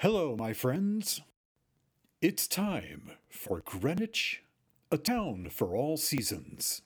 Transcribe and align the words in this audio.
Hello, 0.00 0.34
my 0.34 0.54
friends. 0.54 1.20
It's 2.22 2.48
time 2.48 3.10
for 3.28 3.60
Greenwich, 3.60 4.42
a 4.90 4.96
town 4.96 5.50
for 5.50 5.76
all 5.76 5.98
seasons. 5.98 6.80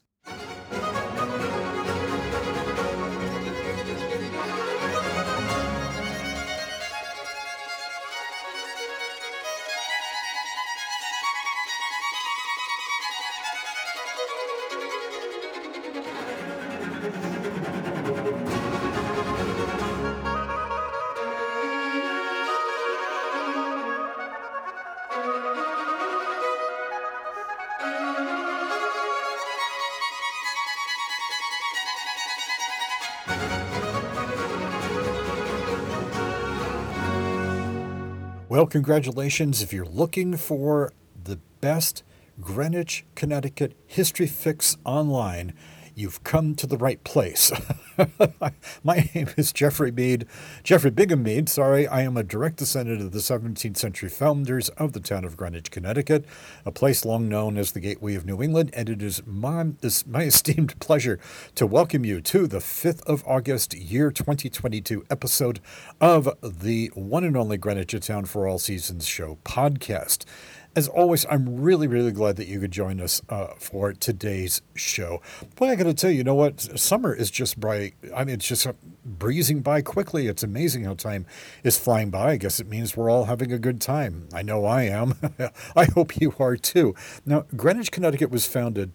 Congratulations. 38.74 39.62
If 39.62 39.73
you're 39.73 39.84
looking 39.84 40.37
for 40.37 40.92
the 41.23 41.38
best 41.60 42.02
Greenwich, 42.41 43.05
Connecticut 43.15 43.77
history 43.87 44.27
fix 44.27 44.77
online, 44.84 45.55
you've 45.95 46.24
come 46.24 46.56
to 46.56 46.66
the 46.66 46.77
right 46.77 47.02
place. 47.05 47.52
My 48.84 49.08
name 49.14 49.28
is 49.36 49.52
Jeffrey 49.52 49.92
Mead, 49.92 50.26
Jeffrey 50.62 50.90
Bingham 50.90 51.22
Mead, 51.22 51.48
sorry. 51.48 51.86
I 51.86 52.02
am 52.02 52.16
a 52.16 52.22
direct 52.22 52.56
descendant 52.56 53.00
of 53.00 53.12
the 53.12 53.18
17th 53.18 53.76
century 53.76 54.08
founders 54.08 54.68
of 54.70 54.92
the 54.92 55.00
town 55.00 55.24
of 55.24 55.36
Greenwich, 55.36 55.70
Connecticut, 55.70 56.24
a 56.64 56.73
place 56.73 57.04
long 57.04 57.28
known 57.28 57.56
as 57.56 57.73
the 57.73 57.80
Gateway 57.80 58.14
of 58.14 58.26
New 58.26 58.42
England, 58.42 58.70
and 58.74 58.88
it 58.88 59.02
is 59.02 59.23
my, 59.26 59.66
is 59.82 60.06
my 60.06 60.23
esteemed 60.23 60.78
pleasure 60.80 61.20
to 61.54 61.66
welcome 61.66 62.04
you 62.04 62.20
to 62.23 62.46
the 62.46 62.59
5th 62.59 63.02
of 63.02 63.23
August, 63.26 63.74
year 63.74 64.11
2022 64.11 65.05
episode 65.11 65.61
of 66.01 66.29
the 66.42 66.91
one 66.95 67.25
and 67.25 67.36
only 67.36 67.56
Greenwich, 67.56 67.95
town 68.05 68.25
for 68.25 68.48
all 68.48 68.58
seasons 68.58 69.06
show 69.06 69.39
podcast. 69.45 70.25
As 70.77 70.89
always, 70.89 71.25
I'm 71.30 71.61
really, 71.61 71.86
really 71.86 72.11
glad 72.11 72.34
that 72.36 72.48
you 72.48 72.58
could 72.58 72.72
join 72.72 73.00
us 73.00 73.22
uh, 73.28 73.55
for 73.58 73.92
today's 73.92 74.61
show. 74.75 75.22
Boy, 75.55 75.69
I 75.69 75.77
got 75.77 75.84
to 75.84 75.94
tell 75.94 76.11
you, 76.11 76.19
you 76.19 76.25
know 76.25 76.34
what? 76.34 76.61
Summer 76.61 77.14
is 77.14 77.30
just 77.30 77.61
bright. 77.61 77.94
I 78.12 78.25
mean, 78.25 78.34
it's 78.34 78.48
just 78.48 78.67
breezing 79.05 79.61
by 79.61 79.83
quickly. 79.83 80.27
It's 80.27 80.42
amazing 80.42 80.83
how 80.83 80.95
time 80.95 81.27
is 81.62 81.78
flying 81.78 82.11
by. 82.11 82.33
I 82.33 82.36
guess 82.39 82.58
it 82.58 82.67
means 82.67 82.97
we're 82.97 83.08
all 83.08 83.27
having 83.27 83.52
a 83.52 83.58
good 83.58 83.80
time. 83.80 84.28
I 84.34 84.42
know 84.42 84.64
I 84.64 84.84
am. 84.84 85.14
I 85.77 85.84
hope 85.84 86.20
you 86.20 86.34
are 86.41 86.56
too. 86.56 86.97
Now, 87.25 87.45
Greenwich, 87.55 87.92
Connecticut 87.92 88.30
was 88.30 88.48
founded 88.48 88.91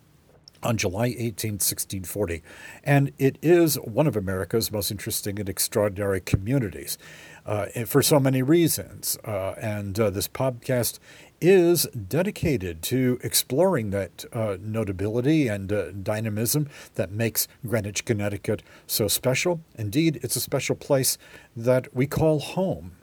on 0.61 0.75
July 0.75 1.16
18, 1.17 1.53
1640, 1.53 2.44
and 2.83 3.13
it 3.17 3.38
is 3.41 3.75
one 3.75 4.07
of 4.07 4.17
America's 4.17 4.72
most 4.72 4.91
interesting 4.91 5.39
and 5.39 5.47
extraordinary 5.47 6.19
communities 6.19 6.97
uh, 7.45 7.67
for 7.85 8.02
so 8.02 8.19
many 8.19 8.41
reasons. 8.41 9.17
Uh, 9.23 9.52
and 9.61 9.97
uh, 10.00 10.09
this 10.09 10.27
podcast 10.27 11.00
is 11.42 11.86
dedicated 11.86 12.82
to 12.84 13.20
exploring 13.23 13.90
that 13.92 14.26
uh, 14.34 14.58
notability 14.62 15.48
and 15.48 15.72
uh, 15.72 15.92
dynamism 15.92 16.68
that 16.96 17.12
makes 17.12 17.48
Greenwich, 17.66 18.06
Connecticut 18.06 18.64
so 18.88 19.08
special. 19.08 19.62
Indeed, 19.78 20.20
it's 20.22 20.36
a 20.36 20.42
special 20.42 20.76
place 20.76 21.18
that 21.56 21.94
we 21.96 22.08
call 22.08 22.40
home. 22.40 22.94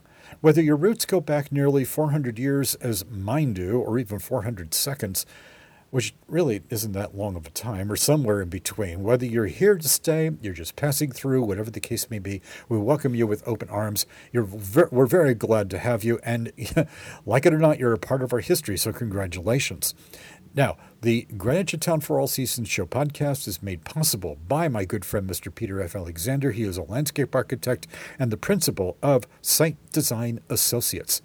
Whether 0.41 0.62
your 0.62 0.77
roots 0.77 1.06
go 1.06 1.20
back 1.20 1.51
nearly 1.51 1.84
400 1.84 2.39
years, 2.39 2.75
as 2.77 3.06
mine 3.06 3.55
do, 3.55 3.81
or 3.81 3.98
even 3.98 4.19
400 4.19 4.75
seconds, 4.75 5.25
which 5.91 6.15
really 6.29 6.62
isn't 6.70 6.92
that 6.92 7.17
long 7.17 7.37
of 7.37 7.47
a 7.47 7.51
time, 7.51 7.91
or 7.91 7.97
somewhere 7.97 8.42
in 8.42 8.48
between. 8.48 9.03
Whether 9.03 9.27
you're 9.27 9.47
here 9.47 9.77
to 9.77 9.88
stay, 9.88 10.31
you're 10.43 10.53
just 10.53 10.77
passing 10.77 11.10
through, 11.10 11.43
whatever 11.43 11.71
the 11.71 11.81
case 11.81 12.10
may 12.10 12.19
be, 12.19 12.43
we 12.69 12.78
welcome 12.78 13.15
you 13.15 13.27
with 13.27 13.47
open 13.47 13.69
arms. 13.69 14.06
Ver- 14.33 14.88
we're 14.91 15.06
very 15.06 15.34
glad 15.34 15.71
to 15.71 15.78
have 15.78 16.05
you, 16.05 16.19
and 16.25 16.53
like 17.27 17.47
it 17.47 17.55
or 17.55 17.59
not, 17.59 17.78
you're 17.78 17.93
a 17.93 17.99
part 17.99 18.22
of 18.22 18.33
our 18.33 18.41
history, 18.41 18.77
so 18.77 18.93
congratulations. 18.93 19.94
Now, 20.56 20.78
the 21.03 21.27
Greenwich 21.37 21.78
Town 21.81 22.00
for 22.00 22.19
All 22.19 22.27
Seasons 22.27 22.69
Show 22.69 22.87
podcast 22.87 23.47
is 23.47 23.62
made 23.62 23.84
possible 23.84 24.39
by 24.49 24.69
my 24.69 24.87
good 24.87 25.05
friend 25.05 25.28
Mr. 25.28 25.55
Peter 25.55 25.83
F. 25.83 25.94
Alexander. 25.94 26.50
He 26.53 26.62
is 26.62 26.78
a 26.78 26.83
landscape 26.83 27.34
architect 27.34 27.87
and 28.19 28.31
the 28.31 28.39
principal 28.39 28.97
of 29.03 29.27
Site 29.43 29.77
Design 29.93 30.41
Associates 30.49 31.21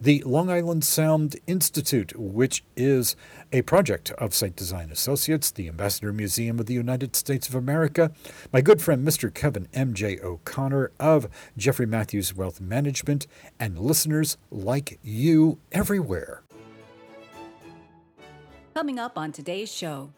the 0.00 0.22
Long 0.26 0.50
Island 0.50 0.84
Sound 0.84 1.36
Institute, 1.46 2.18
which 2.18 2.62
is 2.76 3.16
a 3.52 3.62
project 3.62 4.10
of 4.12 4.34
Site 4.34 4.54
Design 4.54 4.90
Associates, 4.90 5.50
the 5.50 5.68
Ambassador 5.68 6.12
Museum 6.12 6.58
of 6.58 6.66
the 6.66 6.74
United 6.74 7.16
States 7.16 7.48
of 7.48 7.54
America, 7.54 8.12
my 8.52 8.60
good 8.60 8.82
friend 8.82 9.06
Mr. 9.06 9.32
Kevin 9.32 9.68
M.J. 9.72 10.20
O'Connor 10.20 10.92
of 11.00 11.28
Jeffrey 11.56 11.86
Matthews 11.86 12.34
Wealth 12.34 12.60
Management, 12.60 13.26
and 13.58 13.78
listeners 13.78 14.36
like 14.50 14.98
you 15.02 15.58
everywhere. 15.72 16.42
Coming 18.74 18.98
up 18.98 19.16
on 19.16 19.32
today's 19.32 19.72
show. 19.72 20.10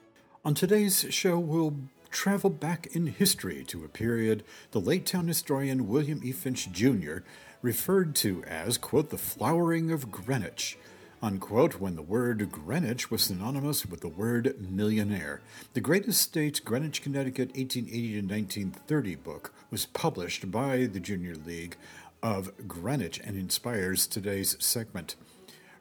On 0.45 0.55
today's 0.55 1.06
show, 1.10 1.39
we'll 1.39 1.77
travel 2.10 2.50
back 2.50 2.89
in 2.97 3.06
history 3.06 3.62
to 3.62 3.84
a 3.84 3.89
period 3.89 4.43
the 4.71 4.81
late 4.81 5.06
town 5.06 5.28
historian 5.28 5.87
William 5.87 6.21
E. 6.25 6.33
Finch 6.33 6.72
Jr 6.72 7.19
referred 7.63 8.15
to 8.17 8.45
as, 8.45 8.79
quote, 8.79 9.11
the 9.11 9.19
flowering 9.19 9.91
of 9.91 10.11
Greenwich, 10.11 10.79
unquote, 11.23 11.81
when 11.81 11.97
the 11.97 12.03
word 12.03 12.51
Greenwich 12.53 13.11
was 13.11 13.23
synonymous 13.23 13.85
with 13.85 14.01
the 14.01 14.09
word 14.09 14.55
millionaire. 14.71 15.41
The 15.75 15.81
Great 15.81 16.07
Estates 16.07 16.61
Greenwich, 16.61 17.03
Connecticut, 17.03 17.49
1880 17.57 18.21
to 18.21 18.27
1930 18.27 19.15
book 19.17 19.53
was 19.71 19.87
published 19.87 20.51
by 20.51 20.87
the 20.87 21.01
Junior 21.01 21.35
League 21.35 21.77
of 22.23 22.53
Greenwich 22.69 23.21
and 23.25 23.37
inspires 23.37 24.07
today's 24.07 24.57
segment. 24.59 25.17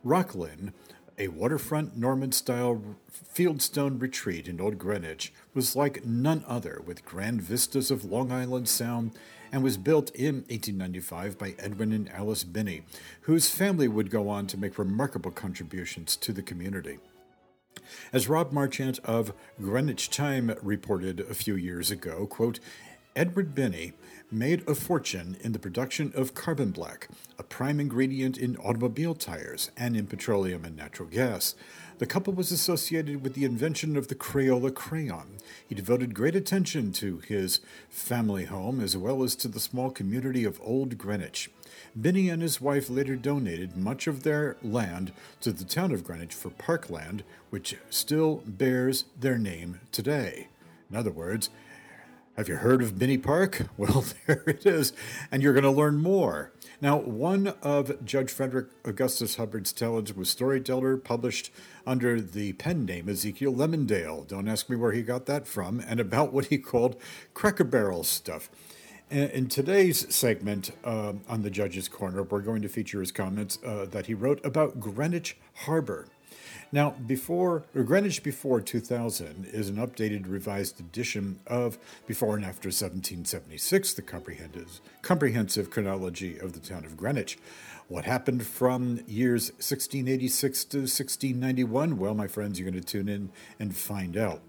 Rocklyn, 0.05 0.73
a 1.17 1.29
waterfront 1.29 1.97
Norman 1.97 2.31
style 2.31 2.81
fieldstone 3.11 3.99
retreat 3.99 4.47
in 4.47 4.61
Old 4.61 4.77
Greenwich, 4.77 5.33
was 5.53 5.75
like 5.75 6.05
none 6.05 6.43
other, 6.47 6.81
with 6.85 7.05
grand 7.05 7.41
vistas 7.41 7.89
of 7.89 8.05
Long 8.05 8.31
Island 8.31 8.69
Sound 8.69 9.11
and 9.51 9.63
was 9.63 9.77
built 9.77 10.09
in 10.11 10.45
1895 10.49 11.37
by 11.37 11.55
Edwin 11.59 11.91
and 11.91 12.09
Alice 12.09 12.43
Binney, 12.43 12.83
whose 13.21 13.49
family 13.49 13.87
would 13.87 14.09
go 14.09 14.29
on 14.29 14.47
to 14.47 14.57
make 14.57 14.77
remarkable 14.77 15.31
contributions 15.31 16.15
to 16.17 16.33
the 16.33 16.41
community. 16.41 16.99
As 18.11 18.27
Rob 18.27 18.51
Marchant 18.51 18.99
of 19.03 19.33
Greenwich 19.61 20.09
Time 20.09 20.55
reported 20.61 21.19
a 21.21 21.33
few 21.33 21.55
years 21.55 21.91
ago, 21.91 22.25
quote, 22.25 22.59
Edward 23.15 23.55
Binney 23.55 23.93
made 24.29 24.67
a 24.67 24.75
fortune 24.75 25.37
in 25.41 25.51
the 25.51 25.59
production 25.59 26.11
of 26.13 26.35
carbon 26.35 26.69
black, 26.69 27.07
a 27.39 27.43
prime 27.43 27.79
ingredient 27.79 28.37
in 28.37 28.57
automobile 28.57 29.15
tires 29.15 29.71
and 29.75 29.95
in 29.95 30.05
petroleum 30.05 30.65
and 30.65 30.75
natural 30.75 31.07
gas. 31.07 31.55
The 31.99 32.05
couple 32.05 32.33
was 32.33 32.51
associated 32.51 33.23
with 33.23 33.33
the 33.33 33.43
invention 33.43 33.97
of 33.97 34.07
the 34.07 34.13
Crayola 34.13 34.71
crayon. 34.71 35.37
He 35.67 35.73
devoted 35.73 36.13
great 36.13 36.35
attention 36.35 36.91
to 36.93 37.17
his 37.27 37.59
family 37.89 38.45
home 38.45 38.79
as 38.79 38.95
well 38.95 39.23
as 39.23 39.35
to 39.37 39.47
the 39.47 39.59
small 39.59 39.89
community 39.89 40.43
of 40.43 40.61
Old 40.63 40.99
Greenwich. 40.99 41.49
Binney 41.99 42.29
and 42.29 42.43
his 42.43 42.61
wife 42.61 42.87
later 42.87 43.15
donated 43.15 43.75
much 43.75 44.05
of 44.05 44.21
their 44.21 44.57
land 44.61 45.11
to 45.41 45.51
the 45.51 45.63
town 45.63 45.91
of 45.91 46.03
Greenwich 46.03 46.35
for 46.35 46.51
parkland, 46.51 47.23
which 47.49 47.75
still 47.89 48.43
bears 48.45 49.05
their 49.19 49.39
name 49.39 49.79
today. 49.91 50.49
In 50.91 50.95
other 50.95 51.11
words, 51.11 51.49
have 52.37 52.47
you 52.47 52.57
heard 52.57 52.83
of 52.83 52.99
Binney 52.99 53.17
Park? 53.17 53.63
Well, 53.77 54.05
there 54.25 54.43
it 54.47 54.65
is, 54.65 54.93
and 55.31 55.43
you're 55.43 55.53
going 55.53 55.63
to 55.63 55.71
learn 55.71 55.97
more. 55.97 56.51
Now, 56.81 56.97
one 56.97 57.47
of 57.61 58.03
Judge 58.05 58.31
Frederick 58.31 58.67
Augustus 58.85 59.35
Hubbard's 59.35 59.71
talents 59.71 60.15
was 60.15 60.29
storyteller, 60.29 60.97
published 60.97 61.51
under 61.85 62.19
the 62.21 62.53
pen 62.53 62.85
name 62.85 63.07
Ezekiel 63.09 63.53
Lemondale. 63.53 64.27
Don't 64.27 64.47
ask 64.47 64.69
me 64.69 64.75
where 64.75 64.93
he 64.93 65.03
got 65.03 65.25
that 65.27 65.47
from, 65.47 65.79
and 65.79 65.99
about 65.99 66.33
what 66.33 66.45
he 66.45 66.57
called 66.57 66.95
cracker 67.33 67.63
barrel 67.63 68.03
stuff. 68.03 68.49
In 69.09 69.47
today's 69.47 70.13
segment 70.13 70.71
uh, 70.83 71.13
on 71.29 71.43
the 71.43 71.49
Judge's 71.49 71.87
Corner, 71.87 72.23
we're 72.23 72.41
going 72.41 72.61
to 72.61 72.69
feature 72.69 72.99
his 72.99 73.11
comments 73.11 73.57
uh, 73.65 73.85
that 73.91 74.07
he 74.07 74.13
wrote 74.13 74.43
about 74.45 74.79
Greenwich 74.79 75.37
Harbor. 75.53 76.07
Now, 76.71 76.91
before 76.91 77.63
or 77.73 77.83
Greenwich 77.83 78.23
Before 78.23 78.59
2000 78.59 79.45
is 79.53 79.69
an 79.69 79.77
updated, 79.77 80.27
revised 80.27 80.81
edition 80.81 81.39
of 81.47 81.77
Before 82.05 82.35
and 82.35 82.43
After 82.43 82.67
1776, 82.67 83.93
the 83.93 84.01
comprehensive, 84.01 84.81
comprehensive 85.01 85.69
chronology 85.69 86.37
of 86.37 86.51
the 86.51 86.59
town 86.59 86.83
of 86.83 86.97
Greenwich. 86.97 87.37
What 87.87 88.03
happened 88.03 88.45
from 88.45 88.99
years 89.07 89.51
1686 89.51 90.65
to 90.65 90.77
1691? 90.79 91.97
Well, 91.97 92.13
my 92.13 92.27
friends, 92.27 92.59
you're 92.59 92.69
going 92.69 92.81
to 92.81 92.85
tune 92.85 93.07
in 93.07 93.29
and 93.59 93.73
find 93.73 94.17
out. 94.17 94.41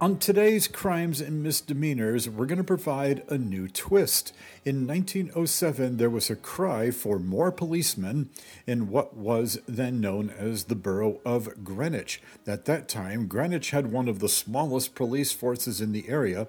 On 0.00 0.16
today's 0.16 0.68
crimes 0.68 1.20
and 1.20 1.42
misdemeanors, 1.42 2.28
we're 2.28 2.46
going 2.46 2.58
to 2.58 2.62
provide 2.62 3.24
a 3.28 3.36
new 3.36 3.66
twist. 3.66 4.32
In 4.64 4.86
1907, 4.86 5.96
there 5.96 6.08
was 6.08 6.30
a 6.30 6.36
cry 6.36 6.92
for 6.92 7.18
more 7.18 7.50
policemen 7.50 8.30
in 8.64 8.90
what 8.90 9.16
was 9.16 9.58
then 9.66 10.00
known 10.00 10.30
as 10.30 10.64
the 10.64 10.76
borough 10.76 11.18
of 11.24 11.64
Greenwich. 11.64 12.22
At 12.46 12.64
that 12.66 12.88
time, 12.88 13.26
Greenwich 13.26 13.70
had 13.70 13.90
one 13.90 14.06
of 14.06 14.20
the 14.20 14.28
smallest 14.28 14.94
police 14.94 15.32
forces 15.32 15.80
in 15.80 15.90
the 15.90 16.08
area, 16.08 16.46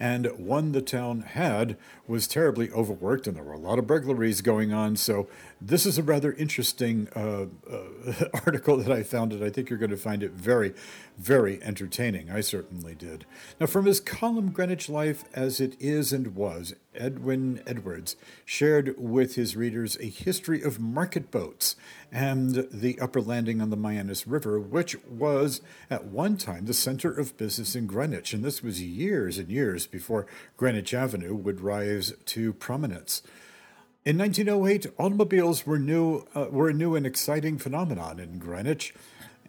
and 0.00 0.26
one 0.38 0.72
the 0.72 0.82
town 0.82 1.20
had 1.20 1.76
was 2.06 2.26
terribly 2.26 2.70
overworked, 2.70 3.26
and 3.26 3.36
there 3.36 3.44
were 3.44 3.52
a 3.52 3.58
lot 3.58 3.78
of 3.78 3.86
burglaries 3.86 4.40
going 4.40 4.72
on. 4.72 4.96
So, 4.96 5.28
this 5.60 5.86
is 5.86 5.96
a 5.96 6.02
rather 6.02 6.32
interesting 6.32 7.08
uh, 7.16 7.46
uh, 7.70 8.28
article 8.46 8.76
that 8.76 8.92
I 8.92 9.02
found, 9.02 9.32
and 9.32 9.42
I 9.42 9.50
think 9.50 9.70
you're 9.70 9.78
going 9.78 9.90
to 9.90 9.96
find 9.96 10.22
it 10.22 10.32
very, 10.32 10.74
very 11.18 11.62
entertaining. 11.62 12.30
I 12.30 12.40
certainly 12.40 12.94
did. 12.94 13.24
Now, 13.58 13.66
from 13.66 13.86
his 13.86 14.00
column 14.00 14.50
Greenwich 14.50 14.88
Life 14.88 15.24
as 15.34 15.60
It 15.60 15.76
Is 15.80 16.12
and 16.12 16.34
Was, 16.34 16.74
Edwin 16.94 17.62
Edwards 17.66 18.16
shared 18.44 18.94
with 18.98 19.34
his 19.34 19.56
readers 19.56 19.96
a 19.98 20.06
history 20.06 20.62
of 20.62 20.80
market 20.80 21.30
boats 21.30 21.76
and 22.12 22.68
the 22.70 22.98
upper 23.00 23.20
landing 23.20 23.60
on 23.60 23.70
the 23.70 23.76
Mianus 23.76 24.24
River, 24.26 24.60
which 24.60 24.96
was 25.04 25.60
at 25.90 26.04
one 26.06 26.36
time 26.36 26.66
the 26.66 26.74
center 26.74 27.10
of 27.10 27.36
business 27.36 27.74
in 27.74 27.86
Greenwich. 27.86 28.32
And 28.32 28.44
this 28.44 28.62
was 28.62 28.82
years 28.82 29.38
and 29.38 29.48
years 29.48 29.86
before 29.86 30.26
Greenwich 30.56 30.94
Avenue 30.94 31.34
would 31.34 31.60
rise 31.60 32.12
to 32.26 32.52
prominence. 32.52 33.22
In 34.06 34.18
1908, 34.18 34.86
automobiles 34.98 35.66
were 35.66 35.80
new 35.80 36.28
uh, 36.32 36.46
were 36.48 36.68
a 36.68 36.72
new 36.72 36.94
and 36.94 37.04
exciting 37.04 37.58
phenomenon 37.58 38.20
in 38.20 38.38
Greenwich, 38.38 38.94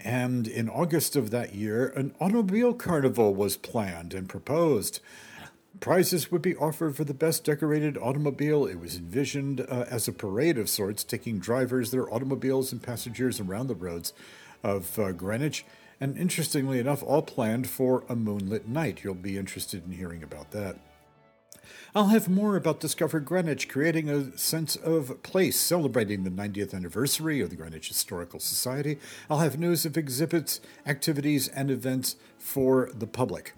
and 0.03 0.47
in 0.47 0.69
August 0.69 1.15
of 1.15 1.31
that 1.31 1.55
year, 1.55 1.87
an 1.89 2.13
automobile 2.19 2.73
carnival 2.73 3.33
was 3.33 3.57
planned 3.57 4.13
and 4.13 4.29
proposed. 4.29 4.99
Prizes 5.79 6.31
would 6.31 6.41
be 6.41 6.55
offered 6.55 6.95
for 6.95 7.03
the 7.03 7.13
best 7.13 7.43
decorated 7.43 7.97
automobile. 7.97 8.65
It 8.65 8.79
was 8.79 8.97
envisioned 8.97 9.61
uh, 9.61 9.85
as 9.89 10.07
a 10.07 10.11
parade 10.11 10.57
of 10.57 10.69
sorts, 10.69 11.03
taking 11.03 11.39
drivers, 11.39 11.91
their 11.91 12.11
automobiles, 12.11 12.71
and 12.71 12.81
passengers 12.81 13.39
around 13.39 13.67
the 13.67 13.75
roads 13.75 14.13
of 14.63 14.97
uh, 14.97 15.11
Greenwich. 15.11 15.65
And 15.99 16.17
interestingly 16.17 16.79
enough, 16.79 17.03
all 17.03 17.21
planned 17.21 17.69
for 17.69 18.03
a 18.09 18.15
moonlit 18.15 18.67
night. 18.67 19.03
You'll 19.03 19.15
be 19.15 19.37
interested 19.37 19.85
in 19.85 19.91
hearing 19.91 20.23
about 20.23 20.51
that. 20.51 20.77
I'll 21.97 22.09
have 22.09 22.29
more 22.29 22.55
about 22.55 22.79
Discover 22.79 23.21
Greenwich, 23.21 23.67
creating 23.67 24.07
a 24.07 24.37
sense 24.37 24.75
of 24.75 25.23
place, 25.23 25.59
celebrating 25.59 26.23
the 26.23 26.29
90th 26.29 26.75
anniversary 26.75 27.41
of 27.41 27.49
the 27.49 27.55
Greenwich 27.55 27.87
Historical 27.87 28.39
Society. 28.39 28.99
I'll 29.31 29.39
have 29.39 29.57
news 29.57 29.83
of 29.83 29.97
exhibits, 29.97 30.61
activities, 30.85 31.47
and 31.47 31.71
events 31.71 32.15
for 32.37 32.91
the 32.93 33.07
public. 33.07 33.55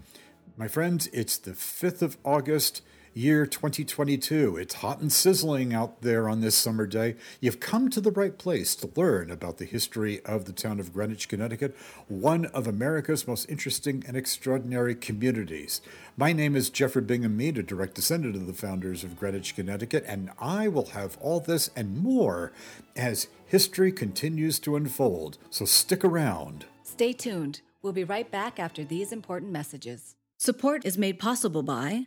My 0.55 0.69
friends, 0.69 1.07
it's 1.11 1.37
the 1.37 1.51
5th 1.51 2.01
of 2.01 2.17
August 2.23 2.81
year 3.13 3.45
2022. 3.45 4.57
It's 4.57 4.75
hot 4.75 4.99
and 4.99 5.11
sizzling 5.11 5.73
out 5.73 6.01
there 6.01 6.29
on 6.29 6.41
this 6.41 6.55
summer 6.55 6.85
day. 6.85 7.15
You've 7.39 7.59
come 7.59 7.89
to 7.89 8.01
the 8.01 8.11
right 8.11 8.37
place 8.37 8.75
to 8.75 8.91
learn 8.95 9.31
about 9.31 9.57
the 9.57 9.65
history 9.65 10.23
of 10.25 10.45
the 10.45 10.53
town 10.53 10.79
of 10.79 10.93
Greenwich, 10.93 11.27
Connecticut, 11.27 11.75
one 12.07 12.45
of 12.47 12.67
America's 12.67 13.27
most 13.27 13.49
interesting 13.49 14.03
and 14.07 14.15
extraordinary 14.15 14.95
communities. 14.95 15.81
My 16.15 16.33
name 16.33 16.55
is 16.55 16.69
Jeffrey 16.69 17.01
Bingham 17.01 17.35
Mead, 17.37 17.57
a 17.57 17.63
direct 17.63 17.95
descendant 17.95 18.35
of 18.35 18.47
the 18.47 18.53
founders 18.53 19.03
of 19.03 19.19
Greenwich, 19.19 19.55
Connecticut, 19.55 20.03
and 20.07 20.31
I 20.39 20.67
will 20.67 20.87
have 20.87 21.17
all 21.19 21.39
this 21.39 21.69
and 21.75 21.97
more 21.97 22.51
as 22.95 23.27
history 23.45 23.91
continues 23.91 24.59
to 24.59 24.75
unfold. 24.75 25.37
So 25.49 25.65
stick 25.65 26.03
around. 26.03 26.65
Stay 26.83 27.13
tuned. 27.13 27.61
We'll 27.81 27.93
be 27.93 28.03
right 28.03 28.29
back 28.29 28.59
after 28.59 28.83
these 28.83 29.11
important 29.11 29.51
messages. 29.51 30.15
Support 30.37 30.85
is 30.85 30.97
made 30.97 31.19
possible 31.19 31.63
by 31.63 32.05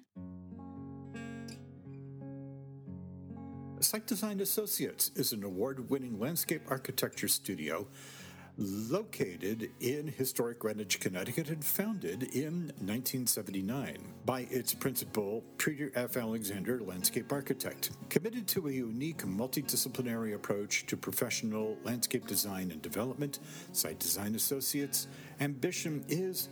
Site 3.83 4.07
Design 4.07 4.41
Associates 4.41 5.11
is 5.17 5.33
an 5.33 5.43
award 5.43 5.91
winning 5.91 6.21
landscape 6.21 6.63
architecture 6.69 7.27
studio 7.27 7.89
located 8.57 9.71
in 9.81 10.07
historic 10.07 10.61
Greenwich, 10.61 11.01
Connecticut, 11.01 11.49
and 11.49 11.65
founded 11.65 12.23
in 12.35 12.71
1979 12.79 13.99
by 14.25 14.47
its 14.51 14.73
principal, 14.73 15.43
Peter 15.59 15.91
F. 15.95 16.17
Alexander, 16.17 16.81
landscape 16.81 17.33
architect. 17.33 17.91
Committed 18.09 18.47
to 18.49 18.69
a 18.69 18.73
unique 18.73 19.23
multidisciplinary 19.23 20.35
approach 20.35 20.87
to 20.87 20.97
professional 20.97 21.77
landscape 21.83 22.27
design 22.27 22.71
and 22.71 22.83
development, 22.83 23.41
Site 23.73 23.99
Design 23.99 24.37
Associates' 24.37 25.09
ambition 25.41 26.05
is 26.09 26.51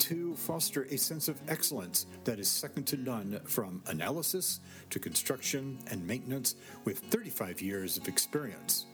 to 0.00 0.34
foster 0.36 0.84
a 0.90 0.96
sense 0.96 1.28
of 1.28 1.40
excellence 1.48 2.06
that 2.24 2.38
is 2.38 2.48
second 2.48 2.84
to 2.84 2.96
none 2.96 3.40
from 3.44 3.82
analysis 3.86 4.60
to 4.90 4.98
construction 4.98 5.78
and 5.90 6.06
maintenance 6.06 6.54
with 6.84 6.98
35 6.98 7.60
years 7.60 7.96
of 7.96 8.08
experience, 8.08 8.86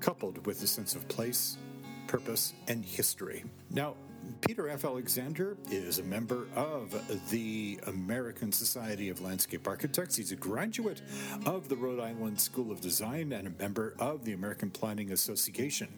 coupled 0.00 0.46
with 0.46 0.62
a 0.62 0.66
sense 0.66 0.94
of 0.94 1.06
place, 1.08 1.58
purpose, 2.06 2.54
and 2.68 2.84
history. 2.84 3.44
Now, 3.70 3.94
Peter 4.40 4.68
F. 4.68 4.84
Alexander 4.84 5.56
is 5.70 5.98
a 5.98 6.02
member 6.02 6.46
of 6.54 6.94
the 7.30 7.78
American 7.86 8.52
Society 8.52 9.08
of 9.08 9.20
Landscape 9.20 9.66
Architects. 9.66 10.16
He's 10.16 10.32
a 10.32 10.36
graduate 10.36 11.00
of 11.46 11.68
the 11.68 11.76
Rhode 11.76 12.00
Island 12.00 12.40
School 12.40 12.70
of 12.70 12.80
Design 12.80 13.32
and 13.32 13.48
a 13.48 13.62
member 13.62 13.94
of 13.98 14.24
the 14.24 14.32
American 14.32 14.70
Planning 14.70 15.12
Association. 15.12 15.88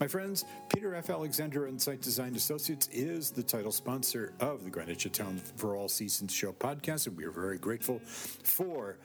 My 0.00 0.06
friends, 0.06 0.44
Peter 0.74 0.94
F. 0.94 1.10
Alexander 1.10 1.66
and 1.66 1.80
Site 1.80 2.00
Design 2.00 2.34
Associates 2.34 2.88
is 2.92 3.30
the 3.30 3.42
title 3.42 3.72
sponsor 3.72 4.32
of 4.40 4.64
the 4.64 4.70
Greenwich 4.70 5.10
Town 5.12 5.40
for 5.56 5.76
All 5.76 5.88
Seasons 5.88 6.32
Show 6.32 6.52
podcast, 6.52 7.06
and 7.06 7.16
we 7.16 7.24
are 7.24 7.30
very 7.30 7.58
grateful 7.58 8.00
for 8.00 8.96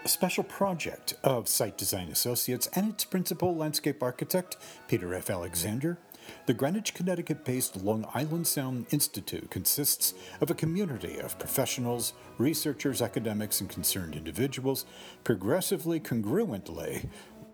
a 0.07 0.09
special 0.09 0.45
project 0.45 1.15
of 1.25 1.49
Site 1.49 1.77
Design 1.77 2.11
Associates 2.11 2.69
and 2.75 2.91
its 2.91 3.05
principal 3.05 3.57
landscape 3.57 4.05
architect, 4.05 4.57
Peter 4.87 5.13
F. 5.13 5.31
Alexander. 5.31 5.99
The 6.47 6.55
Greenwich, 6.55 6.95
Connecticut 6.95 7.45
based 7.45 7.83
Long 7.83 8.07
Island 8.15 8.47
Sound 8.47 8.87
Institute 8.91 9.51
consists 9.51 10.15
of 10.41 10.49
a 10.49 10.55
community 10.55 11.19
of 11.19 11.41
professionals, 11.41 12.13
researchers, 12.39 13.03
academics, 13.03 13.61
and 13.61 13.69
concerned 13.69 14.15
individuals, 14.15 14.87
progressively 15.25 15.99
congruently 15.99 17.09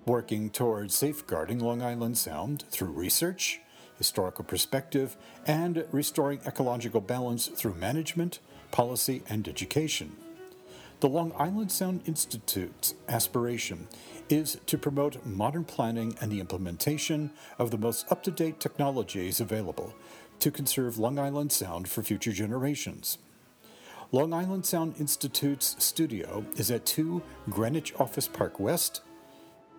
working 0.05 0.51
towards 0.51 0.95
safeguarding 0.95 1.59
Long 1.59 1.81
Island 1.81 2.19
Sound 2.19 2.65
through 2.71 2.89
research, 2.89 3.63
historical 3.97 4.45
perspective, 4.45 5.17
and 5.47 5.87
restoring 5.91 6.41
ecological 6.47 7.01
balance 7.01 7.47
through 7.47 7.77
management, 7.77 8.41
policy, 8.73 9.23
and 9.27 9.49
education. 9.49 10.19
The 11.03 11.09
Long 11.09 11.33
Island 11.37 11.71
Sound 11.73 12.03
Institute's 12.07 12.95
aspiration 13.09 13.89
is 14.29 14.61
to 14.67 14.79
promote 14.79 15.27
modern 15.27 15.65
planning 15.65 16.17
and 16.21 16.31
the 16.31 16.39
implementation 16.39 17.33
of 17.59 17.73
the 17.73 17.77
most 17.77 18.07
up 18.13 18.23
to 18.23 18.31
date 18.31 18.61
technologies 18.61 19.41
available 19.41 19.97
to 20.39 20.53
conserve 20.53 21.01
Long 21.01 21.19
Island 21.19 21.51
Sound 21.51 21.89
for 21.89 22.05
future 22.05 22.31
generations. 22.31 23.19
Long 24.13 24.33
Island 24.33 24.65
Sound 24.65 24.95
Institute's 25.01 25.75
studio 25.83 26.47
is 26.55 26.71
at 26.71 26.87
2 26.87 27.21
Greenwich 27.51 27.93
Office 27.99 28.29
Park 28.29 28.61
West. 28.61 29.01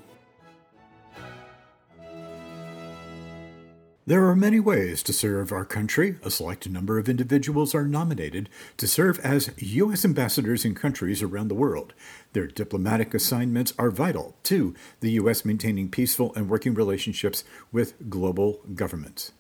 There 4.09 4.25
are 4.29 4.37
many 4.37 4.61
ways 4.61 5.03
to 5.03 5.13
serve 5.13 5.51
our 5.51 5.65
country. 5.65 6.17
A 6.23 6.31
select 6.31 6.69
number 6.69 6.97
of 6.97 7.09
individuals 7.09 7.75
are 7.75 7.89
nominated 7.89 8.49
to 8.77 8.87
serve 8.87 9.19
as 9.19 9.51
U.S. 9.59 10.05
ambassadors 10.05 10.65
in 10.65 10.77
countries 10.77 11.25
around 11.25 11.49
the 11.49 11.57
world. 11.57 11.93
Their 12.37 12.47
diplomatic 12.47 13.15
assignments 13.15 13.73
are 13.79 13.91
vital 13.91 14.37
to 14.43 14.75
the 15.01 15.13
U.S. 15.13 15.47
maintaining 15.47 15.89
peaceful 15.89 16.35
and 16.35 16.51
working 16.51 16.75
relationships 16.75 17.45
with 17.73 18.11
global 18.11 18.61
governments. 18.75 19.33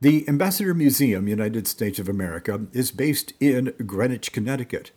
The 0.00 0.28
Ambassador 0.28 0.74
Museum, 0.74 1.28
United 1.28 1.68
States 1.68 2.00
of 2.00 2.08
America, 2.08 2.66
is 2.72 2.90
based 2.90 3.32
in 3.38 3.74
Greenwich, 3.86 4.32
Connecticut. 4.32 4.90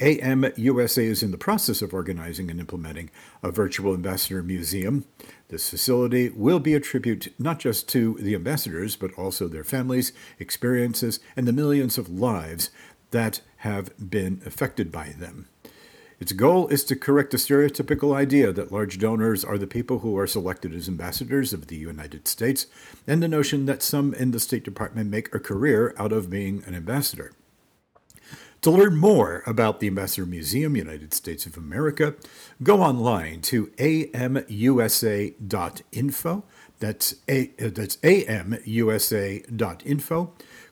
AMUSA 0.00 1.04
is 1.04 1.22
in 1.22 1.30
the 1.30 1.38
process 1.38 1.82
of 1.82 1.94
organizing 1.94 2.50
and 2.50 2.58
implementing 2.58 3.12
a 3.44 3.52
virtual 3.52 3.94
ambassador 3.94 4.42
museum. 4.42 5.04
This 5.50 5.70
facility 5.70 6.30
will 6.30 6.58
be 6.58 6.74
a 6.74 6.80
tribute 6.80 7.32
not 7.38 7.60
just 7.60 7.88
to 7.90 8.14
the 8.18 8.34
ambassadors, 8.34 8.96
but 8.96 9.14
also 9.14 9.46
their 9.46 9.62
families, 9.62 10.12
experiences, 10.40 11.20
and 11.36 11.46
the 11.46 11.52
millions 11.52 11.96
of 11.96 12.08
lives 12.08 12.70
that 13.12 13.40
have 13.58 13.92
been 14.10 14.42
affected 14.44 14.90
by 14.90 15.10
them. 15.10 15.46
Its 16.22 16.30
goal 16.30 16.68
is 16.68 16.84
to 16.84 16.94
correct 16.94 17.32
the 17.32 17.36
stereotypical 17.36 18.14
idea 18.14 18.52
that 18.52 18.70
large 18.70 18.96
donors 18.96 19.44
are 19.44 19.58
the 19.58 19.66
people 19.66 19.98
who 19.98 20.16
are 20.16 20.28
selected 20.28 20.72
as 20.72 20.86
ambassadors 20.86 21.52
of 21.52 21.66
the 21.66 21.74
United 21.74 22.28
States, 22.28 22.68
and 23.08 23.20
the 23.20 23.26
notion 23.26 23.66
that 23.66 23.82
some 23.82 24.14
in 24.14 24.30
the 24.30 24.38
State 24.38 24.62
Department 24.62 25.10
make 25.10 25.34
a 25.34 25.40
career 25.40 25.92
out 25.98 26.12
of 26.12 26.30
being 26.30 26.62
an 26.64 26.76
ambassador. 26.76 27.32
To 28.60 28.70
learn 28.70 28.96
more 28.96 29.42
about 29.48 29.80
the 29.80 29.88
Ambassador 29.88 30.24
Museum, 30.24 30.76
United 30.76 31.12
States 31.12 31.44
of 31.44 31.56
America, 31.56 32.14
go 32.62 32.82
online 32.82 33.40
to 33.40 33.66
amusa.info. 33.78 34.44
That's, 36.78 37.16
a, 37.28 37.50
uh, 37.60 37.70
that's 37.74 37.96
amusa.info. 37.96 38.70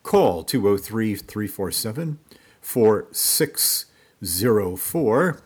Call 0.05 0.45
203 0.45 1.15
347 1.17 2.19
4604, 4.21 5.41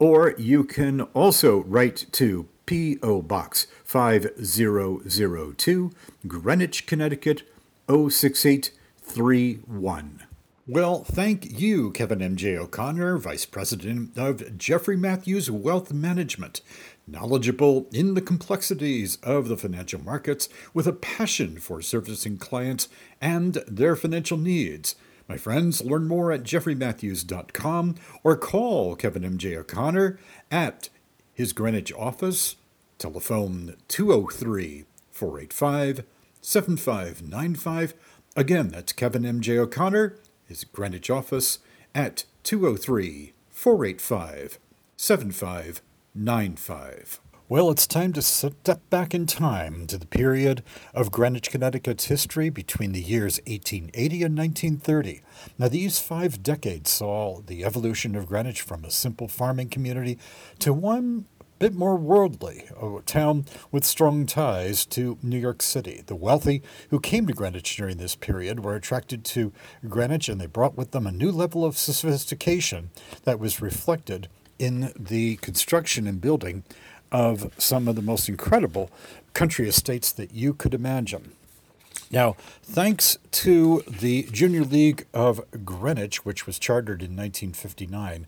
or 0.00 0.34
you 0.38 0.64
can 0.64 1.02
also 1.14 1.62
write 1.62 2.06
to 2.12 2.48
P.O. 2.66 3.22
Box 3.22 3.68
5002, 3.84 5.90
Greenwich, 6.26 6.86
Connecticut 6.86 7.42
06831. 7.88 10.24
Well, 10.66 11.04
thank 11.04 11.58
you, 11.58 11.92
Kevin 11.92 12.20
M.J. 12.20 12.58
O'Connor, 12.58 13.16
Vice 13.18 13.46
President 13.46 14.18
of 14.18 14.58
Jeffrey 14.58 14.98
Matthews 14.98 15.50
Wealth 15.50 15.94
Management, 15.94 16.60
knowledgeable 17.06 17.88
in 17.90 18.12
the 18.14 18.20
complexities 18.20 19.16
of 19.22 19.48
the 19.48 19.56
financial 19.56 20.02
markets 20.02 20.50
with 20.74 20.86
a 20.86 20.92
passion 20.92 21.58
for 21.58 21.80
servicing 21.80 22.36
clients 22.36 22.90
and 23.20 23.54
their 23.66 23.96
financial 23.96 24.36
needs. 24.36 24.94
My 25.28 25.36
friends, 25.36 25.84
learn 25.84 26.08
more 26.08 26.32
at 26.32 26.42
jeffreymatthews.com 26.42 27.96
or 28.24 28.36
call 28.36 28.96
Kevin 28.96 29.26
M.J. 29.26 29.56
O'Connor 29.56 30.18
at 30.50 30.88
his 31.34 31.52
Greenwich 31.52 31.92
office, 31.92 32.56
telephone 32.98 33.76
203 33.88 34.86
485 35.10 36.06
7595. 36.40 37.92
Again, 38.36 38.68
that's 38.68 38.94
Kevin 38.94 39.26
M.J. 39.26 39.58
O'Connor, 39.58 40.16
his 40.46 40.64
Greenwich 40.64 41.10
office, 41.10 41.58
at 41.94 42.24
203 42.44 43.34
485 43.50 44.58
7595. 44.96 47.20
Well, 47.50 47.70
it's 47.70 47.86
time 47.86 48.12
to 48.12 48.20
step 48.20 48.90
back 48.90 49.14
in 49.14 49.24
time 49.24 49.86
to 49.86 49.96
the 49.96 50.04
period 50.04 50.62
of 50.92 51.10
Greenwich, 51.10 51.50
Connecticut's 51.50 52.04
history 52.04 52.50
between 52.50 52.92
the 52.92 53.00
years 53.00 53.40
1880 53.46 54.22
and 54.22 54.36
1930. 54.36 55.22
Now, 55.58 55.68
these 55.68 55.98
five 55.98 56.42
decades 56.42 56.90
saw 56.90 57.40
the 57.40 57.64
evolution 57.64 58.14
of 58.16 58.26
Greenwich 58.26 58.60
from 58.60 58.84
a 58.84 58.90
simple 58.90 59.28
farming 59.28 59.70
community 59.70 60.18
to 60.58 60.74
one 60.74 61.24
bit 61.58 61.72
more 61.72 61.96
worldly, 61.96 62.64
a 62.78 63.00
town 63.06 63.46
with 63.72 63.86
strong 63.86 64.26
ties 64.26 64.84
to 64.84 65.16
New 65.22 65.38
York 65.38 65.62
City. 65.62 66.02
The 66.04 66.14
wealthy 66.14 66.62
who 66.90 67.00
came 67.00 67.26
to 67.28 67.32
Greenwich 67.32 67.78
during 67.78 67.96
this 67.96 68.14
period 68.14 68.62
were 68.62 68.74
attracted 68.74 69.24
to 69.24 69.54
Greenwich 69.88 70.28
and 70.28 70.38
they 70.38 70.46
brought 70.46 70.76
with 70.76 70.90
them 70.90 71.06
a 71.06 71.12
new 71.12 71.32
level 71.32 71.64
of 71.64 71.78
sophistication 71.78 72.90
that 73.24 73.40
was 73.40 73.62
reflected 73.62 74.28
in 74.58 74.92
the 74.98 75.36
construction 75.36 76.06
and 76.06 76.20
building 76.20 76.64
of 77.10 77.52
some 77.58 77.88
of 77.88 77.96
the 77.96 78.02
most 78.02 78.28
incredible 78.28 78.90
country 79.34 79.68
estates 79.68 80.12
that 80.12 80.34
you 80.34 80.54
could 80.54 80.74
imagine. 80.74 81.32
Now, 82.10 82.36
thanks 82.62 83.18
to 83.32 83.82
the 83.86 84.22
Junior 84.32 84.64
League 84.64 85.06
of 85.12 85.42
Greenwich, 85.64 86.24
which 86.24 86.46
was 86.46 86.58
chartered 86.58 87.02
in 87.02 87.10
1959, 87.10 88.26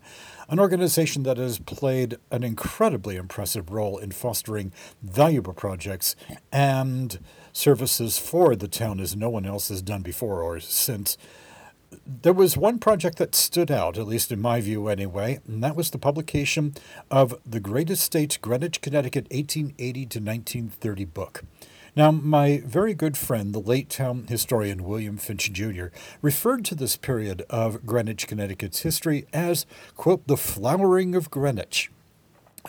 an 0.49 0.59
organization 0.59 1.23
that 1.23 1.37
has 1.37 1.57
played 1.57 2.17
an 2.29 2.43
incredibly 2.43 3.15
impressive 3.15 3.71
role 3.71 3.97
in 3.97 4.11
fostering 4.11 4.71
valuable 5.01 5.53
projects 5.53 6.15
and 6.51 7.19
services 7.53 8.19
for 8.19 8.55
the 8.55 8.67
town 8.67 8.99
as 8.99 9.15
no 9.15 9.29
one 9.29 9.45
else 9.47 9.69
has 9.69 9.81
done 9.81 10.03
before 10.03 10.43
or 10.43 10.59
since 10.59 11.17
there 12.05 12.33
was 12.33 12.57
one 12.57 12.79
project 12.79 13.17
that 13.17 13.35
stood 13.35 13.71
out, 13.71 13.97
at 13.97 14.07
least 14.07 14.31
in 14.31 14.41
my 14.41 14.61
view 14.61 14.87
anyway, 14.87 15.39
and 15.47 15.63
that 15.63 15.75
was 15.75 15.89
the 15.89 15.97
publication 15.97 16.73
of 17.09 17.35
The 17.45 17.59
Great 17.59 17.89
Estates 17.89 18.37
Greenwich, 18.37 18.81
Connecticut, 18.81 19.25
1880 19.31 19.93
to 20.05 20.19
1930 20.19 21.05
book. 21.05 21.43
Now, 21.95 22.11
my 22.11 22.63
very 22.65 22.93
good 22.93 23.17
friend, 23.17 23.53
the 23.53 23.59
late 23.59 23.89
town 23.89 24.25
historian 24.29 24.83
William 24.83 25.17
Finch 25.17 25.51
Jr., 25.51 25.87
referred 26.21 26.63
to 26.65 26.75
this 26.75 26.95
period 26.95 27.43
of 27.49 27.85
Greenwich, 27.85 28.27
Connecticut's 28.27 28.83
history 28.83 29.25
as, 29.33 29.65
quote, 29.95 30.25
the 30.27 30.37
flowering 30.37 31.15
of 31.15 31.29
Greenwich 31.29 31.91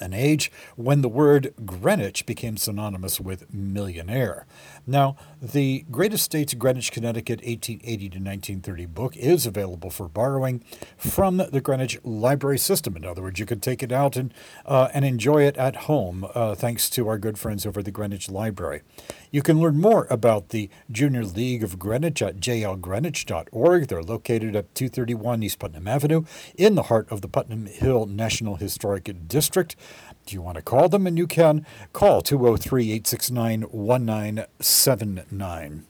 an 0.00 0.14
age 0.14 0.50
when 0.76 1.02
the 1.02 1.08
word 1.08 1.52
Greenwich 1.66 2.24
became 2.26 2.56
synonymous 2.56 3.20
with 3.20 3.52
millionaire. 3.52 4.46
Now, 4.86 5.16
the 5.40 5.84
Great 5.90 6.12
Estates 6.12 6.54
Greenwich, 6.54 6.90
Connecticut, 6.90 7.38
1880 7.38 8.08
to 8.08 8.18
1930 8.18 8.86
book 8.86 9.16
is 9.16 9.46
available 9.46 9.90
for 9.90 10.08
borrowing 10.08 10.64
from 10.96 11.36
the 11.36 11.60
Greenwich 11.60 11.98
Library 12.02 12.58
System. 12.58 12.96
In 12.96 13.04
other 13.04 13.22
words, 13.22 13.38
you 13.38 13.46
could 13.46 13.62
take 13.62 13.82
it 13.82 13.92
out 13.92 14.16
and, 14.16 14.34
uh, 14.66 14.88
and 14.92 15.04
enjoy 15.04 15.44
it 15.44 15.56
at 15.56 15.76
home, 15.76 16.26
uh, 16.34 16.56
thanks 16.56 16.90
to 16.90 17.06
our 17.06 17.18
good 17.18 17.38
friends 17.38 17.64
over 17.64 17.78
at 17.78 17.84
the 17.84 17.92
Greenwich 17.92 18.28
Library. 18.28 18.82
You 19.30 19.42
can 19.42 19.60
learn 19.60 19.80
more 19.80 20.06
about 20.10 20.48
the 20.48 20.68
Junior 20.90 21.24
League 21.24 21.62
of 21.62 21.78
Greenwich 21.78 22.20
at 22.20 22.40
jlgreenwich.org. 22.40 23.86
They're 23.86 24.02
located 24.02 24.56
at 24.56 24.74
231 24.74 25.42
East 25.44 25.58
Putnam 25.60 25.86
Avenue 25.86 26.24
in 26.56 26.74
the 26.74 26.84
heart 26.84 27.10
of 27.10 27.20
the 27.20 27.28
Putnam 27.28 27.66
Hill 27.66 28.06
National 28.06 28.56
Historic 28.56 29.10
District. 29.28 29.76
Do 30.26 30.34
you 30.34 30.42
want 30.42 30.56
to 30.56 30.62
call 30.62 30.88
them? 30.88 31.06
And 31.06 31.18
you 31.18 31.26
can 31.26 31.66
call 31.92 32.22
203 32.22 32.92
869 32.92 33.62
1979. 33.62 35.86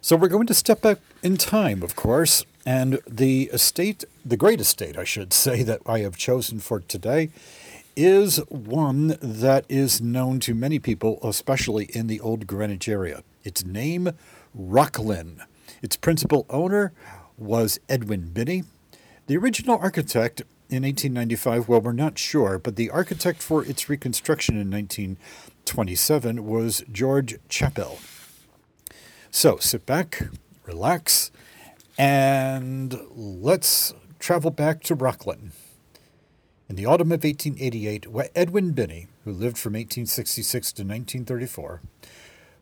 So 0.00 0.16
we're 0.16 0.28
going 0.28 0.46
to 0.46 0.54
step 0.54 0.80
back 0.80 0.98
in 1.22 1.36
time, 1.36 1.82
of 1.82 1.96
course, 1.96 2.44
and 2.64 3.00
the 3.06 3.50
estate, 3.52 4.04
the 4.24 4.36
great 4.36 4.60
estate, 4.60 4.96
I 4.96 5.04
should 5.04 5.32
say, 5.32 5.62
that 5.62 5.80
I 5.86 6.00
have 6.00 6.16
chosen 6.16 6.60
for 6.60 6.80
today 6.80 7.30
is 7.96 8.36
one 8.48 9.18
that 9.20 9.64
is 9.68 10.00
known 10.00 10.38
to 10.38 10.54
many 10.54 10.78
people, 10.78 11.18
especially 11.22 11.86
in 11.86 12.06
the 12.06 12.20
old 12.20 12.46
Greenwich 12.46 12.88
area. 12.88 13.24
Its 13.42 13.64
name, 13.64 14.12
Rocklyn. 14.56 15.40
Its 15.82 15.96
principal 15.96 16.46
owner 16.48 16.92
was 17.36 17.80
Edwin 17.88 18.30
Binney. 18.32 18.62
The 19.26 19.36
original 19.36 19.78
architect 19.78 20.42
in 20.70 20.82
1895, 20.82 21.68
well, 21.68 21.80
we're 21.80 21.92
not 21.92 22.18
sure, 22.18 22.58
but 22.58 22.76
the 22.76 22.90
architect 22.90 23.42
for 23.42 23.64
its 23.64 23.88
reconstruction 23.88 24.60
in 24.60 24.70
1927 24.70 26.44
was 26.44 26.84
George 26.92 27.38
Chappell. 27.48 27.98
So 29.30 29.56
sit 29.56 29.86
back, 29.86 30.28
relax, 30.66 31.30
and 31.96 33.00
let's 33.14 33.94
travel 34.18 34.50
back 34.50 34.82
to 34.84 34.94
Rockland. 34.94 35.52
In 36.68 36.76
the 36.76 36.84
autumn 36.84 37.12
of 37.12 37.24
1888, 37.24 38.06
Edwin 38.34 38.72
Binney, 38.72 39.06
who 39.24 39.32
lived 39.32 39.56
from 39.56 39.72
1866 39.72 40.72
to 40.72 40.82
1934, 40.82 41.80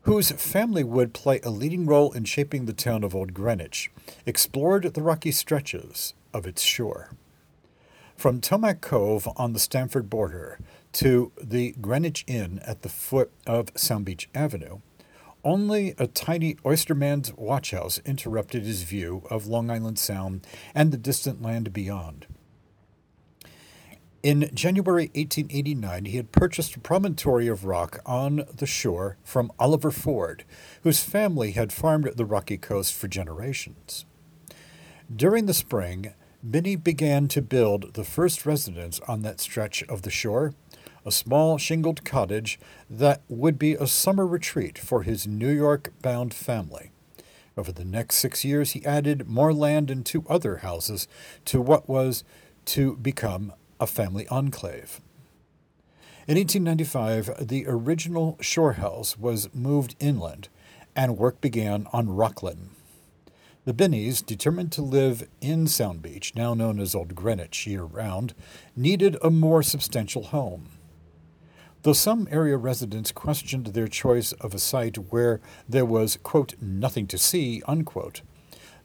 whose 0.03 0.31
family 0.31 0.85
would 0.85 1.13
play 1.13 1.41
a 1.43 1.49
leading 1.49 1.85
role 1.85 2.13
in 2.13 2.23
shaping 2.23 2.65
the 2.65 2.73
town 2.73 3.03
of 3.03 3.13
Old 3.13 3.33
Greenwich, 3.33 3.91
explored 4.25 4.83
the 4.83 5.01
rocky 5.01 5.31
stretches 5.31 6.13
of 6.33 6.47
its 6.47 6.61
shore. 6.61 7.09
From 8.17 8.41
Tomac 8.41 8.81
Cove 8.81 9.29
on 9.37 9.53
the 9.53 9.59
Stamford 9.59 10.09
border 10.09 10.57
to 10.93 11.31
the 11.39 11.75
Greenwich 11.79 12.23
Inn 12.25 12.59
at 12.65 12.81
the 12.81 12.89
foot 12.89 13.31
of 13.45 13.69
Sound 13.75 14.05
Beach 14.05 14.27
Avenue, 14.33 14.79
only 15.43 15.93
a 15.99 16.07
tiny 16.07 16.57
oysterman's 16.65 17.31
watchhouse 17.33 17.99
interrupted 18.05 18.63
his 18.63 18.81
view 18.81 19.21
of 19.29 19.45
Long 19.45 19.69
Island 19.69 19.99
Sound 19.99 20.47
and 20.73 20.91
the 20.91 20.97
distant 20.97 21.43
land 21.43 21.71
beyond. 21.73 22.25
In 24.23 24.49
January 24.51 25.11
1889, 25.13 26.05
he 26.05 26.17
had 26.17 26.31
purchased 26.31 26.75
a 26.75 26.79
promontory 26.79 27.47
of 27.47 27.65
rock 27.65 27.99
on 28.03 28.45
the 28.51 28.65
shore 28.65 29.17
from 29.23 29.51
Oliver 29.59 29.91
Ford, 29.91 30.43
whose 30.81 31.03
family 31.03 31.51
had 31.51 31.71
farmed 31.71 32.11
the 32.15 32.25
rocky 32.25 32.57
coast 32.57 32.95
for 32.95 33.07
generations. 33.07 34.05
During 35.15 35.45
the 35.45 35.53
spring, 35.53 36.15
Binney 36.49 36.75
began 36.75 37.27
to 37.29 37.41
build 37.41 37.95
the 37.95 38.03
first 38.05 38.45
residence 38.45 39.01
on 39.07 39.21
that 39.23 39.41
stretch 39.41 39.83
of 39.83 40.03
the 40.03 40.11
shore, 40.11 40.53
a 41.05 41.11
small 41.11 41.57
shingled 41.57 42.05
cottage 42.05 42.59
that 42.89 43.21
would 43.27 43.59
be 43.59 43.73
a 43.73 43.87
summer 43.87 44.25
retreat 44.25 44.77
for 44.77 45.03
his 45.03 45.27
New 45.27 45.49
York 45.49 45.91
bound 46.01 46.33
family. 46.33 46.91
Over 47.57 47.71
the 47.71 47.83
next 47.83 48.17
six 48.17 48.45
years, 48.45 48.71
he 48.71 48.85
added 48.85 49.27
more 49.27 49.51
land 49.51 49.91
and 49.91 50.05
two 50.05 50.23
other 50.29 50.57
houses 50.57 51.07
to 51.45 51.59
what 51.59 51.89
was 51.89 52.23
to 52.65 52.95
become 52.97 53.51
a 53.79 53.87
family 53.87 54.27
enclave. 54.29 55.01
In 56.27 56.37
1895, 56.37 57.47
the 57.47 57.65
original 57.67 58.37
shore 58.39 58.73
house 58.73 59.17
was 59.17 59.53
moved 59.53 59.95
inland, 59.99 60.49
and 60.95 61.17
work 61.17 61.41
began 61.41 61.87
on 61.91 62.09
Rockland. 62.09 62.76
The 63.67 63.73
Binneys, 63.73 64.21
determined 64.21 64.71
to 64.71 64.81
live 64.81 65.27
in 65.41 65.67
Sound 65.67 66.01
Beach, 66.01 66.33
now 66.37 66.53
known 66.53 66.79
as 66.79 66.95
Old 66.95 67.15
Greenwich, 67.15 67.67
year 67.67 67.83
round, 67.83 68.33
needed 68.77 69.17
a 69.21 69.29
more 69.29 69.61
substantial 69.61 70.23
home. 70.23 70.69
Though 71.83 71.91
some 71.91 72.29
area 72.31 72.55
residents 72.55 73.11
questioned 73.11 73.65
their 73.67 73.89
choice 73.89 74.31
of 74.31 74.53
a 74.53 74.57
site 74.57 74.95
where 75.11 75.41
there 75.67 75.83
was, 75.83 76.17
quote, 76.23 76.55
nothing 76.61 77.07
to 77.07 77.17
see, 77.17 77.61
unquote, 77.67 78.21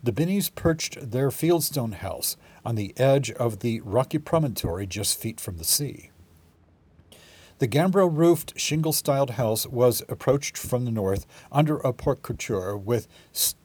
the 0.02 0.10
Binneys 0.10 0.50
perched 0.50 1.12
their 1.12 1.30
fieldstone 1.30 1.94
house 1.94 2.36
on 2.64 2.74
the 2.74 2.92
edge 2.96 3.30
of 3.30 3.60
the 3.60 3.80
rocky 3.82 4.18
promontory 4.18 4.88
just 4.88 5.16
feet 5.16 5.40
from 5.40 5.58
the 5.58 5.64
sea. 5.64 6.10
The 7.60 7.68
gambrel 7.68 8.10
roofed 8.10 8.58
shingle 8.58 8.92
styled 8.92 9.30
house 9.30 9.64
was 9.64 10.02
approached 10.08 10.58
from 10.58 10.84
the 10.84 10.90
north 10.90 11.24
under 11.52 11.76
a 11.76 11.92
porte 11.92 12.22
cochère 12.22 12.82
with 12.82 13.06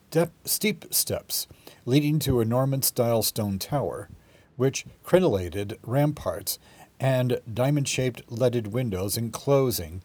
step, 0.09 0.31
steep 0.45 0.85
steps 0.93 1.47
leading 1.85 2.19
to 2.19 2.39
a 2.39 2.45
Norman 2.45 2.81
style 2.81 3.21
stone 3.21 3.59
tower, 3.59 4.09
which 4.55 4.85
crenellated 5.05 5.77
ramparts 5.83 6.59
and 6.99 7.39
diamond 7.51 7.87
shaped 7.87 8.23
leaded 8.31 8.67
windows 8.67 9.17
enclosing 9.17 10.01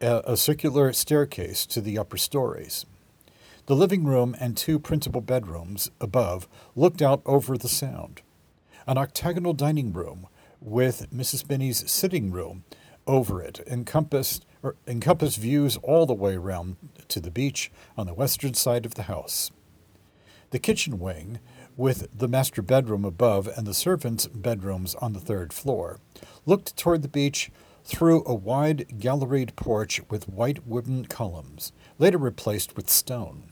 a, 0.00 0.22
a 0.26 0.36
circular 0.36 0.92
staircase 0.92 1.66
to 1.66 1.80
the 1.80 1.98
upper 1.98 2.16
stories. 2.16 2.86
The 3.66 3.76
living 3.76 4.04
room 4.04 4.34
and 4.40 4.56
two 4.56 4.78
principal 4.78 5.20
bedrooms 5.20 5.90
above 6.00 6.48
looked 6.74 7.02
out 7.02 7.20
over 7.26 7.58
the 7.58 7.68
Sound. 7.68 8.22
An 8.86 8.96
octagonal 8.96 9.52
dining 9.52 9.92
room 9.92 10.26
with 10.60 11.12
Mrs. 11.14 11.46
Binney's 11.46 11.88
sitting 11.90 12.30
room 12.30 12.64
over 13.06 13.42
it 13.42 13.60
encompassed, 13.66 14.46
encompassed 14.86 15.38
views 15.38 15.76
all 15.82 16.06
the 16.06 16.14
way 16.14 16.34
around 16.34 16.76
to 17.08 17.20
the 17.20 17.30
beach 17.30 17.70
on 17.96 18.06
the 18.06 18.14
western 18.14 18.54
side 18.54 18.84
of 18.84 18.94
the 18.94 19.04
house. 19.04 19.50
The 20.50 20.58
kitchen 20.58 20.98
wing 20.98 21.40
with 21.78 22.08
the 22.12 22.28
master 22.28 22.60
bedroom 22.60 23.04
above 23.04 23.48
and 23.56 23.64
the 23.64 23.72
servants' 23.72 24.26
bedrooms 24.26 24.96
on 24.96 25.12
the 25.12 25.20
third 25.20 25.52
floor, 25.52 26.00
looked 26.44 26.76
toward 26.76 27.02
the 27.02 27.08
beach 27.08 27.50
through 27.84 28.24
a 28.26 28.34
wide 28.34 28.86
galleried 28.98 29.54
porch 29.54 30.00
with 30.10 30.28
white 30.28 30.66
wooden 30.66 31.06
columns, 31.06 31.72
later 31.98 32.18
replaced 32.18 32.76
with 32.76 32.90
stone. 32.90 33.44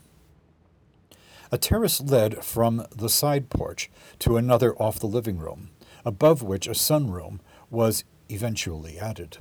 A 1.53 1.57
terrace 1.57 2.01
led 2.01 2.43
from 2.43 2.85
the 2.93 3.09
side 3.09 3.49
porch 3.49 3.89
to 4.19 4.35
another 4.35 4.75
off 4.75 4.99
the 4.99 5.07
living 5.07 5.37
room, 5.37 5.69
above 6.03 6.43
which 6.43 6.67
a 6.67 6.71
sunroom 6.71 7.39
was 7.71 8.03
eventually 8.29 8.99
added. 8.99 9.37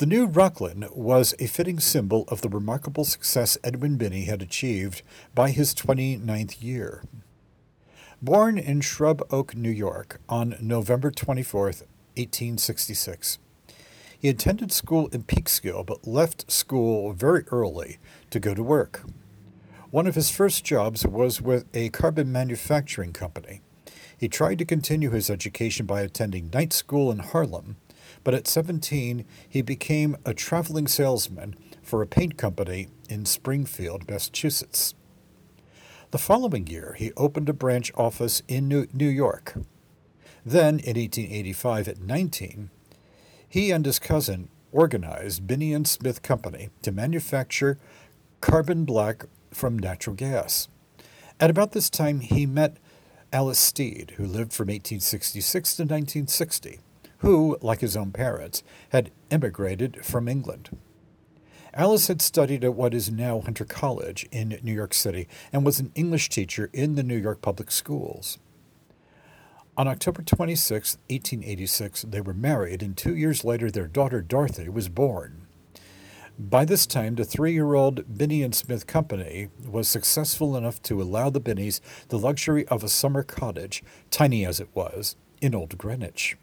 The 0.00 0.06
new 0.06 0.24
Rockland 0.24 0.88
was 0.92 1.34
a 1.38 1.46
fitting 1.46 1.78
symbol 1.78 2.24
of 2.28 2.40
the 2.40 2.48
remarkable 2.48 3.04
success 3.04 3.58
Edwin 3.62 3.98
Binney 3.98 4.24
had 4.24 4.40
achieved 4.40 5.02
by 5.34 5.50
his 5.50 5.74
29th 5.74 6.62
year. 6.62 7.04
Born 8.22 8.56
in 8.56 8.80
Shrub 8.80 9.22
Oak, 9.30 9.54
New 9.54 9.68
York, 9.68 10.18
on 10.26 10.56
November 10.58 11.10
24, 11.10 11.64
1866, 11.64 13.38
he 14.18 14.30
attended 14.30 14.72
school 14.72 15.08
in 15.08 15.24
Peekskill 15.24 15.84
but 15.84 16.08
left 16.08 16.50
school 16.50 17.12
very 17.12 17.44
early 17.48 17.98
to 18.30 18.40
go 18.40 18.54
to 18.54 18.62
work. 18.62 19.02
One 19.90 20.06
of 20.06 20.14
his 20.14 20.30
first 20.30 20.64
jobs 20.64 21.06
was 21.06 21.42
with 21.42 21.66
a 21.74 21.90
carbon 21.90 22.32
manufacturing 22.32 23.12
company. 23.12 23.60
He 24.16 24.28
tried 24.28 24.60
to 24.60 24.64
continue 24.64 25.10
his 25.10 25.28
education 25.28 25.84
by 25.84 26.00
attending 26.00 26.48
night 26.48 26.72
school 26.72 27.12
in 27.12 27.18
Harlem 27.18 27.76
but 28.24 28.34
at 28.34 28.46
17, 28.46 29.24
he 29.48 29.62
became 29.62 30.16
a 30.24 30.34
traveling 30.34 30.86
salesman 30.86 31.54
for 31.82 32.02
a 32.02 32.06
paint 32.06 32.36
company 32.36 32.88
in 33.08 33.24
Springfield, 33.24 34.08
Massachusetts. 34.08 34.94
The 36.10 36.18
following 36.18 36.66
year, 36.66 36.94
he 36.98 37.12
opened 37.16 37.48
a 37.48 37.54
branch 37.54 37.92
office 37.96 38.42
in 38.48 38.68
New 38.68 39.08
York. 39.08 39.54
Then, 40.44 40.80
in 40.80 40.96
1885, 40.96 41.88
at 41.88 42.00
19, 42.00 42.70
he 43.48 43.70
and 43.70 43.86
his 43.86 43.98
cousin 43.98 44.48
organized 44.72 45.46
Binney 45.46 45.72
and 45.72 45.86
Smith 45.86 46.22
Company 46.22 46.70
to 46.82 46.92
manufacture 46.92 47.78
carbon 48.40 48.84
black 48.84 49.24
from 49.50 49.78
natural 49.78 50.14
gas. 50.16 50.68
At 51.38 51.50
about 51.50 51.72
this 51.72 51.90
time, 51.90 52.20
he 52.20 52.46
met 52.46 52.76
Alice 53.32 53.58
Stead, 53.58 54.14
who 54.16 54.24
lived 54.24 54.52
from 54.52 54.66
1866 54.66 55.76
to 55.76 55.82
1960 55.82 56.80
who, 57.20 57.56
like 57.60 57.80
his 57.80 57.96
own 57.96 58.12
parents, 58.12 58.62
had 58.90 59.10
emigrated 59.30 60.04
from 60.04 60.28
England. 60.28 60.76
Alice 61.72 62.08
had 62.08 62.20
studied 62.20 62.64
at 62.64 62.74
what 62.74 62.94
is 62.94 63.10
now 63.10 63.40
Hunter 63.40 63.64
College 63.64 64.26
in 64.32 64.58
New 64.62 64.72
York 64.72 64.92
City 64.92 65.28
and 65.52 65.64
was 65.64 65.78
an 65.78 65.92
English 65.94 66.28
teacher 66.28 66.68
in 66.72 66.96
the 66.96 67.02
New 67.02 67.16
York 67.16 67.42
public 67.42 67.70
schools. 67.70 68.38
On 69.76 69.86
October 69.86 70.22
26, 70.22 70.96
1886, 71.08 72.02
they 72.02 72.20
were 72.20 72.34
married, 72.34 72.82
and 72.82 72.96
two 72.96 73.14
years 73.14 73.44
later, 73.44 73.70
their 73.70 73.86
daughter 73.86 74.20
Dorothy 74.20 74.68
was 74.68 74.88
born. 74.88 75.46
By 76.38 76.64
this 76.64 76.86
time, 76.86 77.14
the 77.14 77.24
three 77.24 77.52
year 77.52 77.74
old 77.74 78.16
Binney 78.18 78.42
and 78.42 78.54
Smith 78.54 78.86
Company 78.86 79.48
was 79.64 79.88
successful 79.88 80.56
enough 80.56 80.82
to 80.84 81.00
allow 81.00 81.30
the 81.30 81.38
Binneys 81.38 81.80
the 82.08 82.18
luxury 82.18 82.66
of 82.68 82.82
a 82.82 82.88
summer 82.88 83.22
cottage, 83.22 83.84
tiny 84.10 84.44
as 84.44 84.58
it 84.58 84.68
was, 84.74 85.16
in 85.40 85.54
Old 85.54 85.78
Greenwich. 85.78 86.36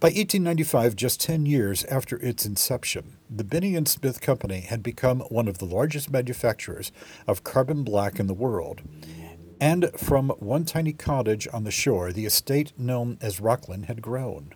By 0.00 0.06
1895, 0.06 0.96
just 0.96 1.20
10 1.20 1.44
years 1.44 1.84
after 1.84 2.16
its 2.20 2.46
inception, 2.46 3.18
the 3.28 3.44
Binney 3.44 3.76
and 3.76 3.86
Smith 3.86 4.22
Company 4.22 4.60
had 4.60 4.82
become 4.82 5.20
one 5.28 5.46
of 5.46 5.58
the 5.58 5.66
largest 5.66 6.10
manufacturers 6.10 6.90
of 7.26 7.44
carbon 7.44 7.84
black 7.84 8.18
in 8.18 8.26
the 8.26 8.32
world. 8.32 8.80
And 9.60 9.90
from 9.98 10.30
one 10.38 10.64
tiny 10.64 10.94
cottage 10.94 11.46
on 11.52 11.64
the 11.64 11.70
shore, 11.70 12.12
the 12.12 12.24
estate 12.24 12.72
known 12.78 13.18
as 13.20 13.42
Rockland 13.42 13.86
had 13.86 14.00
grown. 14.00 14.54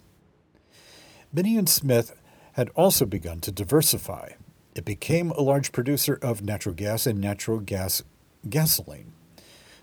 Binney 1.34 1.58
and 1.58 1.68
Smith 1.68 2.18
had 2.52 2.70
also 2.70 3.04
begun 3.04 3.40
to 3.40 3.52
diversify. 3.52 4.30
It 4.74 4.86
became 4.86 5.30
a 5.32 5.42
large 5.42 5.72
producer 5.72 6.18
of 6.22 6.40
natural 6.40 6.74
gas 6.74 7.06
and 7.06 7.20
natural 7.20 7.60
gas 7.60 8.02
gasoline. 8.48 9.12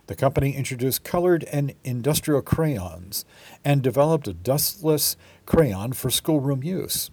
The 0.08 0.16
company 0.16 0.56
introduced 0.58 1.06
colored 1.06 1.46
and 1.46 1.74
industrial 1.84 2.42
crayons 2.42 3.24
and 3.64 3.82
developed 3.82 4.28
a 4.28 4.34
dustless 4.34 5.16
crayon 5.46 5.94
for 5.94 6.10
schoolroom 6.10 6.64
use. 6.64 7.10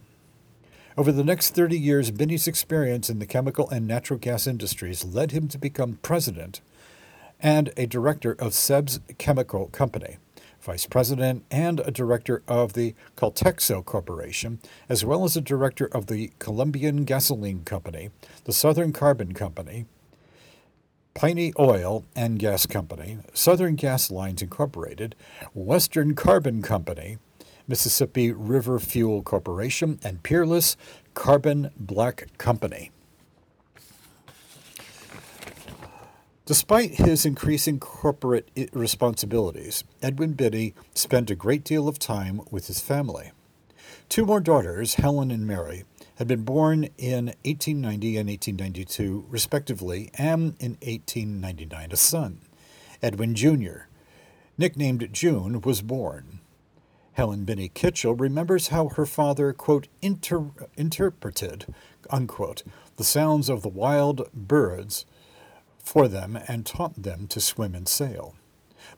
Over 0.97 1.13
the 1.13 1.25
next 1.25 1.55
30 1.55 1.79
years, 1.79 2.11
Binney's 2.11 2.49
experience 2.49 3.09
in 3.09 3.21
the 3.21 3.27
chemical 3.27 3.71
and 3.71 3.87
natural 3.87 4.19
gas 4.19 4.47
industries 4.47 5.05
led 5.05 5.31
him 5.31 5.47
to 5.49 5.59
become 5.59 5.99
president 6.03 6.61
and 7.41 7.73
a 7.77 7.87
director 7.87 8.33
of 8.33 8.53
Seb's 8.53 8.99
Chemical 9.17 9.67
Company, 9.69 10.17
vice 10.61 10.87
president 10.87 11.45
and 11.51 11.81
a 11.81 11.91
director 11.91 12.43
of 12.49 12.73
the 12.73 12.95
Coltexo 13.17 13.85
Corporation, 13.85 14.59
as 14.89 15.05
well 15.05 15.25
as 15.25 15.37
a 15.37 15.41
director 15.41 15.87
of 15.87 16.07
the 16.07 16.33
Colombian 16.41 17.05
Gasoline 17.05 17.63
Company, 17.63 18.11
the 18.45 18.53
Southern 18.53 18.93
Carbon 18.93 19.35
Company, 19.35 19.87
Piney 21.15 21.53
Oil 21.59 22.05
and 22.15 22.39
Gas 22.39 22.67
Company, 22.67 23.19
Southern 23.33 23.75
Gas 23.75 24.11
Lines 24.11 24.43
Incorporated, 24.43 25.15
Western 25.55 26.15
Carbon 26.15 26.63
Company, 26.63 27.19
Mississippi 27.69 28.33
River 28.33 28.81
Fuel 28.81 29.23
Corporation, 29.23 30.01
and 30.03 30.23
Peerless 30.23 30.77
Carbon 31.15 31.71
Black 31.79 32.27
Company. 32.39 32.91
Despite 36.47 36.93
his 36.93 37.27
increasing 37.27 37.79
corporate 37.79 38.49
responsibilities, 38.73 39.85
Edwin 40.01 40.33
Binney 40.33 40.75
spent 40.95 41.31
a 41.31 41.35
great 41.35 41.63
deal 41.63 41.89
of 41.89 41.99
time 41.99 42.41
with 42.51 42.69
his 42.69 42.81
family. 42.81 43.33
Two 44.09 44.25
more 44.25 44.41
daughters, 44.41 44.95
Helen 44.95 45.31
and 45.31 45.47
Mary, 45.47 45.85
had 46.15 46.27
been 46.27 46.45
born 46.45 46.85
in 46.97 47.27
1890 47.45 48.17
and 48.17 48.29
1892, 48.31 49.27
respectively, 49.29 50.11
and 50.15 50.57
in 50.59 50.79
1899 50.81 51.93
a 51.93 51.97
son. 51.97 52.41
Edwin 53.03 53.35
Jr., 53.35 53.81
nicknamed 54.57 55.07
June, 55.13 55.61
was 55.61 55.83
born. 55.83 56.38
Helen 57.19 57.43
Binney 57.43 57.69
Kitchell 57.69 58.15
remembers 58.15 58.69
how 58.69 58.91
her 58.91 59.05
father, 59.05 59.53
quote, 59.53 59.89
inter- 60.01 60.53
interpreted, 60.77 61.67
unquote, 62.11 62.63
the 62.95 63.03
sounds 63.03 63.49
of 63.49 63.63
the 63.63 63.69
wild 63.69 64.31
birds 64.33 65.05
for 65.81 66.07
them 66.07 66.39
and 66.47 66.65
taught 66.65 67.03
them 67.03 67.27
to 67.27 67.41
swim 67.41 67.75
and 67.75 67.89
sail. 67.89 68.37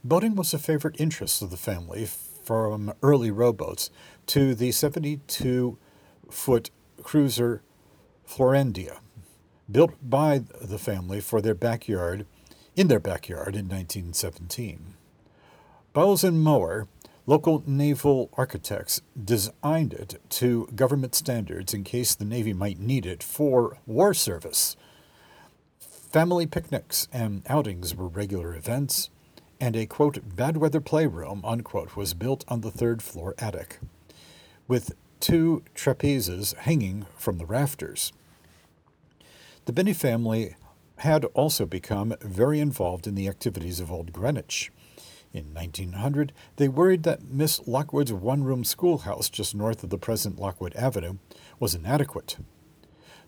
Boating 0.04 0.34
was 0.34 0.52
a 0.52 0.58
favorite 0.58 1.00
interest 1.00 1.40
of 1.40 1.50
the 1.50 1.56
family 1.56 2.04
from 2.04 2.92
early 3.02 3.30
rowboats 3.30 3.88
to 4.26 4.54
the 4.54 4.70
72 4.70 5.78
foot 6.30 6.70
cruiser 7.02 7.62
Florendia, 8.28 8.98
built 9.72 9.94
by 10.02 10.42
the 10.60 10.78
family 10.78 11.22
for 11.22 11.40
their 11.40 11.54
backyard 11.54 12.26
in 12.76 12.88
their 12.88 13.00
backyard 13.00 13.56
in 13.56 13.66
1917. 13.66 14.92
Bowles 15.94 16.22
and 16.22 16.42
Mower 16.42 16.86
Local 17.30 17.62
naval 17.64 18.28
architects 18.32 19.02
designed 19.16 19.92
it 19.92 20.20
to 20.30 20.66
government 20.74 21.14
standards 21.14 21.72
in 21.72 21.84
case 21.84 22.12
the 22.12 22.24
Navy 22.24 22.52
might 22.52 22.80
need 22.80 23.06
it 23.06 23.22
for 23.22 23.78
war 23.86 24.14
service. 24.14 24.74
Family 25.78 26.44
picnics 26.44 27.06
and 27.12 27.44
outings 27.48 27.94
were 27.94 28.08
regular 28.08 28.56
events, 28.56 29.10
and 29.60 29.76
a 29.76 29.86
quote, 29.86 30.34
bad 30.34 30.56
weather 30.56 30.80
playroom 30.80 31.44
unquote, 31.44 31.94
was 31.94 32.14
built 32.14 32.44
on 32.48 32.62
the 32.62 32.70
third 32.72 33.00
floor 33.00 33.36
attic, 33.38 33.78
with 34.66 34.96
two 35.20 35.62
trapezes 35.72 36.56
hanging 36.56 37.06
from 37.16 37.38
the 37.38 37.46
rafters. 37.46 38.12
The 39.66 39.72
Binney 39.72 39.92
family 39.92 40.56
had 40.96 41.26
also 41.26 41.64
become 41.64 42.12
very 42.22 42.58
involved 42.58 43.06
in 43.06 43.14
the 43.14 43.28
activities 43.28 43.78
of 43.78 43.92
Old 43.92 44.12
Greenwich. 44.12 44.72
In 45.32 45.54
1900, 45.54 46.32
they 46.56 46.68
worried 46.68 47.04
that 47.04 47.22
Miss 47.22 47.66
Lockwood's 47.66 48.12
one 48.12 48.42
room 48.42 48.64
schoolhouse 48.64 49.30
just 49.30 49.54
north 49.54 49.84
of 49.84 49.90
the 49.90 49.98
present 49.98 50.40
Lockwood 50.40 50.74
Avenue 50.74 51.18
was 51.60 51.74
inadequate. 51.74 52.36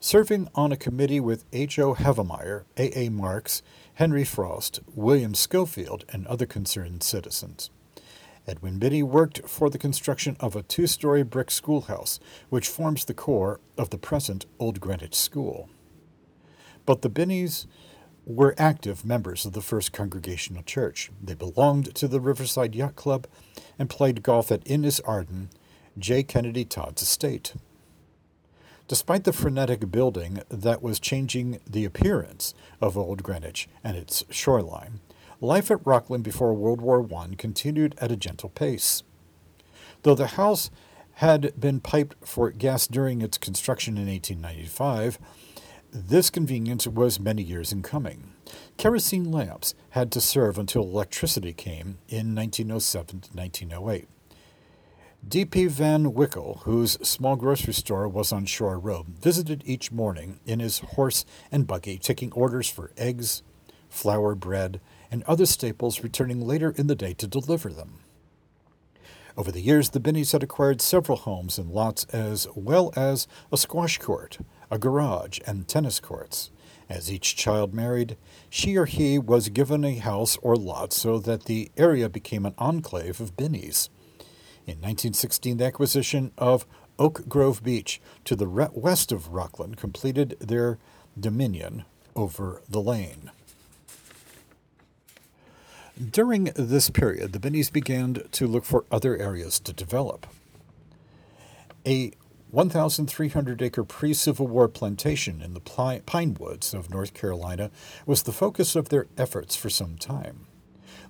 Serving 0.01 0.49
on 0.57 0.73
a 0.73 0.77
committee 0.77 1.21
with 1.21 1.45
H. 1.53 1.79
O. 1.79 1.95
Havemeyer, 1.95 2.65
A. 2.77 2.99
A. 2.99 3.09
Marks, 3.09 3.63
Henry 3.95 4.25
Frost, 4.25 4.81
William 4.97 5.33
Schofield, 5.33 6.05
and 6.09 6.27
other 6.27 6.45
concerned 6.45 7.05
citizens. 7.05 7.71
Edwin 8.49 8.81
Binney 8.81 9.05
worked 9.05 9.49
for 9.49 9.71
the 9.71 9.79
construction 9.79 10.37
of 10.41 10.57
a 10.57 10.65
two 10.65 10.89
story 10.89 11.23
brick 11.23 11.53
schoolhouse, 11.53 12.19
which 12.49 12.69
forms 12.69 13.05
the 13.05 13.15
core 13.15 13.61
of 13.79 13.91
the 13.91 13.99
present 13.99 14.47
Old 14.59 14.81
Greenwich 14.81 15.15
School. 15.15 15.69
But 16.85 17.03
the 17.03 17.09
Binneys 17.09 17.69
were 18.25 18.55
active 18.57 19.05
members 19.05 19.45
of 19.45 19.53
the 19.53 19.61
First 19.61 19.93
Congregational 19.93 20.63
Church. 20.63 21.11
They 21.23 21.35
belonged 21.35 21.95
to 21.95 22.07
the 22.07 22.21
Riverside 22.21 22.75
Yacht 22.75 22.97
Club 22.97 23.27
and 23.79 23.91
played 23.91 24.23
golf 24.23 24.53
at 24.53 24.63
Innis 24.65 25.01
Arden, 25.01 25.51
J. 25.99 26.23
Kennedy 26.23 26.65
Todd's 26.65 27.03
estate. 27.03 27.55
Despite 28.89 29.25
the 29.25 29.33
frenetic 29.33 29.91
building 29.91 30.43
that 30.49 30.83
was 30.83 31.01
changing 31.01 31.61
the 31.69 31.85
appearance 31.85 32.55
of 32.81 32.97
Old 32.97 33.23
Greenwich 33.23 33.69
and 33.83 33.97
its 33.97 34.25
shoreline, 34.31 35.01
life 35.41 35.71
at 35.71 35.85
Rockland 35.87 36.25
before 36.25 36.55
World 36.55 36.81
War 36.81 37.07
I 37.15 37.35
continued 37.37 37.95
at 38.01 38.13
a 38.13 38.17
gentle 38.17 38.51
pace. 38.51 39.03
Though 40.03 40.15
the 40.15 40.29
house 40.29 40.71
had 41.15 41.59
been 41.59 41.81
piped 41.81 42.27
for 42.27 42.51
gas 42.51 42.87
during 42.87 43.23
its 43.23 43.39
construction 43.39 43.97
in 43.97 44.09
1895, 44.09 45.19
this 45.93 46.31
convenience 46.31 46.87
was 46.87 47.21
many 47.21 47.43
years 47.43 47.71
in 47.71 47.83
coming. 47.83 48.33
Kerosene 48.79 49.31
lamps 49.31 49.75
had 49.91 50.11
to 50.13 50.23
serve 50.23 50.57
until 50.57 50.83
electricity 50.83 51.53
came 51.53 51.99
in 52.09 52.35
1907 52.35 53.21
to 53.21 53.31
1908. 53.35 54.09
D.P. 55.29 55.67
Van 55.67 56.13
Wickle, 56.13 56.63
whose 56.63 56.93
small 57.07 57.37
grocery 57.37 57.75
store 57.75 58.09
was 58.09 58.33
on 58.33 58.47
Shore 58.47 58.79
Road, 58.79 59.07
visited 59.07 59.63
each 59.67 59.93
morning 59.93 60.41
in 60.47 60.61
his 60.61 60.79
horse 60.81 61.25
and 61.53 61.67
buggy, 61.67 61.99
taking 61.99 62.33
orders 62.33 62.69
for 62.69 62.91
eggs, 62.97 63.43
flour, 63.89 64.35
bread, 64.35 64.81
and 65.11 65.23
other 65.25 65.47
staples, 65.47 66.03
returning 66.03 66.41
later 66.41 66.75
in 66.77 66.87
the 66.87 66.97
day 66.97 67.13
to 67.15 67.27
deliver 67.27 67.71
them. 67.71 68.01
Over 69.37 69.53
the 69.53 69.61
years, 69.61 69.91
the 69.91 70.01
Binneys 70.01 70.33
had 70.33 70.43
acquired 70.43 70.81
several 70.81 71.19
homes 71.19 71.57
and 71.57 71.71
lots 71.71 72.05
as 72.07 72.47
well 72.55 72.93
as 72.97 73.27
a 73.51 73.57
squash 73.57 73.99
court, 73.99 74.39
a 74.73 74.79
garage, 74.79 75.39
and 75.47 75.69
tennis 75.69 76.01
courts. 76.01 76.51
As 76.89 77.13
each 77.13 77.37
child 77.37 77.75
married, 77.75 78.17
she 78.49 78.77
or 78.77 78.87
he 78.87 79.19
was 79.19 79.51
given 79.51 79.85
a 79.85 79.97
house 79.97 80.39
or 80.41 80.57
lot 80.57 80.95
so 80.95 81.19
that 81.19 81.45
the 81.45 81.71
area 81.77 82.09
became 82.09 82.47
an 82.47 82.55
enclave 82.57 83.21
of 83.21 83.37
Binneys. 83.37 83.91
In 84.67 84.77
1916, 84.81 85.59
the 85.59 85.67
acquisition 85.67 86.33
of 86.39 86.67
Oak 86.99 87.29
Grove 87.29 87.63
Beach 87.63 88.01
to 88.25 88.35
the 88.35 88.49
west 88.49 89.13
of 89.13 89.29
Rockland 89.29 89.77
completed 89.77 90.37
their 90.41 90.79
dominion 91.21 91.85
over 92.17 92.63
the 92.69 92.81
lane. 92.81 93.31
During 96.01 96.45
this 96.57 96.89
period, 96.89 97.33
the 97.33 97.41
Binneys 97.41 97.69
began 97.69 98.15
to 98.15 98.47
look 98.47 98.65
for 98.65 98.87
other 98.91 99.19
areas 99.19 99.61
to 99.61 99.75
develop. 99.75 100.27
A 101.87 102.13
1,300 102.53 103.63
acre 103.63 103.83
pre 103.83 104.13
Civil 104.13 104.47
War 104.47 104.69
plantation 104.69 105.41
in 105.41 105.55
the 105.55 106.01
pine 106.05 106.37
woods 106.39 106.75
of 106.75 106.91
North 106.91 107.15
Carolina 107.15 107.71
was 108.05 108.25
the 108.25 108.33
focus 108.33 108.77
of 108.77 108.91
their 108.91 109.07
efforts 109.17 109.57
for 109.57 109.71
some 109.71 109.97
time. 109.97 110.47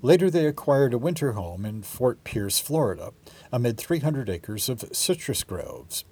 Later, 0.02 0.30
they 0.30 0.46
acquired 0.46 0.94
a 0.94 0.98
winter 0.98 1.32
home 1.32 1.64
in 1.64 1.82
Fort 1.82 2.22
Pierce, 2.22 2.60
Florida, 2.60 3.12
amid 3.50 3.76
300 3.76 4.30
acres 4.30 4.68
of 4.68 4.84
citrus 4.92 5.42
groves. 5.42 6.04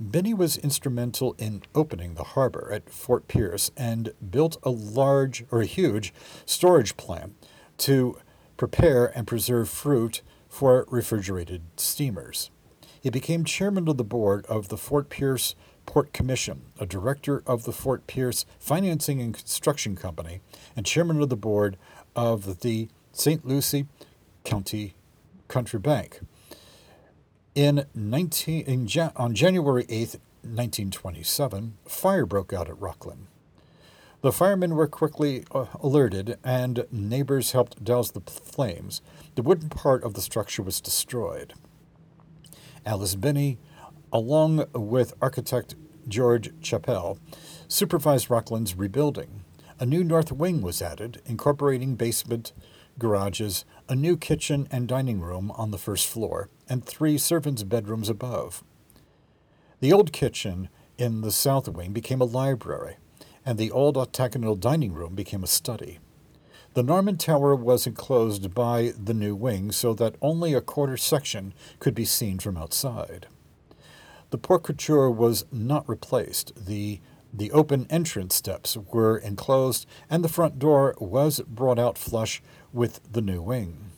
Binney 0.00 0.32
was 0.32 0.56
instrumental 0.56 1.34
in 1.38 1.62
opening 1.74 2.14
the 2.14 2.24
harbor 2.24 2.70
at 2.72 2.88
Fort 2.88 3.28
Pierce 3.28 3.70
and 3.76 4.14
built 4.30 4.56
a 4.62 4.70
large 4.70 5.44
or 5.50 5.60
a 5.60 5.66
huge 5.66 6.14
storage 6.46 6.96
plant 6.96 7.34
to 7.78 8.16
prepare 8.56 9.12
and 9.14 9.26
preserve 9.26 9.68
fruit 9.68 10.22
for 10.48 10.86
refrigerated 10.88 11.60
steamers. 11.76 12.50
He 13.04 13.10
became 13.10 13.44
chairman 13.44 13.86
of 13.86 13.98
the 13.98 14.02
board 14.02 14.46
of 14.46 14.70
the 14.70 14.78
Fort 14.78 15.10
Pierce 15.10 15.54
Port 15.84 16.14
Commission, 16.14 16.62
a 16.80 16.86
director 16.86 17.42
of 17.46 17.64
the 17.64 17.72
Fort 17.72 18.06
Pierce 18.06 18.46
Financing 18.58 19.20
and 19.20 19.34
Construction 19.34 19.94
Company, 19.94 20.40
and 20.74 20.86
chairman 20.86 21.20
of 21.20 21.28
the 21.28 21.36
board 21.36 21.76
of 22.16 22.60
the 22.60 22.88
St. 23.12 23.46
Lucie 23.46 23.88
County 24.42 24.94
Country 25.48 25.78
Bank. 25.78 26.20
In 27.54 27.84
19, 27.94 28.64
in 28.64 29.10
on 29.16 29.34
January 29.34 29.84
8, 29.90 30.16
1927, 30.40 31.76
fire 31.84 32.24
broke 32.24 32.54
out 32.54 32.70
at 32.70 32.80
Rockland. 32.80 33.26
The 34.22 34.32
firemen 34.32 34.74
were 34.74 34.86
quickly 34.86 35.44
uh, 35.50 35.66
alerted, 35.78 36.38
and 36.42 36.86
neighbors 36.90 37.52
helped 37.52 37.84
douse 37.84 38.10
the 38.12 38.22
flames. 38.22 39.02
The 39.34 39.42
wooden 39.42 39.68
part 39.68 40.02
of 40.04 40.14
the 40.14 40.22
structure 40.22 40.62
was 40.62 40.80
destroyed. 40.80 41.52
Alice 42.86 43.14
Binney, 43.14 43.58
along 44.12 44.66
with 44.74 45.14
architect 45.20 45.74
George 46.06 46.50
Chappell, 46.60 47.18
supervised 47.66 48.30
Rockland's 48.30 48.76
rebuilding. 48.76 49.44
A 49.80 49.86
new 49.86 50.04
north 50.04 50.30
wing 50.30 50.62
was 50.62 50.82
added, 50.82 51.20
incorporating 51.26 51.96
basement, 51.96 52.52
garages, 52.98 53.64
a 53.88 53.96
new 53.96 54.16
kitchen 54.16 54.68
and 54.70 54.86
dining 54.86 55.20
room 55.20 55.50
on 55.52 55.70
the 55.70 55.78
first 55.78 56.06
floor, 56.06 56.48
and 56.68 56.84
three 56.84 57.18
servants' 57.18 57.62
bedrooms 57.62 58.08
above. 58.08 58.62
The 59.80 59.92
old 59.92 60.12
kitchen 60.12 60.68
in 60.96 61.22
the 61.22 61.32
south 61.32 61.68
wing 61.68 61.92
became 61.92 62.20
a 62.20 62.24
library, 62.24 62.96
and 63.44 63.58
the 63.58 63.70
old 63.70 63.96
octagonal 63.96 64.54
dining 64.54 64.92
room 64.92 65.14
became 65.14 65.42
a 65.42 65.48
study. 65.48 65.98
The 66.74 66.82
Norman 66.82 67.18
Tower 67.18 67.54
was 67.54 67.86
enclosed 67.86 68.52
by 68.52 68.92
the 69.00 69.14
new 69.14 69.36
wing 69.36 69.70
so 69.70 69.94
that 69.94 70.16
only 70.20 70.54
a 70.54 70.60
quarter 70.60 70.96
section 70.96 71.54
could 71.78 71.94
be 71.94 72.04
seen 72.04 72.40
from 72.40 72.56
outside. 72.56 73.28
The 74.30 74.38
porte 74.38 74.88
was 74.88 75.44
not 75.52 75.88
replaced. 75.88 76.52
The, 76.66 77.00
the 77.32 77.52
open 77.52 77.86
entrance 77.90 78.34
steps 78.34 78.76
were 78.76 79.16
enclosed, 79.16 79.86
and 80.10 80.24
the 80.24 80.28
front 80.28 80.58
door 80.58 80.96
was 80.98 81.38
brought 81.46 81.78
out 81.78 81.96
flush 81.96 82.42
with 82.72 83.00
the 83.08 83.22
new 83.22 83.40
wing. 83.40 83.92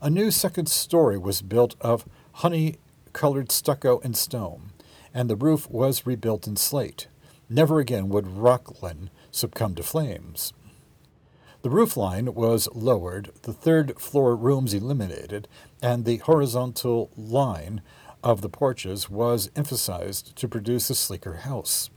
A 0.00 0.08
new 0.08 0.30
second 0.30 0.70
story 0.70 1.18
was 1.18 1.42
built 1.42 1.76
of 1.78 2.06
honey 2.32 2.76
colored 3.12 3.52
stucco 3.52 4.00
and 4.02 4.16
stone, 4.16 4.72
and 5.12 5.28
the 5.28 5.36
roof 5.36 5.68
was 5.68 6.06
rebuilt 6.06 6.46
in 6.46 6.56
slate. 6.56 7.08
Never 7.50 7.80
again 7.80 8.08
would 8.08 8.26
Rockland 8.26 9.10
succumb 9.30 9.74
to 9.74 9.82
flames. 9.82 10.54
The 11.62 11.70
roof 11.70 11.96
line 11.96 12.34
was 12.34 12.68
lowered, 12.72 13.32
the 13.42 13.52
third 13.52 14.00
floor 14.00 14.36
rooms 14.36 14.74
eliminated, 14.74 15.48
and 15.82 16.04
the 16.04 16.18
horizontal 16.18 17.10
line 17.16 17.82
of 18.22 18.42
the 18.42 18.48
porches 18.48 19.10
was 19.10 19.50
emphasized 19.56 20.36
to 20.36 20.48
produce 20.48 20.88
a 20.88 20.94
sleeker 20.94 21.38
house. 21.38 21.90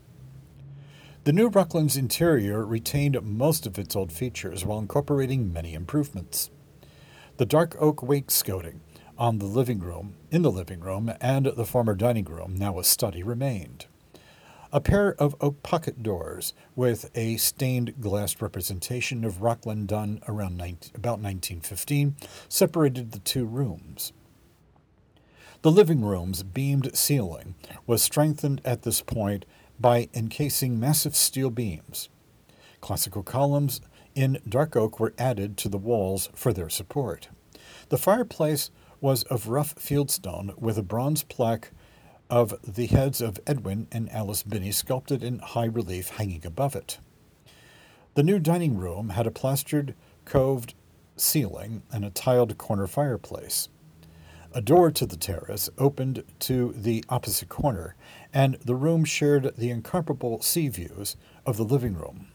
The 1.25 1.33
new 1.33 1.49
Rockland's 1.49 1.95
interior 1.95 2.65
retained 2.65 3.21
most 3.21 3.67
of 3.67 3.77
its 3.77 3.95
old 3.95 4.11
features 4.11 4.65
while 4.65 4.79
incorporating 4.79 5.53
many 5.53 5.75
improvements. 5.75 6.49
The 7.37 7.45
dark 7.45 7.75
oak 7.79 8.01
wainscoting 8.01 8.81
on 9.15 9.37
the 9.37 9.45
living 9.45 9.79
room, 9.79 10.15
in 10.31 10.41
the 10.41 10.51
living 10.51 10.79
room, 10.79 11.13
and 11.21 11.45
the 11.45 11.65
former 11.65 11.93
dining 11.93 12.25
room, 12.25 12.55
now 12.55 12.79
a 12.79 12.83
study, 12.83 13.21
remained. 13.21 13.85
A 14.73 14.79
pair 14.79 15.13
of 15.15 15.35
oak 15.41 15.61
pocket 15.63 16.01
doors 16.01 16.53
with 16.77 17.11
a 17.13 17.35
stained 17.35 17.99
glass 17.99 18.41
representation 18.41 19.25
of 19.25 19.41
Rocklyn 19.41 19.85
done 19.85 20.21
around 20.29 20.55
19, 20.55 20.91
about 20.95 21.19
1915 21.19 22.15
separated 22.47 23.11
the 23.11 23.19
two 23.19 23.45
rooms. 23.45 24.13
The 25.61 25.71
living 25.71 26.05
room's 26.05 26.43
beamed 26.43 26.95
ceiling 26.95 27.55
was 27.85 28.01
strengthened 28.01 28.61
at 28.63 28.83
this 28.83 29.01
point 29.01 29.45
by 29.77 30.07
encasing 30.13 30.79
massive 30.79 31.17
steel 31.17 31.49
beams. 31.49 32.07
Classical 32.79 33.23
columns 33.23 33.81
in 34.15 34.39
dark 34.47 34.77
oak 34.77 35.01
were 35.01 35.13
added 35.17 35.57
to 35.57 35.69
the 35.69 35.77
walls 35.77 36.29
for 36.33 36.53
their 36.53 36.69
support. 36.69 37.27
The 37.89 37.97
fireplace 37.97 38.71
was 39.01 39.23
of 39.23 39.49
rough 39.49 39.75
fieldstone 39.75 40.57
with 40.57 40.77
a 40.77 40.83
bronze 40.83 41.23
plaque 41.23 41.71
of 42.31 42.55
the 42.63 42.87
heads 42.87 43.19
of 43.19 43.41
Edwin 43.45 43.87
and 43.91 44.09
Alice 44.09 44.41
Binney 44.41 44.71
sculpted 44.71 45.21
in 45.21 45.39
high 45.39 45.65
relief 45.65 46.11
hanging 46.11 46.45
above 46.45 46.77
it. 46.77 46.97
The 48.13 48.23
new 48.23 48.39
dining 48.39 48.77
room 48.77 49.09
had 49.09 49.27
a 49.27 49.31
plastered, 49.31 49.93
coved 50.23 50.73
ceiling 51.17 51.83
and 51.91 52.05
a 52.05 52.09
tiled 52.09 52.57
corner 52.57 52.87
fireplace. 52.87 53.67
A 54.53 54.61
door 54.61 54.91
to 54.91 55.05
the 55.05 55.17
terrace 55.17 55.69
opened 55.77 56.23
to 56.39 56.73
the 56.75 57.03
opposite 57.09 57.49
corner, 57.49 57.95
and 58.33 58.55
the 58.65 58.75
room 58.75 59.03
shared 59.03 59.53
the 59.57 59.69
incomparable 59.69 60.41
sea 60.41 60.69
views 60.69 61.17
of 61.45 61.57
the 61.57 61.63
living 61.63 61.95
room. 61.95 62.27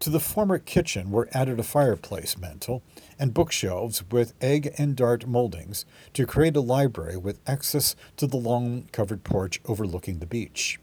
To 0.00 0.08
the 0.08 0.18
former 0.18 0.58
kitchen 0.58 1.10
were 1.10 1.28
added 1.32 1.60
a 1.60 1.62
fireplace 1.62 2.38
mantel 2.38 2.82
and 3.18 3.34
bookshelves 3.34 4.02
with 4.10 4.32
egg 4.40 4.74
and 4.78 4.96
dart 4.96 5.26
moldings 5.26 5.84
to 6.14 6.26
create 6.26 6.56
a 6.56 6.62
library 6.62 7.18
with 7.18 7.38
access 7.46 7.94
to 8.16 8.26
the 8.26 8.38
long 8.38 8.88
covered 8.92 9.24
porch 9.24 9.60
overlooking 9.66 10.18
the 10.18 10.26
beach. 10.26 10.80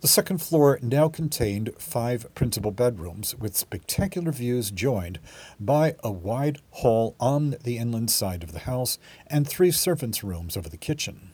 The 0.00 0.08
second 0.08 0.38
floor 0.38 0.78
now 0.80 1.10
contained 1.10 1.74
five 1.78 2.34
principal 2.34 2.70
bedrooms 2.70 3.36
with 3.36 3.54
spectacular 3.54 4.32
views 4.32 4.70
joined 4.70 5.18
by 5.60 5.96
a 6.02 6.10
wide 6.10 6.60
hall 6.70 7.14
on 7.20 7.56
the 7.62 7.76
inland 7.76 8.10
side 8.10 8.42
of 8.42 8.52
the 8.52 8.60
house 8.60 8.98
and 9.26 9.46
three 9.46 9.70
servants' 9.70 10.24
rooms 10.24 10.56
over 10.56 10.70
the 10.70 10.78
kitchen. 10.78 11.32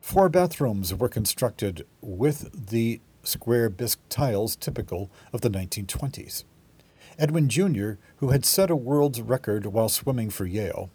Four 0.00 0.28
bathrooms 0.28 0.94
were 0.94 1.08
constructed 1.08 1.84
with 2.00 2.68
the 2.70 3.00
square 3.28 3.68
bisque 3.68 4.00
tiles 4.08 4.56
typical 4.56 5.10
of 5.32 5.42
the 5.42 5.50
1920s. 5.50 6.44
Edwin 7.18 7.48
Jr., 7.48 7.92
who 8.16 8.30
had 8.30 8.44
set 8.44 8.70
a 8.70 8.76
world's 8.76 9.20
record 9.20 9.66
while 9.66 9.88
swimming 9.88 10.30
for 10.30 10.46
Yale, 10.46 10.90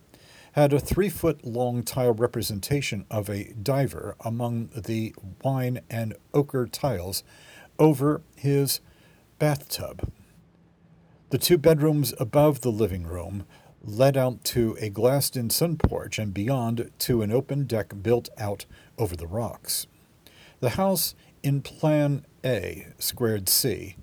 had 0.53 0.71
a 0.71 0.79
three 0.79 1.09
foot 1.09 1.45
long 1.45 1.83
tile 1.83 2.13
representation 2.13 3.05
of 3.09 3.29
a 3.29 3.53
diver 3.53 4.15
among 4.23 4.69
the 4.75 5.13
wine 5.43 5.81
and 5.89 6.15
ochre 6.33 6.67
tiles 6.67 7.23
over 7.79 8.21
his 8.35 8.79
bathtub. 9.39 10.11
The 11.31 11.39
two 11.39 11.57
bedrooms 11.57 12.13
above 12.19 12.61
the 12.61 12.71
living 12.71 13.03
room 13.03 13.45
led 13.83 14.15
out 14.15 14.43
to 14.45 14.77
a 14.79 14.89
glassed 14.89 15.35
in 15.35 15.49
sun 15.49 15.77
porch 15.77 16.19
and 16.19 16.33
beyond 16.33 16.91
to 16.99 17.21
an 17.21 17.31
open 17.31 17.65
deck 17.65 17.93
built 18.01 18.29
out 18.37 18.65
over 18.97 19.15
the 19.15 19.27
rocks. 19.27 19.87
The 20.59 20.71
house 20.71 21.15
in 21.43 21.61
Plan 21.61 22.25
A, 22.43 22.87
squared 22.97 23.49
C, 23.49 23.97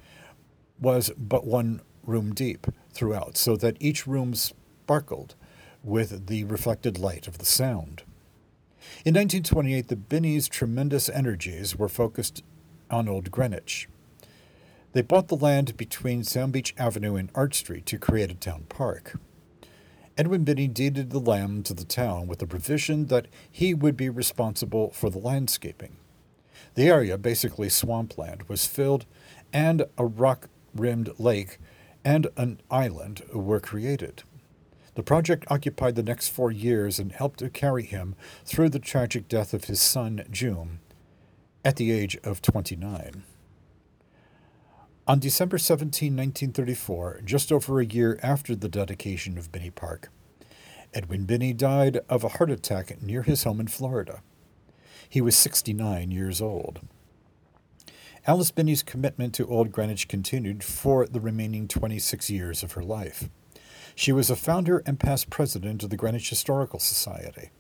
was 0.78 1.10
but 1.16 1.46
one 1.46 1.80
room 2.04 2.34
deep 2.34 2.66
throughout, 2.92 3.36
so 3.36 3.56
that 3.56 3.76
each 3.80 4.06
room 4.06 4.34
sparkled 4.34 5.34
with 5.82 6.26
the 6.26 6.44
reflected 6.44 6.98
light 6.98 7.26
of 7.26 7.38
the 7.38 7.44
sound. 7.44 8.02
In 9.04 9.14
1928, 9.14 9.88
the 9.88 9.96
Binneys' 9.96 10.48
tremendous 10.48 11.08
energies 11.08 11.76
were 11.76 11.88
focused 11.88 12.42
on 12.90 13.08
Old 13.08 13.30
Greenwich. 13.30 13.88
They 14.92 15.02
bought 15.02 15.28
the 15.28 15.36
land 15.36 15.76
between 15.76 16.24
Sound 16.24 16.52
Beach 16.52 16.74
Avenue 16.76 17.14
and 17.14 17.30
Arch 17.34 17.54
Street 17.54 17.86
to 17.86 17.98
create 17.98 18.30
a 18.30 18.34
town 18.34 18.66
park. 18.68 19.18
Edwin 20.18 20.44
Binney 20.44 20.66
deeded 20.66 21.10
the 21.10 21.20
land 21.20 21.64
to 21.66 21.74
the 21.74 21.84
town 21.84 22.26
with 22.26 22.40
the 22.40 22.46
provision 22.46 23.06
that 23.06 23.28
he 23.50 23.72
would 23.72 23.96
be 23.96 24.08
responsible 24.08 24.90
for 24.90 25.08
the 25.08 25.18
landscaping. 25.18 25.96
The 26.74 26.88
area, 26.88 27.18
basically 27.18 27.68
swampland, 27.68 28.48
was 28.48 28.66
filled, 28.66 29.06
and 29.52 29.86
a 29.98 30.06
rock 30.06 30.48
rimmed 30.74 31.10
lake 31.18 31.58
and 32.04 32.28
an 32.36 32.60
island 32.70 33.22
were 33.32 33.60
created. 33.60 34.22
The 34.94 35.02
project 35.02 35.44
occupied 35.48 35.94
the 35.94 36.02
next 36.02 36.28
four 36.28 36.50
years 36.50 36.98
and 36.98 37.12
helped 37.12 37.38
to 37.40 37.50
carry 37.50 37.84
him 37.84 38.16
through 38.44 38.70
the 38.70 38.78
tragic 38.78 39.28
death 39.28 39.54
of 39.54 39.64
his 39.64 39.80
son, 39.80 40.24
June, 40.30 40.80
at 41.64 41.76
the 41.76 41.90
age 41.90 42.16
of 42.24 42.42
29. 42.42 43.24
On 45.06 45.18
December 45.18 45.58
17, 45.58 46.12
1934, 46.12 47.22
just 47.24 47.50
over 47.50 47.80
a 47.80 47.86
year 47.86 48.18
after 48.22 48.54
the 48.54 48.68
dedication 48.68 49.38
of 49.38 49.50
Binney 49.50 49.70
Park, 49.70 50.10
Edwin 50.92 51.24
Binney 51.24 51.52
died 51.52 52.00
of 52.08 52.24
a 52.24 52.28
heart 52.28 52.50
attack 52.50 53.00
near 53.02 53.22
his 53.22 53.44
home 53.44 53.60
in 53.60 53.68
Florida. 53.68 54.22
He 55.10 55.20
was 55.20 55.36
69 55.36 56.12
years 56.12 56.40
old. 56.40 56.82
Alice 58.28 58.52
Binney's 58.52 58.84
commitment 58.84 59.34
to 59.34 59.48
Old 59.48 59.72
Greenwich 59.72 60.06
continued 60.06 60.62
for 60.62 61.04
the 61.04 61.18
remaining 61.18 61.66
26 61.66 62.30
years 62.30 62.62
of 62.62 62.72
her 62.72 62.84
life. 62.84 63.28
She 63.96 64.12
was 64.12 64.30
a 64.30 64.36
founder 64.36 64.84
and 64.86 65.00
past 65.00 65.28
president 65.28 65.82
of 65.82 65.90
the 65.90 65.96
Greenwich 65.96 66.30
Historical 66.30 66.78
Society. 66.78 67.50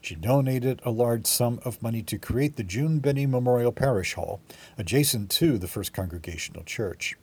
She 0.00 0.16
donated 0.16 0.82
a 0.84 0.90
large 0.90 1.28
sum 1.28 1.60
of 1.64 1.80
money 1.80 2.02
to 2.02 2.18
create 2.18 2.56
the 2.56 2.64
June 2.64 2.98
Binney 2.98 3.26
Memorial 3.26 3.70
Parish 3.70 4.14
Hall, 4.14 4.40
adjacent 4.76 5.30
to 5.30 5.58
the 5.58 5.68
First 5.68 5.92
Congregational 5.92 6.64
Church. 6.64 7.14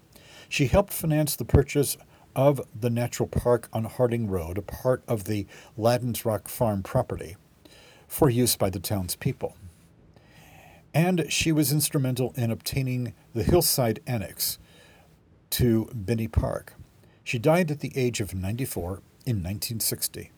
She 0.47 0.67
helped 0.67 0.93
finance 0.93 1.35
the 1.35 1.43
purchase 1.43 1.97
of 2.37 2.61
the 2.73 2.89
Natural 2.89 3.27
Park 3.27 3.67
on 3.73 3.83
Harding 3.83 4.29
Road, 4.29 4.57
a 4.57 4.61
part 4.61 5.03
of 5.09 5.25
the 5.25 5.45
Laddin's 5.75 6.23
Rock 6.23 6.47
Farm 6.47 6.83
property, 6.83 7.35
for 8.07 8.29
use 8.29 8.55
by 8.55 8.69
the 8.69 8.79
townspeople 8.79 9.57
and 10.93 11.25
she 11.29 11.51
was 11.51 11.71
instrumental 11.71 12.33
in 12.35 12.51
obtaining 12.51 13.13
the 13.33 13.43
hillside 13.43 13.99
annex 14.05 14.59
to 15.49 15.85
Binney 15.87 16.27
Park. 16.27 16.73
She 17.23 17.39
died 17.39 17.71
at 17.71 17.79
the 17.79 17.95
age 17.95 18.19
of 18.21 18.33
94 18.33 19.01
in 19.25 19.37
1960. 19.37 20.31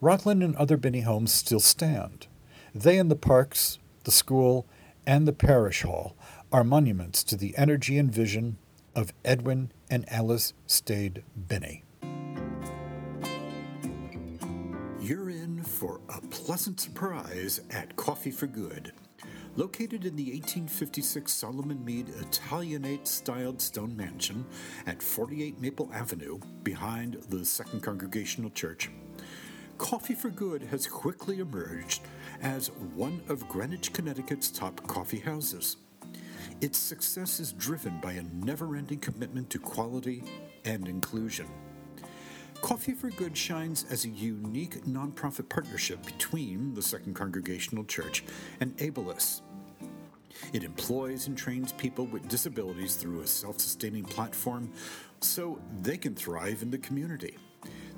Rockland 0.00 0.42
and 0.42 0.54
other 0.56 0.76
Binney 0.76 1.00
homes 1.00 1.32
still 1.32 1.60
stand. 1.60 2.26
They 2.74 2.98
and 2.98 3.10
the 3.10 3.16
parks, 3.16 3.78
the 4.04 4.10
school, 4.10 4.66
and 5.06 5.26
the 5.26 5.32
parish 5.32 5.82
hall 5.82 6.16
are 6.52 6.64
monuments 6.64 7.24
to 7.24 7.36
the 7.36 7.56
energy 7.56 7.98
and 7.98 8.12
vision 8.12 8.58
of 8.94 9.12
Edwin 9.24 9.72
and 9.90 10.04
Alice 10.12 10.52
Stade 10.66 11.22
Binney. 11.48 11.82
You're 15.00 15.30
in 15.30 15.62
for 15.62 16.00
a 16.08 16.20
pleasant 16.22 16.80
surprise 16.80 17.60
at 17.70 17.96
Coffee 17.96 18.30
for 18.30 18.46
Good. 18.46 18.92
Located 19.56 20.04
in 20.04 20.16
the 20.16 20.32
1856 20.32 21.32
Solomon 21.32 21.84
Mead 21.84 22.08
Italianate 22.08 23.06
styled 23.06 23.62
stone 23.62 23.96
mansion 23.96 24.44
at 24.84 25.00
48 25.00 25.60
Maple 25.60 25.88
Avenue 25.94 26.40
behind 26.64 27.22
the 27.28 27.44
Second 27.44 27.80
Congregational 27.80 28.50
Church, 28.50 28.90
Coffee 29.78 30.14
for 30.14 30.30
Good 30.30 30.62
has 30.64 30.88
quickly 30.88 31.38
emerged 31.38 32.02
as 32.42 32.72
one 32.96 33.20
of 33.28 33.48
Greenwich, 33.48 33.92
Connecticut's 33.92 34.50
top 34.50 34.84
coffee 34.88 35.20
houses. 35.20 35.76
Its 36.60 36.76
success 36.76 37.38
is 37.38 37.52
driven 37.52 38.00
by 38.00 38.12
a 38.14 38.22
never 38.44 38.74
ending 38.74 38.98
commitment 38.98 39.50
to 39.50 39.60
quality 39.60 40.24
and 40.64 40.88
inclusion. 40.88 41.46
Coffee 42.64 42.94
for 42.94 43.10
Good 43.10 43.36
shines 43.36 43.84
as 43.90 44.06
a 44.06 44.08
unique 44.08 44.86
nonprofit 44.86 45.50
partnership 45.50 46.02
between 46.06 46.72
the 46.72 46.80
Second 46.80 47.12
Congregational 47.14 47.84
Church 47.84 48.24
and 48.58 48.74
Abilis. 48.78 49.42
It 50.54 50.64
employs 50.64 51.26
and 51.26 51.36
trains 51.36 51.72
people 51.72 52.06
with 52.06 52.26
disabilities 52.26 52.96
through 52.96 53.20
a 53.20 53.26
self 53.26 53.60
sustaining 53.60 54.04
platform 54.04 54.72
so 55.20 55.60
they 55.82 55.98
can 55.98 56.14
thrive 56.14 56.62
in 56.62 56.70
the 56.70 56.78
community. 56.78 57.36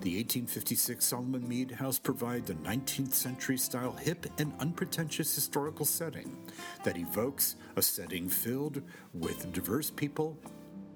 The 0.00 0.16
1856 0.16 1.04
Solomon 1.04 1.48
Mead 1.48 1.70
House 1.70 2.00
provides 2.00 2.50
a 2.50 2.54
19th 2.54 3.12
century 3.12 3.58
style 3.58 3.92
hip 3.92 4.26
and 4.38 4.52
unpretentious 4.58 5.32
historical 5.32 5.86
setting 5.86 6.36
that 6.82 6.98
evokes 6.98 7.54
a 7.76 7.82
setting 7.82 8.28
filled 8.28 8.82
with 9.14 9.52
diverse 9.52 9.90
people 9.90 10.36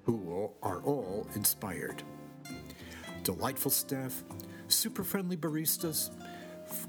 who 0.03 0.51
are 0.61 0.83
all 0.83 1.29
inspired 1.37 2.03
delightful 3.35 3.71
staff, 3.71 4.25
super 4.67 5.05
friendly 5.05 5.37
baristas, 5.37 6.11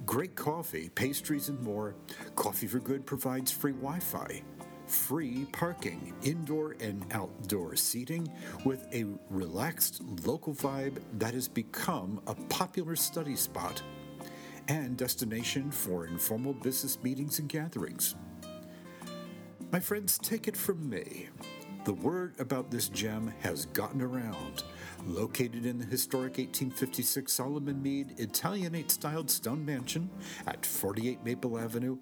great 0.08 0.36
coffee, 0.36 0.89
pastries, 0.89 1.49
and 1.49 1.62
more. 1.62 1.93
Coffee 2.36 2.65
for 2.65 2.80
Good 2.80 3.06
provides 3.06 3.51
free 3.51 3.73
Wi 3.73 3.99
Fi, 3.99 4.41
free 4.88 5.45
parking, 5.51 6.13
indoor 6.23 6.75
and 6.80 7.06
outdoor 7.12 7.75
seating, 7.75 8.27
with 8.65 8.88
a 8.91 9.06
relaxed 9.30 10.01
local 10.25 10.56
vibe 10.56 10.99
that 11.19 11.36
has 11.36 11.47
become 11.47 12.19
a 12.25 12.34
popular 12.49 12.95
study 12.95 13.36
spot 13.36 13.84
and 14.67 14.97
destination 14.97 15.69
for 15.69 16.08
informal 16.08 16.54
business 16.54 16.97
meetings 17.04 17.38
and 17.38 17.49
gatherings. 17.49 18.15
My 19.71 19.80
friends, 19.80 20.17
take 20.17 20.47
it 20.47 20.58
from 20.58 20.89
me. 20.89 21.30
The 21.83 21.93
word 21.93 22.39
about 22.39 22.69
this 22.69 22.89
gem 22.89 23.33
has 23.41 23.65
gotten 23.65 24.03
around. 24.03 24.63
Located 25.07 25.65
in 25.65 25.79
the 25.79 25.85
historic 25.85 26.37
1856 26.37 27.33
Solomon 27.33 27.81
Mead 27.81 28.13
Italianate 28.19 28.91
styled 28.91 29.31
stone 29.31 29.65
mansion 29.65 30.07
at 30.45 30.63
48 30.63 31.25
Maple 31.25 31.57
Avenue, 31.57 31.97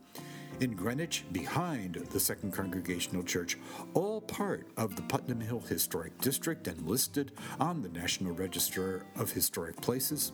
in 0.60 0.76
Greenwich, 0.76 1.24
behind 1.32 1.96
the 2.12 2.20
Second 2.20 2.52
Congregational 2.52 3.24
Church, 3.24 3.58
all 3.94 4.20
part 4.20 4.68
of 4.76 4.98
the 4.98 5.02
Putnam 5.04 5.40
Hill 5.40 5.62
Historic 5.62 6.18
District 6.20 6.68
and 6.68 6.82
listed 6.82 7.32
on 7.62 7.82
the 7.82 7.88
National 7.88 8.34
Register 8.34 9.06
of 9.16 9.32
Historic 9.32 9.80
Places. 9.82 10.34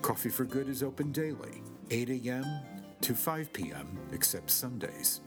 Coffee 0.00 0.30
for 0.30 0.46
Good 0.46 0.70
is 0.70 0.82
open 0.82 1.12
daily, 1.12 1.62
8 1.90 2.08
a.m. 2.08 2.46
to 3.02 3.14
5 3.14 3.52
p.m., 3.52 3.98
except 4.12 4.50
Sundays. 4.50 5.20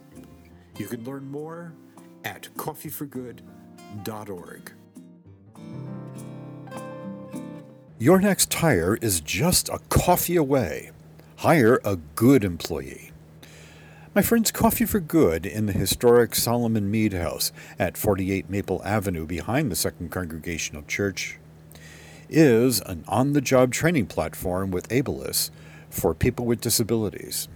You 0.77 0.87
can 0.87 1.03
learn 1.03 1.29
more 1.29 1.73
at 2.27 2.49
coffeeforgood.org. 2.57 4.73
Your 7.97 8.19
next 8.19 8.53
hire 8.53 8.97
is 9.01 9.21
just 9.21 9.69
a 9.69 9.79
coffee 9.87 10.35
away. 10.35 10.91
Hire 11.37 11.79
a 11.85 11.95
good 11.95 12.43
employee. 12.43 13.11
My 14.13 14.21
friend's 14.21 14.51
Coffee 14.51 14.85
for 14.85 14.99
Good 14.99 15.45
in 15.45 15.67
the 15.67 15.73
historic 15.73 16.35
Solomon 16.35 16.91
Mead 16.91 17.13
House 17.13 17.53
at 17.79 17.97
48 17.97 18.49
Maple 18.49 18.81
Avenue 18.83 19.25
behind 19.25 19.71
the 19.71 19.75
Second 19.75 20.11
Congregational 20.11 20.83
Church 20.83 21.37
is 22.29 22.81
an 22.81 23.05
on 23.07 23.33
the 23.33 23.41
job 23.41 23.71
training 23.71 24.07
platform 24.07 24.71
with 24.71 24.89
Abilis 24.89 25.49
for 25.89 26.13
people 26.13 26.45
with 26.45 26.59
disabilities. 26.59 27.47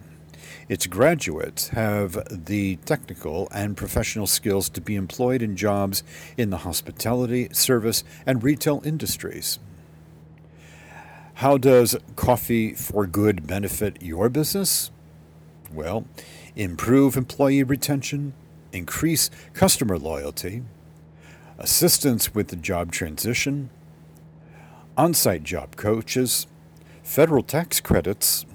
Its 0.71 0.87
graduates 0.87 1.67
have 1.67 2.17
the 2.31 2.77
technical 2.85 3.49
and 3.51 3.75
professional 3.75 4.25
skills 4.25 4.69
to 4.69 4.79
be 4.79 4.95
employed 4.95 5.41
in 5.41 5.57
jobs 5.57 6.01
in 6.37 6.49
the 6.49 6.59
hospitality, 6.59 7.49
service, 7.51 8.05
and 8.25 8.41
retail 8.41 8.81
industries. 8.85 9.59
How 11.33 11.57
does 11.57 11.97
Coffee 12.15 12.73
for 12.73 13.05
Good 13.05 13.45
benefit 13.45 14.01
your 14.01 14.29
business? 14.29 14.91
Well, 15.73 16.05
improve 16.55 17.17
employee 17.17 17.63
retention, 17.63 18.31
increase 18.71 19.29
customer 19.51 19.97
loyalty, 19.97 20.63
assistance 21.57 22.33
with 22.33 22.47
the 22.47 22.55
job 22.55 22.93
transition, 22.93 23.71
on 24.95 25.15
site 25.15 25.43
job 25.43 25.75
coaches, 25.75 26.47
federal 27.03 27.43
tax 27.43 27.81
credits, 27.81 28.45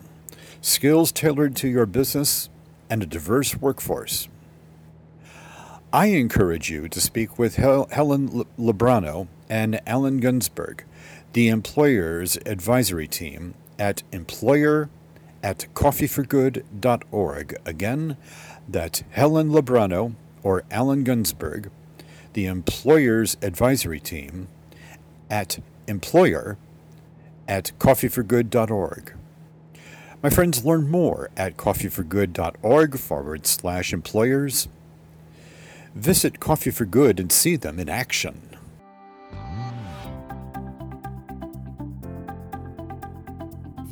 skills 0.66 1.12
tailored 1.12 1.54
to 1.54 1.68
your 1.68 1.86
business, 1.86 2.50
and 2.90 3.00
a 3.00 3.06
diverse 3.06 3.56
workforce. 3.56 4.28
I 5.92 6.06
encourage 6.06 6.70
you 6.70 6.88
to 6.88 7.00
speak 7.00 7.38
with 7.38 7.54
Hel- 7.54 7.88
Helen 7.92 8.44
Lebrano 8.58 9.28
and 9.48 9.80
Alan 9.86 10.20
Gunsberg, 10.20 10.80
the 11.34 11.48
employer's 11.48 12.36
advisory 12.44 13.06
team 13.06 13.54
at 13.78 14.02
Employer 14.10 14.90
at 15.40 15.66
coffeeforgood.org. 15.74 17.56
Again, 17.64 18.16
that's 18.68 19.04
Helen 19.10 19.50
Lebrano 19.50 20.14
or 20.42 20.64
Alan 20.72 21.04
Gunsberg, 21.04 21.70
the 22.32 22.46
employer's 22.46 23.36
advisory 23.40 24.00
team 24.00 24.48
at 25.30 25.60
employer 25.86 26.58
at 27.46 27.70
coffeeforgood.org. 27.78 29.12
My 30.26 30.30
friends, 30.30 30.64
learn 30.64 30.90
more 30.90 31.30
at 31.36 31.56
coffeeforgood.org 31.56 32.98
forward 32.98 33.46
slash 33.46 33.92
employers. 33.92 34.66
Visit 35.94 36.40
Coffee 36.40 36.72
for 36.72 36.84
Good 36.84 37.20
and 37.20 37.30
see 37.30 37.54
them 37.54 37.78
in 37.78 37.88
action. 37.88 38.45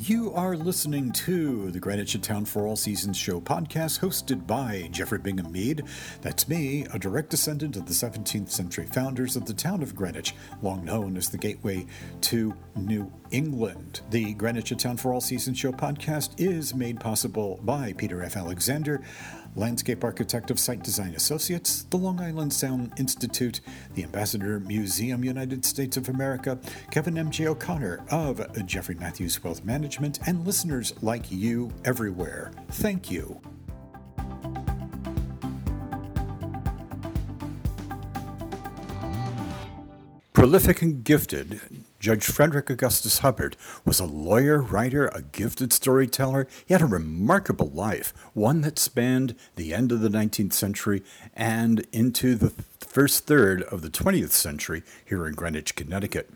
You 0.07 0.31
are 0.35 0.55
listening 0.55 1.11
to 1.13 1.71
the 1.71 1.79
Greenwich 1.79 2.21
Town 2.21 2.45
for 2.45 2.67
All 2.67 2.75
Seasons 2.75 3.17
show 3.17 3.41
podcast 3.41 3.99
hosted 3.99 4.45
by 4.45 4.87
Jeffrey 4.91 5.17
Bingham 5.17 5.51
Mead. 5.51 5.81
That's 6.21 6.47
me, 6.47 6.85
a 6.93 6.99
direct 6.99 7.31
descendant 7.31 7.75
of 7.75 7.87
the 7.87 7.93
17th 7.93 8.51
century 8.51 8.85
founders 8.85 9.35
of 9.35 9.45
the 9.47 9.53
town 9.53 9.81
of 9.81 9.95
Greenwich, 9.95 10.35
long 10.61 10.85
known 10.85 11.17
as 11.17 11.29
the 11.29 11.39
gateway 11.39 11.87
to 12.21 12.53
New 12.75 13.11
England. 13.31 14.01
The 14.11 14.35
Greenwich 14.35 14.71
Town 14.77 14.95
for 14.95 15.11
All 15.11 15.21
Seasons 15.21 15.57
show 15.57 15.71
podcast 15.71 16.39
is 16.39 16.75
made 16.75 16.99
possible 16.99 17.59
by 17.63 17.93
Peter 17.93 18.21
F. 18.21 18.37
Alexander 18.37 19.01
landscape 19.55 20.03
architect 20.03 20.51
of 20.51 20.59
Site 20.59 20.83
Design 20.83 21.13
Associates, 21.15 21.83
the 21.83 21.97
Long 21.97 22.19
Island 22.19 22.53
Sound 22.53 22.91
Institute, 22.97 23.61
the 23.93 24.03
Ambassador 24.03 24.59
Museum 24.59 25.23
United 25.23 25.65
States 25.65 25.97
of 25.97 26.09
America, 26.09 26.59
Kevin 26.91 27.17
M.J. 27.17 27.47
O'Connor 27.47 28.03
of 28.11 28.65
Jeffrey 28.65 28.95
Matthews 28.95 29.43
Wealth 29.43 29.63
Management, 29.63 30.19
and 30.27 30.45
listeners 30.45 30.93
like 31.01 31.31
you 31.31 31.71
everywhere. 31.83 32.51
Thank 32.69 33.09
you. 33.09 33.39
Prolific 40.33 40.81
and 40.81 41.03
gifted, 41.03 41.61
Judge 42.05 42.25
Frederick 42.25 42.69
Augustus 42.69 43.17
Hubbard 43.17 43.57
was 43.83 43.99
a 43.99 44.05
lawyer, 44.05 44.61
writer, 44.61 45.07
a 45.07 45.23
gifted 45.23 45.73
storyteller. 45.73 46.47
He 46.63 46.75
had 46.75 46.83
a 46.83 46.85
remarkable 46.85 47.71
life, 47.71 48.13
one 48.35 48.61
that 48.61 48.77
spanned 48.77 49.33
the 49.55 49.73
end 49.73 49.91
of 49.91 50.01
the 50.01 50.09
19th 50.09 50.53
century 50.53 51.01
and 51.33 51.79
into 51.91 52.35
the 52.35 52.53
first 52.77 53.25
third 53.25 53.63
of 53.63 53.81
the 53.81 53.89
20th 53.89 54.33
century 54.33 54.83
here 55.03 55.25
in 55.25 55.33
Greenwich, 55.33 55.73
Connecticut. 55.75 56.29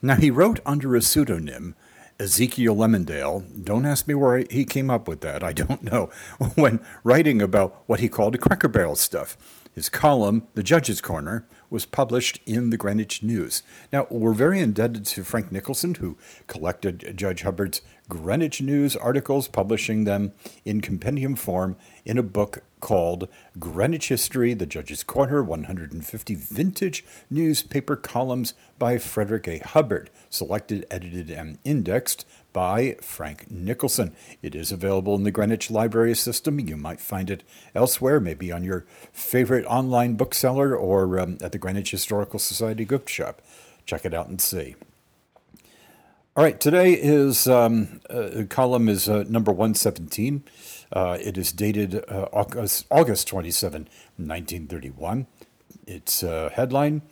Now, 0.00 0.14
he 0.14 0.30
wrote 0.30 0.60
under 0.64 0.94
a 0.94 1.02
pseudonym, 1.02 1.74
Ezekiel 2.20 2.76
Lemondale. 2.76 3.64
Don't 3.64 3.84
ask 3.84 4.06
me 4.06 4.14
where 4.14 4.44
he 4.48 4.64
came 4.64 4.90
up 4.90 5.08
with 5.08 5.22
that. 5.22 5.42
I 5.42 5.52
don't 5.52 5.82
know. 5.82 6.08
When 6.54 6.78
writing 7.02 7.42
about 7.42 7.82
what 7.86 7.98
he 7.98 8.08
called 8.08 8.38
Cracker 8.40 8.68
Barrel 8.68 8.94
stuff. 8.94 9.36
His 9.76 9.90
column, 9.90 10.48
The 10.54 10.62
Judge's 10.62 11.02
Corner, 11.02 11.46
was 11.68 11.84
published 11.84 12.40
in 12.46 12.70
the 12.70 12.78
Greenwich 12.78 13.22
News. 13.22 13.62
Now, 13.92 14.06
we're 14.08 14.32
very 14.32 14.58
indebted 14.58 15.04
to 15.04 15.22
Frank 15.22 15.52
Nicholson, 15.52 15.96
who 15.96 16.16
collected 16.46 17.12
Judge 17.14 17.42
Hubbard's 17.42 17.82
Greenwich 18.08 18.62
News 18.62 18.96
articles, 18.96 19.48
publishing 19.48 20.04
them 20.04 20.32
in 20.64 20.80
compendium 20.80 21.36
form 21.36 21.76
in 22.06 22.16
a 22.16 22.22
book 22.22 22.62
called 22.80 23.28
Greenwich 23.58 24.08
History, 24.08 24.54
The 24.54 24.64
Judge's 24.64 25.02
Corner 25.02 25.42
150 25.42 26.34
Vintage 26.36 27.04
Newspaper 27.28 27.96
Columns 27.96 28.54
by 28.78 28.96
Frederick 28.96 29.46
A. 29.46 29.58
Hubbard, 29.58 30.08
selected, 30.30 30.86
edited, 30.90 31.30
and 31.30 31.58
indexed 31.64 32.24
by 32.56 32.96
Frank 33.02 33.50
Nicholson. 33.50 34.16
It 34.40 34.54
is 34.54 34.72
available 34.72 35.14
in 35.14 35.24
the 35.24 35.30
Greenwich 35.30 35.70
Library 35.70 36.14
System. 36.16 36.58
You 36.58 36.78
might 36.78 37.02
find 37.02 37.28
it 37.28 37.42
elsewhere, 37.74 38.18
maybe 38.18 38.50
on 38.50 38.64
your 38.64 38.86
favorite 39.12 39.66
online 39.66 40.14
bookseller 40.14 40.74
or 40.74 41.20
um, 41.20 41.36
at 41.42 41.52
the 41.52 41.58
Greenwich 41.58 41.90
Historical 41.90 42.38
Society 42.38 42.86
gift 42.86 43.10
shop. 43.10 43.42
Check 43.84 44.06
it 44.06 44.14
out 44.14 44.28
and 44.28 44.40
see. 44.40 44.74
All 46.34 46.42
right, 46.42 46.58
today 46.58 46.94
is 46.94 47.46
um, 47.46 48.00
uh, 48.08 48.44
column 48.48 48.88
is 48.88 49.06
uh, 49.06 49.24
number 49.28 49.52
117. 49.52 50.42
Uh, 50.90 51.18
it 51.20 51.36
is 51.36 51.52
dated 51.52 51.96
uh, 52.08 52.28
August, 52.32 52.86
August 52.90 53.28
27, 53.28 53.82
1931. 54.16 55.26
Its 55.86 56.22
headline 56.22 57.02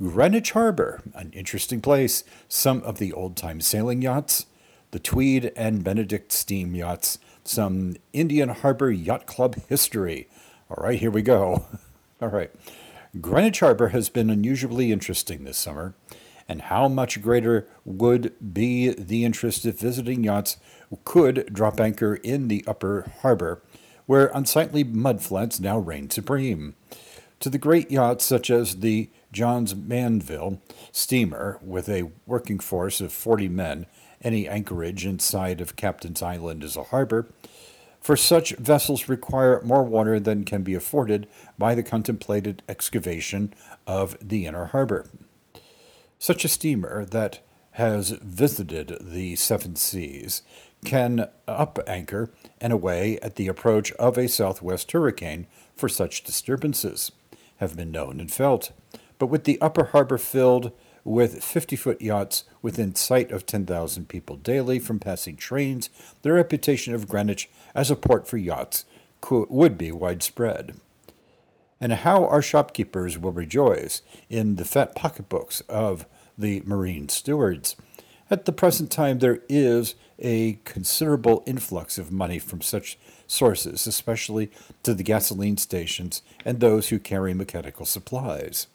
Greenwich 0.00 0.52
Harbor, 0.52 1.02
an 1.12 1.30
interesting 1.34 1.82
place. 1.82 2.24
Some 2.48 2.82
of 2.84 2.96
the 2.96 3.12
old 3.12 3.36
time 3.36 3.60
sailing 3.60 4.00
yachts, 4.00 4.46
the 4.94 5.00
Tweed 5.00 5.50
and 5.56 5.82
Benedict 5.82 6.30
steam 6.30 6.76
yachts, 6.76 7.18
some 7.42 7.96
Indian 8.12 8.50
Harbor 8.50 8.92
Yacht 8.92 9.26
Club 9.26 9.56
history. 9.68 10.28
All 10.70 10.84
right, 10.84 11.00
here 11.00 11.10
we 11.10 11.20
go. 11.20 11.66
All 12.22 12.28
right. 12.28 12.52
Greenwich 13.20 13.58
Harbor 13.58 13.88
has 13.88 14.08
been 14.08 14.30
unusually 14.30 14.92
interesting 14.92 15.42
this 15.42 15.58
summer, 15.58 15.94
and 16.48 16.62
how 16.62 16.86
much 16.86 17.20
greater 17.20 17.66
would 17.84 18.34
be 18.52 18.90
the 18.90 19.24
interest 19.24 19.66
if 19.66 19.80
visiting 19.80 20.22
yachts 20.22 20.58
could 21.02 21.52
drop 21.52 21.80
anchor 21.80 22.14
in 22.14 22.46
the 22.46 22.64
upper 22.64 23.10
harbor, 23.22 23.62
where 24.06 24.30
unsightly 24.32 24.84
mudflats 24.84 25.58
now 25.58 25.76
reign 25.76 26.08
supreme. 26.08 26.76
To 27.40 27.50
the 27.50 27.58
great 27.58 27.90
yachts 27.90 28.24
such 28.24 28.48
as 28.48 28.76
the 28.76 29.10
Johns 29.32 29.74
Manville 29.74 30.62
steamer, 30.92 31.58
with 31.62 31.88
a 31.88 32.12
working 32.26 32.60
force 32.60 33.00
of 33.00 33.12
40 33.12 33.48
men, 33.48 33.86
any 34.24 34.48
anchorage 34.48 35.06
inside 35.06 35.60
of 35.60 35.76
Captain's 35.76 36.22
Island 36.22 36.64
is 36.64 36.76
a 36.76 36.84
harbor. 36.84 37.28
for 38.04 38.16
such 38.16 38.54
vessels 38.56 39.08
require 39.08 39.62
more 39.64 39.82
water 39.82 40.20
than 40.20 40.44
can 40.44 40.62
be 40.62 40.74
afforded 40.74 41.26
by 41.56 41.74
the 41.74 41.82
contemplated 41.82 42.62
excavation 42.68 43.54
of 43.86 44.14
the 44.20 44.44
inner 44.44 44.66
harbor. 44.66 45.06
Such 46.18 46.44
a 46.44 46.48
steamer 46.48 47.06
that 47.06 47.38
has 47.72 48.10
visited 48.10 48.98
the 49.00 49.36
seven 49.36 49.74
seas 49.74 50.42
can 50.84 51.28
up 51.48 51.78
anchor 51.86 52.30
and 52.60 52.74
away 52.74 53.18
at 53.22 53.36
the 53.36 53.48
approach 53.48 53.90
of 53.92 54.18
a 54.18 54.28
southwest 54.28 54.92
hurricane, 54.92 55.46
for 55.74 55.88
such 55.88 56.24
disturbances 56.24 57.10
have 57.56 57.74
been 57.74 57.90
known 57.90 58.20
and 58.20 58.30
felt. 58.30 58.70
But 59.18 59.28
with 59.28 59.44
the 59.44 59.58
upper 59.62 59.84
harbor 59.86 60.18
filled 60.18 60.72
with 61.04 61.42
50 61.42 61.74
foot 61.76 62.02
yachts 62.02 62.44
within 62.64 62.94
sight 62.94 63.30
of 63.30 63.44
10,000 63.44 64.08
people 64.08 64.36
daily 64.36 64.78
from 64.78 64.98
passing 64.98 65.36
trains, 65.36 65.90
the 66.22 66.32
reputation 66.32 66.94
of 66.94 67.06
Greenwich 67.06 67.50
as 67.74 67.90
a 67.90 67.94
port 67.94 68.26
for 68.26 68.38
yachts 68.38 68.86
would 69.30 69.76
be 69.76 69.92
widespread. 69.92 70.74
And 71.78 71.92
how 71.92 72.24
our 72.24 72.40
shopkeepers 72.40 73.18
will 73.18 73.32
rejoice 73.32 74.00
in 74.30 74.56
the 74.56 74.64
fat 74.64 74.94
pocketbooks 74.94 75.60
of 75.68 76.06
the 76.38 76.62
marine 76.64 77.10
stewards. 77.10 77.76
At 78.30 78.46
the 78.46 78.52
present 78.52 78.90
time, 78.90 79.18
there 79.18 79.40
is 79.46 79.94
a 80.18 80.58
considerable 80.64 81.42
influx 81.46 81.98
of 81.98 82.10
money 82.10 82.38
from 82.38 82.62
such 82.62 82.98
sources, 83.26 83.86
especially 83.86 84.50
to 84.84 84.94
the 84.94 85.02
gasoline 85.02 85.58
stations 85.58 86.22
and 86.46 86.60
those 86.60 86.88
who 86.88 86.98
carry 86.98 87.34
mechanical 87.34 87.84
supplies. 87.84 88.68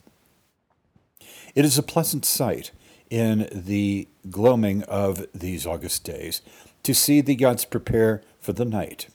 It 1.56 1.64
is 1.64 1.76
a 1.76 1.82
pleasant 1.82 2.24
sight 2.24 2.70
in 3.10 3.48
the 3.52 4.08
gloaming 4.30 4.84
of 4.84 5.26
these 5.34 5.66
August 5.66 6.04
days 6.04 6.40
to 6.82 6.94
see 6.94 7.20
the 7.20 7.34
yachts 7.34 7.64
prepare 7.64 8.22
for 8.40 8.52
the 8.52 8.64
night. 8.64 9.08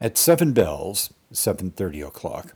At 0.00 0.18
seven 0.18 0.52
bells, 0.52 1.12
7.30 1.32 2.06
o'clock, 2.06 2.54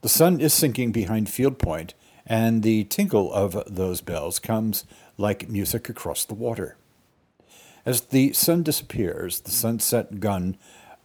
the 0.00 0.08
sun 0.08 0.40
is 0.40 0.52
sinking 0.52 0.92
behind 0.92 1.28
Field 1.28 1.58
Point, 1.58 1.94
and 2.26 2.62
the 2.62 2.84
tinkle 2.84 3.32
of 3.32 3.62
those 3.66 4.00
bells 4.00 4.38
comes 4.38 4.84
like 5.16 5.48
music 5.48 5.88
across 5.88 6.24
the 6.24 6.34
water. 6.34 6.76
As 7.86 8.02
the 8.02 8.32
sun 8.32 8.62
disappears, 8.62 9.40
the 9.40 9.50
sunset 9.50 10.20
gun 10.20 10.56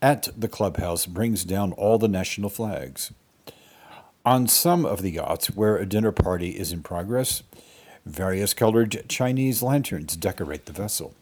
at 0.01 0.27
the 0.37 0.49
clubhouse 0.49 1.05
brings 1.05 1.45
down 1.45 1.71
all 1.73 1.97
the 1.97 2.07
national 2.07 2.49
flags. 2.49 3.13
On 4.25 4.47
some 4.47 4.85
of 4.85 5.01
the 5.01 5.11
yachts 5.11 5.47
where 5.47 5.77
a 5.77 5.85
dinner 5.85 6.11
party 6.11 6.51
is 6.51 6.71
in 6.71 6.83
progress, 6.83 7.43
various 8.05 8.53
colored 8.53 9.03
Chinese 9.07 9.61
lanterns 9.61 10.15
decorate 10.15 10.65
the 10.65 10.73
vessel. 10.73 11.15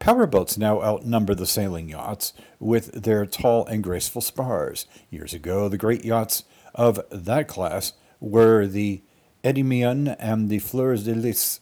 Powerboats 0.00 0.58
now 0.58 0.82
outnumber 0.82 1.34
the 1.34 1.46
sailing 1.46 1.88
yachts 1.88 2.32
with 2.58 2.92
their 2.92 3.24
tall 3.24 3.64
and 3.66 3.82
graceful 3.82 4.20
spars. 4.20 4.86
Years 5.10 5.32
ago, 5.32 5.68
the 5.68 5.78
great 5.78 6.04
yachts 6.04 6.44
of 6.74 7.00
that 7.10 7.48
class 7.48 7.94
were 8.20 8.66
the 8.66 9.00
Endymion 9.42 10.08
and 10.08 10.48
the 10.48 10.58
Fleurs 10.58 11.04
de 11.04 11.14
Lis. 11.14 11.60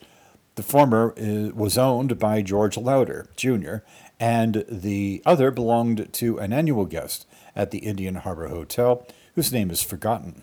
The 0.55 0.63
former 0.63 1.15
uh, 1.17 1.55
was 1.55 1.79
owned 1.79 2.19
by 2.19 2.43
George 2.43 2.77
Lauder, 2.77 3.29
Jr., 3.37 3.77
and 4.19 4.65
the 4.69 5.23
other 5.25 5.51
belonged 5.51 6.13
to 6.13 6.39
an 6.39 6.53
annual 6.53 6.85
guest 6.85 7.27
at 7.57 7.71
the 7.71 7.79
Indian 7.79 8.17
Harbor 8.17 8.49
Hotel 8.49 9.07
whose 9.35 9.53
name 9.53 9.71
is 9.71 9.83
forgotten. 9.83 10.43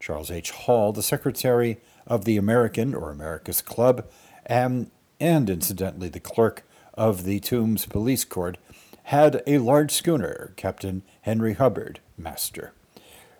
Charles 0.00 0.30
H. 0.30 0.50
Hall, 0.50 0.92
the 0.92 1.02
secretary 1.02 1.78
of 2.12 2.26
the 2.26 2.36
American 2.36 2.94
or 2.94 3.10
America's 3.10 3.62
Club, 3.62 4.04
and, 4.44 4.90
and 5.18 5.48
incidentally 5.48 6.10
the 6.10 6.20
clerk 6.20 6.62
of 6.92 7.24
the 7.24 7.40
Tombs 7.40 7.86
Police 7.86 8.26
Court, 8.26 8.58
had 9.04 9.42
a 9.46 9.56
large 9.56 9.90
schooner, 9.90 10.52
Captain 10.56 11.02
Henry 11.22 11.54
Hubbard, 11.54 12.00
master. 12.18 12.74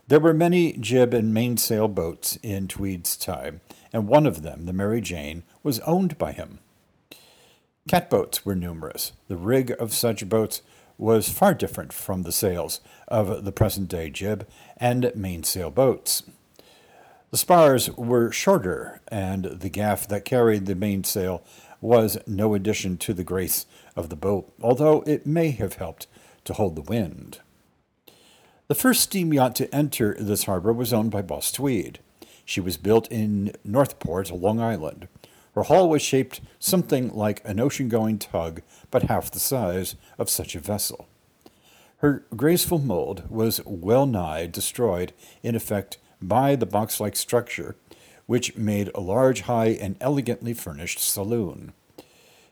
There 0.08 0.20
were 0.20 0.32
many 0.32 0.72
jib 0.72 1.12
and 1.12 1.34
mainsail 1.34 1.86
boats 1.86 2.38
in 2.42 2.66
Tweed's 2.66 3.14
time, 3.14 3.60
and 3.92 4.08
one 4.08 4.24
of 4.24 4.40
them, 4.40 4.64
the 4.64 4.72
Mary 4.72 5.02
Jane, 5.02 5.42
was 5.62 5.80
owned 5.80 6.16
by 6.16 6.32
him. 6.32 6.58
Catboats 7.90 8.46
were 8.46 8.54
numerous. 8.54 9.12
The 9.28 9.36
rig 9.36 9.74
of 9.78 9.92
such 9.92 10.30
boats 10.30 10.62
was 10.96 11.28
far 11.28 11.52
different 11.52 11.92
from 11.92 12.22
the 12.22 12.32
sails 12.32 12.80
of 13.06 13.44
the 13.44 13.52
present 13.52 13.88
day 13.88 14.08
jib 14.08 14.48
and 14.78 15.12
mainsail 15.14 15.70
boats. 15.70 16.22
The 17.33 17.39
spars 17.39 17.91
were 17.97 18.30
shorter, 18.30 19.01
and 19.09 19.47
the 19.47 19.70
gaff 19.70 20.07
that 20.09 20.26
carried 20.26 20.66
the 20.66 20.74
mainsail 20.74 21.43
was 21.80 22.18
no 22.26 22.53
addition 22.53 22.99
to 22.99 23.14
the 23.14 23.24
grace 23.24 23.64
of 23.97 24.11
the 24.11 24.16
boat, 24.16 24.53
although 24.61 25.01
it 25.07 25.26
may 25.26 25.53
have 25.53 25.76
helped 25.76 26.07
to 26.45 26.53
hold 26.53 26.76
the 26.76 26.83
wind. 26.83 27.41
The 28.68 28.74
first 28.74 29.01
steam 29.01 29.33
yacht 29.33 29.57
to 29.57 29.74
enter 29.74 30.14
this 30.20 30.45
harbor 30.45 30.74
was 30.74 30.93
owned 30.93 31.11
by 31.11 31.22
Boss 31.22 31.51
Tweed. 31.51 32.01
She 32.45 32.61
was 32.61 32.76
built 32.76 33.11
in 33.11 33.53
Northport, 33.64 34.30
Long 34.30 34.61
Island. 34.61 35.09
Her 35.55 35.62
hull 35.62 35.89
was 35.89 36.03
shaped 36.03 36.43
something 36.59 37.14
like 37.14 37.41
an 37.47 37.61
ocean 37.61 37.89
going 37.89 38.18
tug, 38.18 38.61
but 38.91 39.05
half 39.05 39.30
the 39.30 39.41
size 39.41 39.97
of 40.18 40.28
such 40.28 40.55
a 40.55 40.61
vessel. 40.61 41.09
Her 41.99 42.26
graceful 42.37 42.78
mold 42.78 43.22
was 43.30 43.64
well 43.64 44.05
nigh 44.05 44.45
destroyed, 44.49 45.14
in 45.43 45.55
effect, 45.55 45.97
by 46.22 46.56
the 46.56 46.66
box 46.66 47.00
like 47.00 47.16
structure, 47.16 47.76
which 48.26 48.56
made 48.56 48.90
a 48.94 49.00
large, 49.00 49.42
high, 49.42 49.68
and 49.68 49.96
elegantly 50.00 50.54
furnished 50.54 50.98
saloon. 50.98 51.72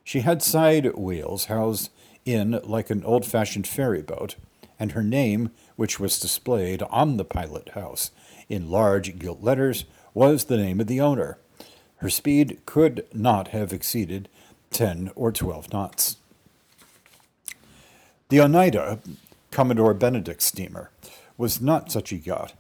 She 0.05 0.21
had 0.21 0.43
side 0.43 0.95
wheels 0.97 1.47
housed 1.47 1.91
in 2.25 2.61
like 2.65 2.91
an 2.91 3.05
old 3.05 3.25
fashioned 3.25 3.67
ferry 3.67 4.03
boat, 4.03 4.37
and 4.79 4.93
her 4.93 5.03
name, 5.03 5.51
which 5.77 6.01
was 6.01 6.19
displayed 6.19 6.83
on 6.85 7.17
the 7.17 7.25
pilot 7.25 7.71
house 7.71 8.11
in 8.49 8.71
large 8.71 9.19
gilt 9.19 9.43
letters, 9.43 9.85
was 10.13 10.45
the 10.45 10.57
name 10.57 10.81
of 10.81 10.87
the 10.87 11.01
owner. 11.01 11.39
Her 11.97 12.11
speed 12.11 12.61
could 12.67 13.07
not 13.13 13.49
have 13.49 13.73
exceeded 13.73 14.29
10 14.71 15.11
or 15.15 15.31
12 15.31 15.73
knots. 15.73 16.17
The 18.31 18.41
Oneida, 18.41 19.01
Commodore 19.51 19.95
Benedict 19.95 20.41
steamer, 20.43 20.91
was 21.37 21.61
not 21.61 21.91
such 21.93 22.13
a 22.13 22.17
yacht 22.17 22.55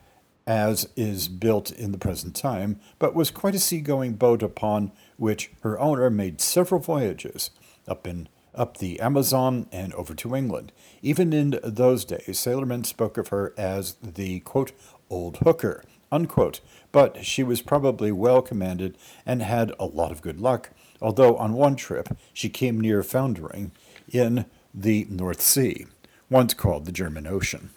as 0.50 0.88
is 0.96 1.28
built 1.28 1.70
in 1.70 1.92
the 1.92 1.98
present 1.98 2.34
time, 2.34 2.80
but 2.98 3.14
was 3.14 3.30
quite 3.30 3.54
a 3.54 3.58
seagoing 3.60 4.14
boat 4.14 4.42
upon 4.42 4.90
which 5.16 5.52
her 5.60 5.78
owner 5.78 6.10
made 6.10 6.40
several 6.40 6.80
voyages 6.80 7.50
up 7.86 8.04
in 8.04 8.28
up 8.52 8.78
the 8.78 8.98
Amazon 8.98 9.68
and 9.70 9.94
over 9.94 10.12
to 10.12 10.34
England. 10.34 10.72
Even 11.02 11.32
in 11.32 11.60
those 11.62 12.04
days, 12.04 12.36
sailormen 12.36 12.84
spoke 12.84 13.16
of 13.16 13.28
her 13.28 13.54
as 13.56 13.94
the 14.02 14.40
quote, 14.40 14.72
old 15.08 15.36
hooker, 15.36 15.84
unquote, 16.10 16.60
but 16.90 17.24
she 17.24 17.44
was 17.44 17.62
probably 17.62 18.10
well 18.10 18.42
commanded 18.42 18.98
and 19.24 19.42
had 19.42 19.72
a 19.78 19.84
lot 19.86 20.10
of 20.10 20.20
good 20.20 20.40
luck, 20.40 20.70
although 21.00 21.36
on 21.36 21.52
one 21.52 21.76
trip 21.76 22.08
she 22.32 22.48
came 22.48 22.80
near 22.80 23.04
foundering 23.04 23.70
in 24.10 24.46
the 24.74 25.06
North 25.08 25.42
Sea, 25.42 25.86
once 26.28 26.54
called 26.54 26.86
the 26.86 26.92
German 26.92 27.28
Ocean. 27.28 27.70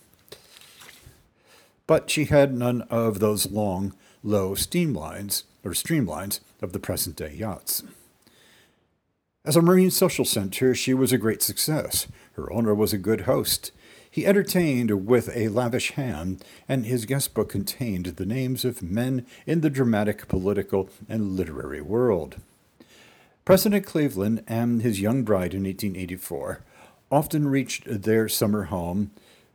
But 1.88 2.10
she 2.10 2.26
had 2.26 2.54
none 2.54 2.84
of 2.84 3.20
those 3.20 3.52
long, 3.52 3.94
low 4.24 4.56
steam 4.56 4.94
lines 4.94 5.44
or 5.64 5.72
streamlines 5.72 6.40
of 6.62 6.74
the 6.74 6.80
present 6.80 7.16
day 7.16 7.34
yachts. 7.34 7.84
As 9.46 9.56
a 9.56 9.62
marine 9.62 9.92
social 9.92 10.26
center, 10.26 10.74
she 10.74 10.94
was 10.94 11.12
a 11.12 11.18
great 11.18 11.42
success. 11.42 12.08
Her 12.34 12.52
owner 12.52 12.74
was 12.74 12.94
a 12.94 12.98
good 12.98 13.22
host 13.22 13.72
he 14.14 14.28
entertained 14.28 15.08
with 15.08 15.36
a 15.36 15.48
lavish 15.48 15.94
hand, 15.94 16.46
and 16.70 16.86
his 16.86 17.06
guest 17.06 17.34
book 17.34 17.50
contained 17.50 18.06
the 18.06 18.28
names 18.28 18.64
of 18.64 18.84
men 18.84 19.26
in 19.48 19.62
the 19.62 19.72
dramatic, 19.72 20.28
political, 20.28 20.88
and 21.10 21.32
literary 21.32 21.82
world. 21.82 22.36
President 23.44 23.88
Cleveland 23.88 24.44
and 24.48 24.84
his 24.84 25.02
young 25.02 25.24
bride 25.24 25.56
in 25.56 25.64
1884 25.64 26.62
often 27.12 27.48
reached 27.48 28.04
their 28.04 28.30
summer 28.30 28.66
home, 28.66 29.10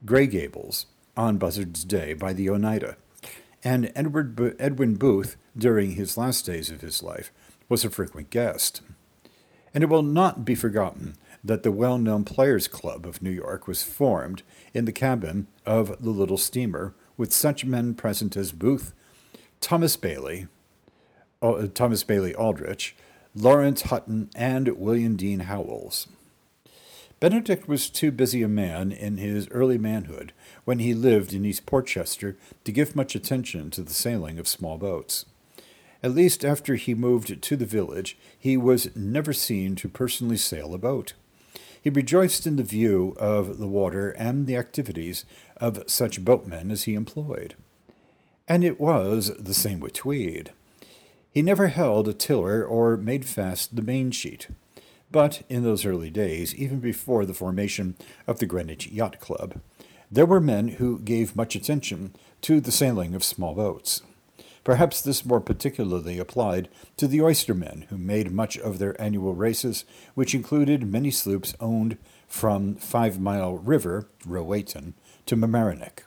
Grey 0.05 0.27
Gables, 0.27 0.87
on 1.19 1.37
Buzzard's 1.37 1.85
Bay 1.85 2.15
by 2.15 2.33
the 2.33 2.49
Oneida, 2.49 2.97
and 3.65 3.91
Edward 3.97 4.57
Edwin 4.61 4.95
Booth, 4.95 5.37
during 5.57 5.93
his 5.93 6.17
last 6.17 6.47
days 6.47 6.71
of 6.71 6.81
his 6.81 7.03
life, 7.03 7.33
was 7.69 7.85
a 7.85 7.91
frequent 7.91 8.31
guest. 8.31 8.83
And 9.75 9.83
it 9.83 9.91
will 9.91 10.05
not 10.05 10.45
be 10.45 10.55
forgotten 10.55 11.17
that 11.43 11.65
the 11.65 11.73
well 11.73 11.99
known 11.99 12.25
Players 12.25 12.69
Club 12.69 13.05
of 13.05 13.21
New 13.21 13.33
York 13.33 13.67
was 13.67 13.83
formed 13.83 14.43
in 14.73 14.85
the 14.85 14.93
cabin 14.93 15.49
of 15.67 16.01
the 16.01 16.11
little 16.11 16.39
steamer 16.39 16.95
with 17.17 17.33
such 17.33 17.65
men 17.65 17.95
present 17.95 18.37
as 18.37 18.53
Booth, 18.53 18.95
Thomas 19.61 19.97
Bailey, 19.97 20.47
uh, 21.43 21.67
Thomas 21.75 22.05
Bailey 22.05 22.35
Aldrich, 22.35 22.95
Laurence 23.35 23.83
Hutton, 23.83 24.31
and 24.37 24.69
William 24.79 25.17
Dean 25.17 25.41
Howells. 25.41 26.07
Benedict 27.21 27.67
was 27.67 27.91
too 27.91 28.13
busy 28.13 28.43
a 28.43 28.49
man 28.49 28.93
in 28.93 29.17
his 29.17 29.49
early 29.51 29.79
manhood 29.79 30.33
when 30.69 30.81
he 30.81 30.93
lived 30.93 31.33
in 31.33 31.47
East 31.47 31.65
Portchester 31.65 32.37
to 32.63 32.71
give 32.71 32.95
much 32.95 33.15
attention 33.15 33.71
to 33.71 33.81
the 33.81 33.95
sailing 33.95 34.39
of 34.39 34.47
small 34.47 34.77
boats. 34.77 35.25
At 36.03 36.15
least 36.15 36.45
after 36.45 36.75
he 36.75 36.95
moved 36.95 37.41
to 37.41 37.57
the 37.57 37.65
village, 37.65 38.19
he 38.39 38.59
was 38.59 38.95
never 38.95 39.33
seen 39.33 39.77
to 39.77 39.89
personally 39.89 40.37
sail 40.37 40.75
a 40.75 40.79
boat. 40.79 41.15
He 41.83 41.89
rejoiced 41.89 42.47
in 42.47 42.57
the 42.57 42.63
view 42.63 43.17
of 43.19 43.57
the 43.57 43.67
water 43.67 44.11
and 44.11 44.47
the 44.47 44.57
activities 44.57 45.25
of 45.57 45.85
such 45.87 46.23
boatmen 46.23 46.71
as 46.71 46.83
he 46.83 46.93
employed. 46.93 47.55
And 48.47 48.63
it 48.63 48.79
was 48.79 49.35
the 49.39 49.55
same 49.55 49.81
with 49.81 49.95
Tweed. 49.95 50.53
He 51.33 51.41
never 51.41 51.69
held 51.69 52.09
a 52.09 52.13
tiller 52.13 52.63
or 52.63 52.99
made 52.99 53.25
fast 53.25 53.75
the 53.75 53.81
main 53.81 54.11
sheet. 54.11 54.49
But 55.11 55.45
in 55.49 55.63
those 55.65 55.87
early 55.87 56.11
days, 56.11 56.55
even 56.55 56.79
before 56.79 57.25
the 57.25 57.33
formation 57.33 57.97
of 58.27 58.39
the 58.39 58.45
Greenwich 58.45 58.89
Yacht 58.89 59.19
Club, 59.19 59.63
there 60.11 60.27
were 60.27 60.41
men 60.41 60.69
who 60.69 60.99
gave 61.01 61.37
much 61.37 61.55
attention 61.55 62.15
to 62.43 62.61
the 62.61 62.73
sailing 62.73 63.15
of 63.15 63.25
small 63.25 63.55
boats. 63.55 64.03
Perhaps 64.65 65.01
this 65.01 65.25
more 65.25 65.41
particularly 65.41 66.19
applied 66.19 66.69
to 66.97 67.07
the 67.07 67.21
oystermen 67.21 67.85
who 67.89 67.97
made 67.97 68.31
much 68.31 68.59
of 68.59 68.79
their 68.79 69.01
annual 69.01 69.35
races, 69.35 69.85
which 70.15 70.35
included 70.35 70.91
many 70.93 71.11
sloops 71.11 71.55
owned 71.59 71.97
from 72.27 72.75
Five 72.75 73.19
Mile 73.19 73.55
River, 73.57 74.09
Rowayton, 74.27 74.93
to 75.27 75.37
Mamaroneck. 75.37 76.01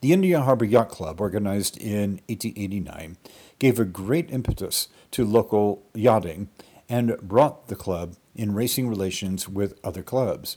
The 0.00 0.12
Indian 0.12 0.42
Harbor 0.42 0.64
Yacht 0.64 0.88
Club, 0.88 1.20
organized 1.20 1.76
in 1.76 2.20
1889, 2.28 3.18
gave 3.60 3.78
a 3.78 3.84
great 3.84 4.28
impetus 4.30 4.88
to 5.12 5.24
local 5.24 5.84
yachting 5.94 6.48
and 6.88 7.16
brought 7.22 7.68
the 7.68 7.76
club 7.76 8.16
in 8.34 8.52
racing 8.52 8.88
relations 8.88 9.48
with 9.48 9.78
other 9.84 10.02
clubs. 10.02 10.56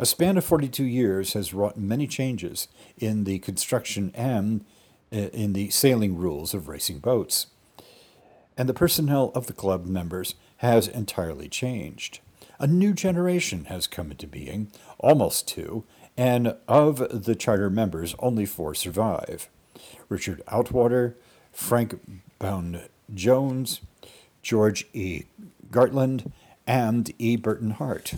A 0.00 0.06
span 0.06 0.38
of 0.38 0.46
42 0.46 0.82
years 0.82 1.34
has 1.34 1.52
wrought 1.52 1.76
many 1.76 2.06
changes 2.06 2.68
in 2.96 3.24
the 3.24 3.38
construction 3.40 4.10
and 4.14 4.64
uh, 5.12 5.28
in 5.34 5.52
the 5.52 5.68
sailing 5.68 6.16
rules 6.16 6.54
of 6.54 6.68
racing 6.68 7.00
boats. 7.00 7.48
And 8.56 8.66
the 8.66 8.72
personnel 8.72 9.30
of 9.34 9.46
the 9.46 9.52
club 9.52 9.84
members 9.84 10.36
has 10.58 10.88
entirely 10.88 11.50
changed. 11.50 12.20
A 12.58 12.66
new 12.66 12.94
generation 12.94 13.66
has 13.66 13.86
come 13.86 14.10
into 14.10 14.26
being, 14.26 14.72
almost 14.98 15.46
two, 15.46 15.84
and 16.16 16.56
of 16.66 17.24
the 17.24 17.34
charter 17.34 17.68
members, 17.68 18.14
only 18.20 18.46
four 18.46 18.74
survive 18.74 19.50
Richard 20.08 20.40
Outwater, 20.48 21.12
Frank 21.52 22.00
Bound 22.38 22.88
Jones, 23.12 23.82
George 24.40 24.86
E. 24.94 25.24
Gartland, 25.70 26.32
and 26.66 27.12
E. 27.18 27.36
Burton 27.36 27.72
Hart. 27.72 28.14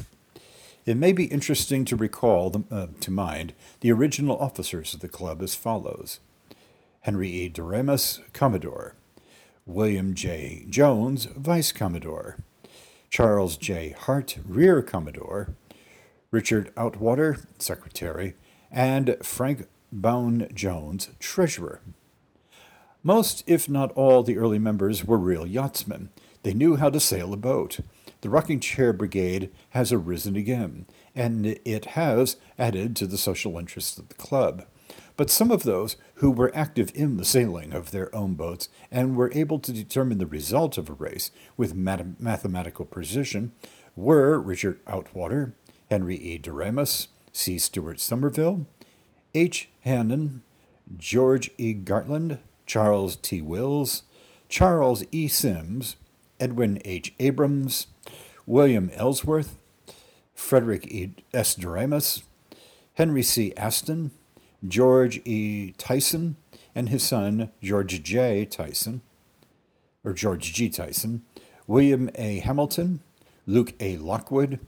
It 0.84 0.96
may 0.96 1.12
be 1.12 1.26
interesting 1.26 1.84
to 1.84 1.96
recall 1.96 2.50
the, 2.50 2.64
uh, 2.70 2.86
to 3.00 3.10
mind 3.10 3.52
the 3.80 3.92
original 3.92 4.36
officers 4.36 4.94
of 4.94 5.00
the 5.00 5.08
club 5.08 5.40
as 5.40 5.54
follows 5.54 6.18
Henry 7.02 7.30
E. 7.30 7.48
Doremus, 7.48 8.20
Commodore, 8.32 8.94
William 9.64 10.14
J. 10.14 10.66
Jones, 10.68 11.26
Vice 11.26 11.70
Commodore, 11.70 12.36
Charles 13.10 13.56
J. 13.56 13.90
Hart, 13.90 14.38
Rear 14.44 14.82
Commodore, 14.82 15.54
Richard 16.32 16.74
Outwater, 16.74 17.46
Secretary, 17.58 18.34
and 18.70 19.16
Frank 19.22 19.68
Bound 19.92 20.50
Jones, 20.52 21.10
Treasurer. 21.20 21.80
Most, 23.04 23.44
if 23.46 23.68
not 23.68 23.92
all, 23.92 24.22
the 24.22 24.38
early 24.38 24.58
members 24.58 25.04
were 25.04 25.18
real 25.18 25.46
yachtsmen. 25.46 26.08
They 26.42 26.54
knew 26.54 26.76
how 26.76 26.90
to 26.90 26.98
sail 26.98 27.32
a 27.32 27.36
boat. 27.36 27.80
The 28.22 28.30
rocking 28.30 28.60
chair 28.60 28.92
brigade 28.92 29.50
has 29.70 29.92
arisen 29.92 30.36
again, 30.36 30.86
and 31.14 31.44
it 31.64 31.84
has 31.86 32.36
added 32.56 32.94
to 32.96 33.06
the 33.06 33.18
social 33.18 33.58
interests 33.58 33.98
of 33.98 34.08
the 34.08 34.14
club. 34.14 34.64
But 35.16 35.28
some 35.28 35.50
of 35.50 35.64
those 35.64 35.96
who 36.14 36.30
were 36.30 36.52
active 36.54 36.92
in 36.94 37.16
the 37.16 37.24
sailing 37.24 37.72
of 37.72 37.90
their 37.90 38.14
own 38.14 38.34
boats 38.34 38.68
and 38.92 39.16
were 39.16 39.32
able 39.34 39.58
to 39.58 39.72
determine 39.72 40.18
the 40.18 40.26
result 40.26 40.78
of 40.78 40.88
a 40.88 40.94
race 40.94 41.32
with 41.56 41.74
math- 41.74 42.20
mathematical 42.20 42.84
precision 42.84 43.52
were 43.96 44.38
Richard 44.38 44.82
Outwater, 44.86 45.52
Henry 45.90 46.16
E. 46.16 46.38
Doremus, 46.38 47.08
C. 47.32 47.58
Stewart 47.58 47.98
Somerville, 47.98 48.66
H. 49.34 49.68
Hannon, 49.80 50.42
George 50.96 51.50
E. 51.58 51.74
Gartland, 51.74 52.38
Charles 52.66 53.16
T. 53.16 53.42
Wills, 53.42 54.04
Charles 54.48 55.02
E. 55.10 55.26
Sims, 55.26 55.96
Edwin 56.38 56.80
H. 56.84 57.14
Abrams, 57.18 57.88
William 58.52 58.90
Ellsworth, 58.92 59.56
Frederick 60.34 60.86
E. 60.88 61.14
S. 61.32 61.54
Doremus, 61.54 62.22
Henry 62.92 63.22
C. 63.22 63.54
Aston, 63.56 64.10
George 64.68 65.22
E. 65.24 65.72
Tyson, 65.78 66.36
and 66.74 66.90
his 66.90 67.02
son 67.02 67.50
George 67.62 68.02
J. 68.02 68.44
Tyson, 68.44 69.00
or 70.04 70.12
George 70.12 70.52
G. 70.52 70.68
Tyson, 70.68 71.22
William 71.66 72.10
A. 72.16 72.40
Hamilton, 72.40 73.00
Luke 73.46 73.72
A. 73.80 73.96
Lockwood, 73.96 74.60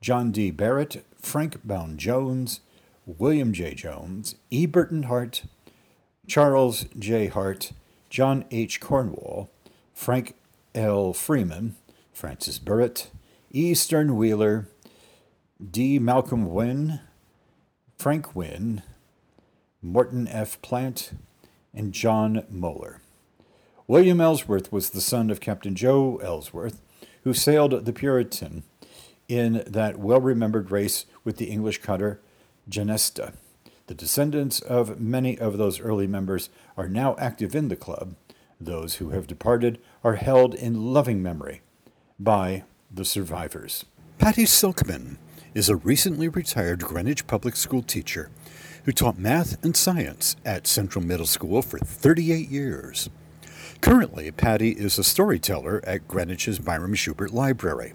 John 0.00 0.32
D. 0.32 0.50
Barrett, 0.50 1.04
Frank 1.20 1.58
Bound 1.66 1.98
Jones, 1.98 2.60
William 3.04 3.52
J. 3.52 3.74
Jones, 3.74 4.36
E. 4.48 4.64
Burton 4.64 5.02
Hart, 5.02 5.42
Charles 6.26 6.86
J. 6.98 7.26
Hart, 7.26 7.72
John 8.08 8.46
H. 8.50 8.80
Cornwall, 8.80 9.50
Frank 9.92 10.34
L. 10.74 11.12
Freeman, 11.12 11.76
Francis 12.12 12.58
Burritt, 12.58 13.08
E. 13.50 13.74
Stern 13.74 14.16
Wheeler, 14.16 14.68
D. 15.70 15.98
Malcolm 15.98 16.52
Wynn, 16.52 17.00
Frank 17.96 18.36
Wynn, 18.36 18.82
Morton 19.80 20.28
F. 20.28 20.60
Plant, 20.62 21.12
and 21.74 21.92
John 21.92 22.44
Moeller. 22.50 23.00
William 23.86 24.20
Ellsworth 24.20 24.70
was 24.70 24.90
the 24.90 25.00
son 25.00 25.30
of 25.30 25.40
Captain 25.40 25.74
Joe 25.74 26.18
Ellsworth, 26.18 26.80
who 27.24 27.34
sailed 27.34 27.84
the 27.84 27.92
Puritan 27.92 28.62
in 29.28 29.62
that 29.66 29.98
well 29.98 30.20
remembered 30.20 30.70
race 30.70 31.06
with 31.24 31.38
the 31.38 31.46
English 31.46 31.78
cutter 31.78 32.20
Genesta. 32.68 33.32
The 33.86 33.94
descendants 33.94 34.60
of 34.60 35.00
many 35.00 35.38
of 35.38 35.58
those 35.58 35.80
early 35.80 36.06
members 36.06 36.50
are 36.76 36.88
now 36.88 37.16
active 37.18 37.54
in 37.54 37.68
the 37.68 37.76
club. 37.76 38.14
Those 38.60 38.96
who 38.96 39.10
have 39.10 39.26
departed 39.26 39.80
are 40.04 40.16
held 40.16 40.54
in 40.54 40.92
loving 40.92 41.22
memory 41.22 41.62
by 42.22 42.64
the 42.90 43.04
survivors. 43.04 43.84
Patty 44.18 44.44
Silkman 44.44 45.16
is 45.54 45.68
a 45.68 45.76
recently 45.76 46.28
retired 46.28 46.80
Greenwich 46.80 47.26
Public 47.26 47.56
School 47.56 47.82
teacher 47.82 48.30
who 48.84 48.92
taught 48.92 49.18
math 49.18 49.62
and 49.64 49.76
science 49.76 50.36
at 50.44 50.66
Central 50.66 51.04
Middle 51.04 51.26
School 51.26 51.62
for 51.62 51.78
38 51.78 52.48
years. 52.48 53.08
Currently, 53.80 54.30
Patty 54.30 54.70
is 54.70 54.98
a 54.98 55.04
storyteller 55.04 55.80
at 55.84 56.06
Greenwich's 56.08 56.58
Byram 56.58 56.94
Shubert 56.94 57.32
Library. 57.32 57.94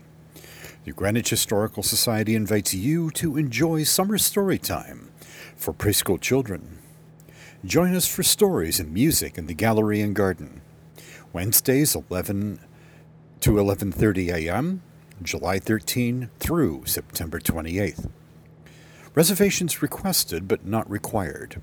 The 0.83 0.91
Greenwich 0.91 1.29
Historical 1.29 1.83
Society 1.83 2.35
invites 2.35 2.73
you 2.73 3.11
to 3.11 3.37
enjoy 3.37 3.83
summer 3.83 4.17
story 4.17 4.57
time 4.57 5.09
for 5.55 5.73
preschool 5.73 6.19
children. 6.19 6.77
Join 7.65 7.95
us 7.95 8.07
for 8.07 8.23
stories 8.23 8.79
and 8.79 8.93
music 8.93 9.37
in 9.37 9.47
the 9.47 9.53
gallery 9.53 10.01
and 10.01 10.15
garden. 10.15 10.61
Wednesdays 11.33 11.95
11 11.95 12.59
to 13.41 13.51
11:30 13.51 14.33
a.m., 14.33 14.81
July 15.21 15.59
13 15.59 16.29
through 16.39 16.83
September 16.85 17.39
28th. 17.39 18.09
Reservations 19.15 19.81
requested 19.81 20.47
but 20.47 20.65
not 20.65 20.89
required. 20.89 21.61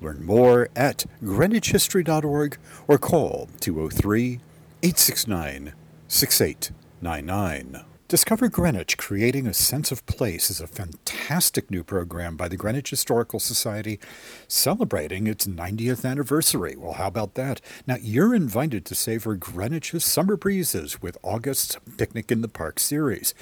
Learn 0.00 0.24
more 0.24 0.68
at 0.76 1.04
greenwichhistory.org 1.22 2.58
or 2.86 2.98
call 2.98 3.48
203 3.60 4.40
869 4.82 5.72
6899. 6.08 7.84
Discover 8.08 8.48
Greenwich 8.48 8.96
Creating 8.96 9.46
a 9.46 9.52
Sense 9.52 9.92
of 9.92 10.06
Place 10.06 10.48
is 10.48 10.62
a 10.62 10.66
fantastic 10.66 11.70
new 11.70 11.84
program 11.84 12.38
by 12.38 12.48
the 12.48 12.56
Greenwich 12.56 12.88
Historical 12.88 13.38
Society 13.38 14.00
celebrating 14.48 15.26
its 15.26 15.46
90th 15.46 16.06
anniversary. 16.06 16.74
Well, 16.74 16.94
how 16.94 17.08
about 17.08 17.34
that? 17.34 17.60
Now, 17.86 17.96
you're 18.00 18.34
invited 18.34 18.86
to 18.86 18.94
savor 18.94 19.36
Greenwich's 19.36 20.06
summer 20.06 20.38
breezes 20.38 21.02
with 21.02 21.18
August's 21.22 21.76
Picnic 21.98 22.32
in 22.32 22.40
the 22.40 22.48
Park 22.48 22.78
series. 22.78 23.34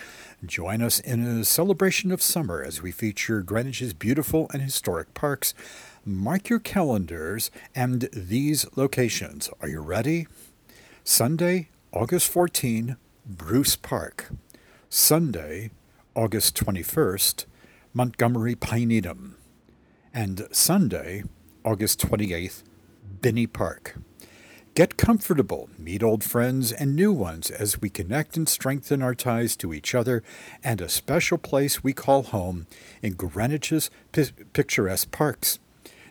Join 0.44 0.82
us 0.82 0.98
in 0.98 1.22
a 1.22 1.44
celebration 1.44 2.10
of 2.10 2.20
summer 2.20 2.60
as 2.60 2.82
we 2.82 2.90
feature 2.90 3.42
Greenwich's 3.42 3.94
beautiful 3.94 4.50
and 4.52 4.62
historic 4.62 5.14
parks. 5.14 5.54
Mark 6.04 6.48
your 6.48 6.58
calendars 6.58 7.52
and 7.72 8.08
these 8.12 8.66
locations. 8.74 9.48
Are 9.60 9.68
you 9.68 9.78
ready? 9.78 10.26
Sunday, 11.04 11.68
August 11.92 12.28
14, 12.32 12.96
Bruce 13.28 13.74
Park. 13.74 14.28
Sunday, 14.88 15.70
August 16.14 16.56
21st, 16.56 17.46
Montgomery 17.92 18.54
Pinetum, 18.54 19.32
and 20.14 20.46
Sunday, 20.52 21.24
August 21.64 22.00
28th, 22.00 22.62
Binney 23.20 23.46
Park. 23.48 23.96
Get 24.74 24.96
comfortable, 24.96 25.68
meet 25.76 26.02
old 26.02 26.22
friends 26.22 26.70
and 26.70 26.94
new 26.94 27.12
ones 27.12 27.50
as 27.50 27.80
we 27.80 27.90
connect 27.90 28.36
and 28.36 28.48
strengthen 28.48 29.02
our 29.02 29.14
ties 29.14 29.56
to 29.56 29.74
each 29.74 29.94
other 29.94 30.22
and 30.62 30.80
a 30.80 30.88
special 30.88 31.38
place 31.38 31.82
we 31.82 31.92
call 31.92 32.22
home 32.22 32.66
in 33.02 33.14
Greenwich's 33.14 33.90
picturesque 34.52 35.10
parks. 35.10 35.58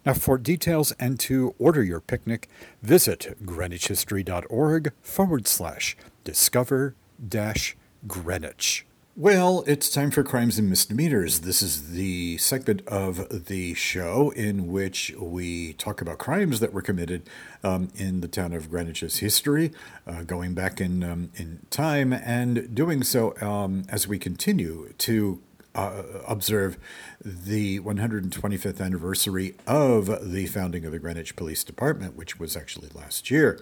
Now, 0.06 0.16
for 0.16 0.38
details 0.38 0.92
and 1.00 1.20
to 1.22 1.56
order 1.58 1.82
your 1.82 2.02
picnic, 2.02 2.50
visit 2.84 3.38
greenwichhistory.org 3.46 4.92
forward 5.02 5.48
slash 5.48 5.96
discover 6.24 6.96
dash 7.26 7.76
Greenwich. 8.08 8.86
Well, 9.18 9.64
it's 9.66 9.90
time 9.90 10.12
for 10.12 10.24
Crimes 10.24 10.58
and 10.58 10.70
Misdemeanors. 10.70 11.40
This 11.40 11.62
is 11.62 11.92
the 11.92 12.38
segment 12.38 12.86
of 12.86 13.46
the 13.46 13.74
show 13.74 14.32
in 14.32 14.68
which 14.68 15.14
we 15.18 15.72
talk 15.74 16.02
about 16.02 16.18
crimes 16.18 16.60
that 16.60 16.74
were 16.74 16.82
committed 16.82 17.30
um, 17.64 17.88
in 17.96 18.20
the 18.20 18.28
town 18.28 18.52
of 18.52 18.70
Greenwich's 18.70 19.20
history, 19.20 19.72
uh, 20.06 20.24
going 20.24 20.54
back 20.54 20.82
in 20.82 21.02
um, 21.02 21.32
in 21.36 21.66
time, 21.70 22.12
and 22.12 22.76
doing 22.76 23.04
so 23.04 23.34
um, 23.40 23.86
as 23.88 24.06
we 24.06 24.20
continue 24.20 24.92
to 24.98 25.42
uh, 25.76 26.04
observe 26.28 26.78
the 27.24 27.80
125th 27.80 28.82
anniversary 28.82 29.56
of 29.66 30.30
the 30.30 30.46
founding 30.48 30.86
of 30.86 30.92
the 30.92 31.00
Greenwich 31.00 31.38
Police 31.38 31.64
Department, 31.64 32.18
which 32.18 32.38
was 32.38 32.58
actually 32.58 32.90
last 32.94 33.32
year. 33.32 33.62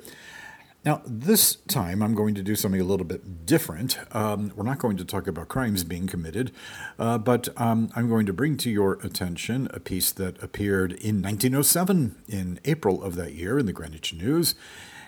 Now, 0.86 1.02
this 1.06 1.56
time 1.56 2.02
I'm 2.02 2.14
going 2.14 2.36
to 2.36 2.44
do 2.44 2.58
something 2.58 2.82
a 2.82 2.84
little 2.84 3.06
bit 3.06 3.46
different. 3.46 3.98
Um, 4.14 4.52
we're 4.54 4.66
not 4.66 4.80
going 4.80 4.98
to 4.98 5.06
talk 5.06 5.28
about 5.28 5.48
crimes 5.48 5.86
being 5.86 6.08
committed, 6.08 6.52
uh, 7.00 7.18
but 7.20 7.48
um, 7.56 7.90
I'm 7.96 8.10
going 8.10 8.26
to 8.26 8.34
bring 8.34 8.58
to 8.58 8.70
your 8.70 8.94
attention 8.96 9.70
a 9.74 9.80
piece 9.80 10.12
that 10.12 10.44
appeared 10.44 10.92
in 10.92 11.22
1907 11.22 12.22
in 12.28 12.60
April 12.66 13.02
of 13.02 13.16
that 13.16 13.34
year 13.34 13.58
in 13.58 13.66
the 13.66 13.72
Greenwich 13.72 14.14
News, 14.14 14.56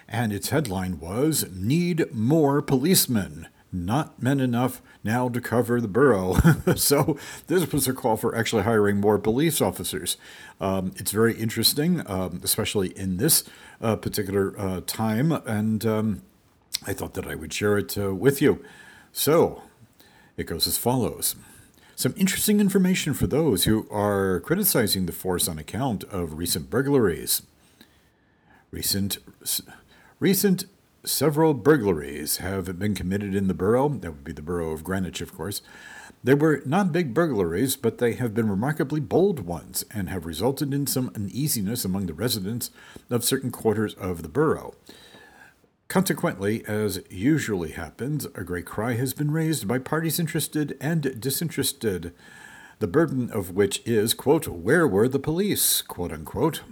and 0.08 0.32
its 0.32 0.50
headline 0.50 0.98
was 0.98 1.46
Need 1.52 2.06
More 2.14 2.62
Policemen 2.62 3.50
not 3.72 4.22
men 4.22 4.40
enough 4.40 4.82
now 5.04 5.30
to 5.30 5.42
cover 5.42 5.82
the 5.82 5.88
borough. 5.88 6.36
so 6.76 7.18
this 7.48 7.72
was 7.72 7.88
a 7.88 7.94
call 7.94 8.18
for 8.18 8.36
actually 8.36 8.64
hiring 8.64 9.00
more 9.00 9.18
police 9.20 9.62
officers. 9.62 10.18
Um, 10.62 10.94
it's 10.96 11.12
very 11.12 11.36
interesting, 11.36 12.02
um, 12.10 12.40
especially 12.44 12.98
in 12.98 13.18
this 13.18 13.44
uh, 13.82 13.96
particular 13.98 14.58
uh, 14.60 14.82
time, 14.86 15.32
and 15.32 15.86
um, 15.86 16.22
I 16.86 16.94
thought 16.94 17.14
that 17.16 17.28
I 17.28 17.36
would 17.36 17.54
share 17.54 17.78
it 17.78 17.98
uh, 17.98 18.14
with 18.14 18.42
you. 18.42 18.64
So 19.12 19.64
it 20.38 20.46
goes 20.46 20.68
as 20.68 20.78
follows. 20.78 21.36
Some 21.96 22.14
interesting 22.18 22.60
information 22.60 23.14
for 23.14 23.26
those 23.26 23.64
who 23.64 23.88
are 23.90 24.42
criticizing 24.42 25.06
the 25.06 25.14
force 25.14 25.48
on 25.48 25.58
account 25.58 26.04
of 26.06 26.38
recent 26.38 26.70
burglaries. 26.70 27.42
Recent, 28.70 29.18
recent 30.20 30.66
Several 31.06 31.54
burglaries 31.54 32.38
have 32.38 32.80
been 32.80 32.96
committed 32.96 33.36
in 33.36 33.48
the 33.48 33.54
borough. 33.54 33.90
That 33.90 34.10
would 34.10 34.24
be 34.24 34.32
the 34.32 34.42
borough 34.42 34.72
of 34.72 34.84
Greenwich, 34.84 35.22
of 35.22 35.36
course. 35.36 35.62
They 36.24 36.34
were 36.34 36.64
not 36.66 36.92
big 36.92 37.14
burglaries, 37.14 37.76
but 37.76 38.00
they 38.00 38.14
have 38.14 38.34
been 38.34 38.50
remarkably 38.50 39.00
bold 39.00 39.42
ones 39.42 39.86
and 39.92 40.10
have 40.10 40.26
resulted 40.26 40.74
in 40.74 40.88
some 40.88 41.12
uneasiness 41.16 41.86
among 41.86 42.08
the 42.08 42.16
residents 42.16 42.72
of 43.12 43.24
certain 43.24 43.52
quarters 43.52 43.94
of 43.94 44.24
the 44.24 44.30
borough. 44.30 44.74
Consequently, 45.90 46.66
as 46.66 47.04
usually 47.12 47.74
happens, 47.74 48.26
a 48.34 48.44
great 48.44 48.66
cry 48.66 48.94
has 48.94 49.14
been 49.14 49.30
raised 49.30 49.68
by 49.68 49.78
parties 49.78 50.20
interested 50.20 50.76
and 50.82 51.22
disinterested, 51.22 52.14
the 52.80 52.88
burden 52.88 53.30
of 53.30 53.52
which 53.52 53.84
is, 53.86 54.16
quote, 54.16 54.48
where 54.48 54.88
were 54.88 55.08
the 55.08 55.20
police, 55.20 55.84
quote 55.84 56.12
unquote. 56.12 56.64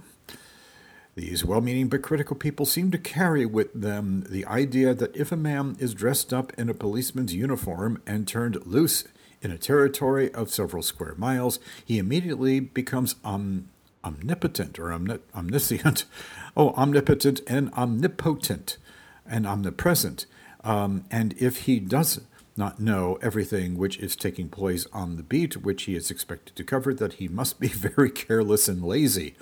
These 1.15 1.45
well 1.45 1.61
meaning 1.61 1.89
but 1.89 2.01
critical 2.01 2.35
people 2.35 2.65
seem 2.65 2.89
to 2.91 2.97
carry 2.97 3.45
with 3.45 3.71
them 3.73 4.25
the 4.27 4.45
idea 4.45 4.95
that 4.95 5.15
if 5.15 5.31
a 5.31 5.37
man 5.37 5.75
is 5.79 5.93
dressed 5.93 6.33
up 6.33 6.51
in 6.57 6.69
a 6.69 6.73
policeman's 6.73 7.35
uniform 7.35 8.01
and 8.07 8.27
turned 8.27 8.65
loose 8.65 9.03
in 9.41 9.51
a 9.51 9.57
territory 9.57 10.33
of 10.33 10.49
several 10.49 10.81
square 10.81 11.13
miles, 11.15 11.59
he 11.85 11.99
immediately 11.99 12.59
becomes 12.59 13.15
om- 13.23 13.69
omnipotent 14.03 14.79
or 14.79 14.91
omni- 14.91 15.19
omniscient. 15.35 16.05
Oh, 16.55 16.69
omnipotent 16.73 17.41
and 17.47 17.73
omnipotent 17.73 18.77
and 19.25 19.47
omnipresent. 19.47 20.27
Um, 20.63 21.03
and 21.09 21.33
if 21.39 21.61
he 21.61 21.79
does 21.79 22.21
not 22.55 22.79
know 22.79 23.17
everything 23.23 23.75
which 23.75 23.97
is 23.97 24.15
taking 24.15 24.49
place 24.49 24.85
on 24.93 25.15
the 25.15 25.23
beat, 25.23 25.63
which 25.63 25.83
he 25.83 25.95
is 25.95 26.11
expected 26.11 26.55
to 26.55 26.63
cover, 26.63 26.93
that 26.93 27.13
he 27.13 27.27
must 27.27 27.59
be 27.59 27.67
very 27.69 28.11
careless 28.11 28.67
and 28.67 28.83
lazy. 28.83 29.35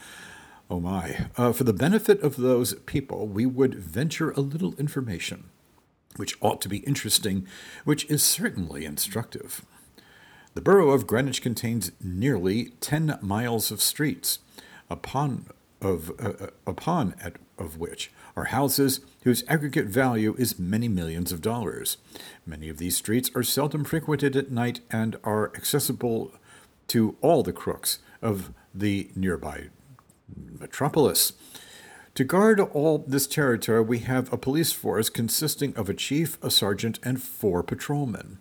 Oh 0.71 0.79
my. 0.79 1.25
Uh, 1.35 1.51
for 1.51 1.65
the 1.65 1.73
benefit 1.73 2.21
of 2.21 2.37
those 2.37 2.75
people, 2.85 3.27
we 3.27 3.45
would 3.45 3.75
venture 3.75 4.31
a 4.31 4.39
little 4.39 4.73
information, 4.75 5.49
which 6.15 6.37
ought 6.39 6.61
to 6.61 6.69
be 6.69 6.77
interesting, 6.77 7.45
which 7.83 8.09
is 8.09 8.23
certainly 8.23 8.85
instructive. 8.85 9.65
The 10.53 10.61
borough 10.61 10.91
of 10.91 11.07
Greenwich 11.07 11.41
contains 11.41 11.91
nearly 12.01 12.69
10 12.79 13.19
miles 13.21 13.69
of 13.69 13.81
streets, 13.81 14.39
upon, 14.89 15.47
of, 15.81 16.09
uh, 16.17 16.45
uh, 16.45 16.47
upon 16.65 17.15
at, 17.21 17.35
of 17.57 17.77
which 17.77 18.09
are 18.37 18.45
houses 18.45 19.01
whose 19.25 19.43
aggregate 19.49 19.87
value 19.87 20.35
is 20.39 20.57
many 20.57 20.87
millions 20.87 21.33
of 21.33 21.41
dollars. 21.41 21.97
Many 22.45 22.69
of 22.69 22.77
these 22.77 22.95
streets 22.95 23.29
are 23.35 23.43
seldom 23.43 23.83
frequented 23.83 24.37
at 24.37 24.51
night 24.51 24.79
and 24.89 25.17
are 25.25 25.51
accessible 25.53 26.31
to 26.87 27.17
all 27.19 27.43
the 27.43 27.51
crooks 27.51 27.99
of 28.21 28.53
the 28.73 29.09
nearby 29.17 29.67
metropolis. 30.59 31.33
To 32.15 32.23
guard 32.23 32.59
all 32.59 32.99
this 33.07 33.25
territory, 33.25 33.81
we 33.81 33.99
have 33.99 34.31
a 34.33 34.37
police 34.37 34.73
force 34.73 35.09
consisting 35.09 35.75
of 35.75 35.89
a 35.89 35.93
chief, 35.93 36.37
a 36.43 36.51
sergeant, 36.51 36.99
and 37.03 37.21
four 37.21 37.63
patrolmen. 37.63 38.39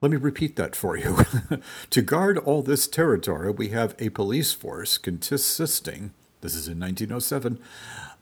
Let 0.00 0.10
me 0.10 0.16
repeat 0.16 0.56
that 0.56 0.74
for 0.74 0.96
you. 0.96 1.18
to 1.90 2.02
guard 2.02 2.38
all 2.38 2.62
this 2.62 2.86
territory, 2.86 3.50
we 3.50 3.68
have 3.68 3.94
a 3.98 4.10
police 4.10 4.52
force 4.52 4.98
consisting, 4.98 6.12
this 6.40 6.54
is 6.54 6.68
in 6.68 6.78
1907, 6.80 7.58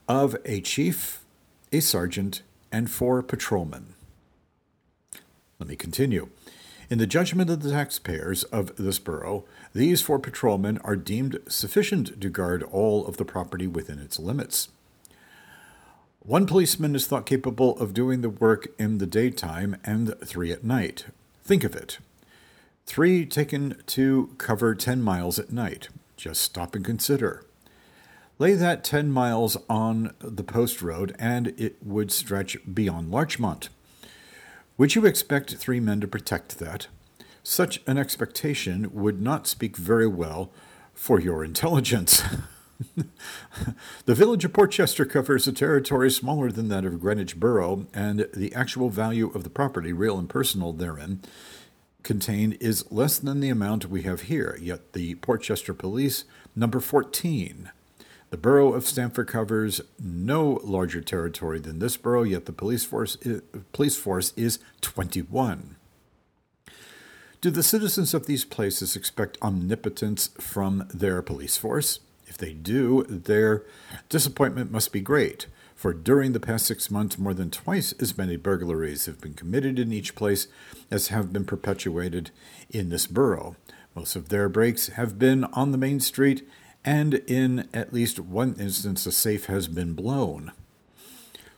of 0.08 0.36
a 0.44 0.60
chief, 0.60 1.24
a 1.72 1.80
sergeant, 1.80 2.42
and 2.70 2.90
four 2.90 3.22
patrolmen. 3.22 3.94
Let 5.58 5.68
me 5.68 5.76
continue. 5.76 6.28
In 6.92 6.98
the 6.98 7.06
judgment 7.06 7.48
of 7.48 7.62
the 7.62 7.70
taxpayers 7.70 8.44
of 8.44 8.76
this 8.76 8.98
borough, 8.98 9.46
these 9.72 10.02
four 10.02 10.18
patrolmen 10.18 10.76
are 10.84 10.94
deemed 10.94 11.38
sufficient 11.48 12.20
to 12.20 12.28
guard 12.28 12.62
all 12.64 13.06
of 13.06 13.16
the 13.16 13.24
property 13.24 13.66
within 13.66 13.98
its 13.98 14.18
limits. 14.18 14.68
One 16.20 16.44
policeman 16.44 16.94
is 16.94 17.06
thought 17.06 17.24
capable 17.24 17.78
of 17.78 17.94
doing 17.94 18.20
the 18.20 18.28
work 18.28 18.68
in 18.78 18.98
the 18.98 19.06
daytime 19.06 19.78
and 19.82 20.14
three 20.22 20.52
at 20.52 20.64
night. 20.64 21.06
Think 21.42 21.64
of 21.64 21.74
it. 21.74 21.96
Three 22.84 23.24
taken 23.24 23.82
to 23.86 24.34
cover 24.36 24.74
10 24.74 25.00
miles 25.00 25.38
at 25.38 25.50
night. 25.50 25.88
Just 26.18 26.42
stop 26.42 26.74
and 26.74 26.84
consider. 26.84 27.46
Lay 28.38 28.52
that 28.52 28.84
10 28.84 29.10
miles 29.10 29.56
on 29.66 30.12
the 30.18 30.44
post 30.44 30.82
road, 30.82 31.16
and 31.18 31.58
it 31.58 31.76
would 31.82 32.12
stretch 32.12 32.58
beyond 32.70 33.10
Larchmont. 33.10 33.70
Would 34.78 34.94
you 34.94 35.04
expect 35.04 35.56
three 35.56 35.80
men 35.80 36.00
to 36.00 36.08
protect 36.08 36.58
that? 36.58 36.86
Such 37.42 37.82
an 37.86 37.98
expectation 37.98 38.90
would 38.92 39.20
not 39.20 39.46
speak 39.46 39.76
very 39.76 40.06
well 40.06 40.50
for 40.94 41.20
your 41.20 41.44
intelligence. 41.44 42.22
the 44.06 44.14
village 44.14 44.44
of 44.44 44.52
Portchester 44.52 45.04
covers 45.04 45.46
a 45.46 45.52
territory 45.52 46.10
smaller 46.10 46.50
than 46.50 46.68
that 46.68 46.84
of 46.84 47.00
Greenwich 47.00 47.38
Borough, 47.38 47.86
and 47.92 48.28
the 48.34 48.54
actual 48.54 48.88
value 48.88 49.30
of 49.34 49.44
the 49.44 49.50
property, 49.50 49.92
real 49.92 50.18
and 50.18 50.28
personal, 50.28 50.72
therein 50.72 51.20
contained 52.02 52.56
is 52.60 52.90
less 52.90 53.18
than 53.18 53.40
the 53.40 53.48
amount 53.48 53.90
we 53.90 54.02
have 54.02 54.22
here. 54.22 54.58
Yet 54.60 54.92
the 54.92 55.16
Portchester 55.16 55.74
Police, 55.74 56.24
number 56.56 56.80
14, 56.80 57.70
the 58.32 58.38
borough 58.38 58.72
of 58.72 58.86
Stamford 58.86 59.28
covers 59.28 59.82
no 60.02 60.58
larger 60.64 61.02
territory 61.02 61.58
than 61.58 61.80
this 61.80 61.98
borough, 61.98 62.22
yet 62.22 62.46
the 62.46 62.52
police 62.52 62.82
force 62.82 63.16
is, 63.16 63.42
police 63.74 63.94
force 63.94 64.32
is 64.38 64.58
21. 64.80 65.76
Do 67.42 67.50
the 67.50 67.62
citizens 67.62 68.14
of 68.14 68.24
these 68.24 68.46
places 68.46 68.96
expect 68.96 69.36
omnipotence 69.42 70.30
from 70.40 70.88
their 70.94 71.20
police 71.20 71.58
force? 71.58 72.00
If 72.26 72.38
they 72.38 72.54
do, 72.54 73.04
their 73.06 73.64
disappointment 74.08 74.72
must 74.72 74.92
be 74.92 75.02
great, 75.02 75.46
for 75.76 75.92
during 75.92 76.32
the 76.32 76.40
past 76.40 76.64
six 76.64 76.90
months, 76.90 77.18
more 77.18 77.34
than 77.34 77.50
twice 77.50 77.92
as 78.00 78.16
many 78.16 78.36
burglaries 78.36 79.04
have 79.04 79.20
been 79.20 79.34
committed 79.34 79.78
in 79.78 79.92
each 79.92 80.14
place 80.14 80.46
as 80.90 81.08
have 81.08 81.34
been 81.34 81.44
perpetuated 81.44 82.30
in 82.70 82.88
this 82.88 83.06
borough. 83.06 83.56
Most 83.94 84.16
of 84.16 84.30
their 84.30 84.48
breaks 84.48 84.86
have 84.88 85.18
been 85.18 85.44
on 85.52 85.70
the 85.70 85.76
main 85.76 86.00
street 86.00 86.48
and 86.84 87.14
in 87.14 87.68
at 87.72 87.92
least 87.92 88.18
one 88.18 88.54
instance, 88.58 89.06
a 89.06 89.12
safe 89.12 89.46
has 89.46 89.68
been 89.68 89.94
blown. 89.94 90.52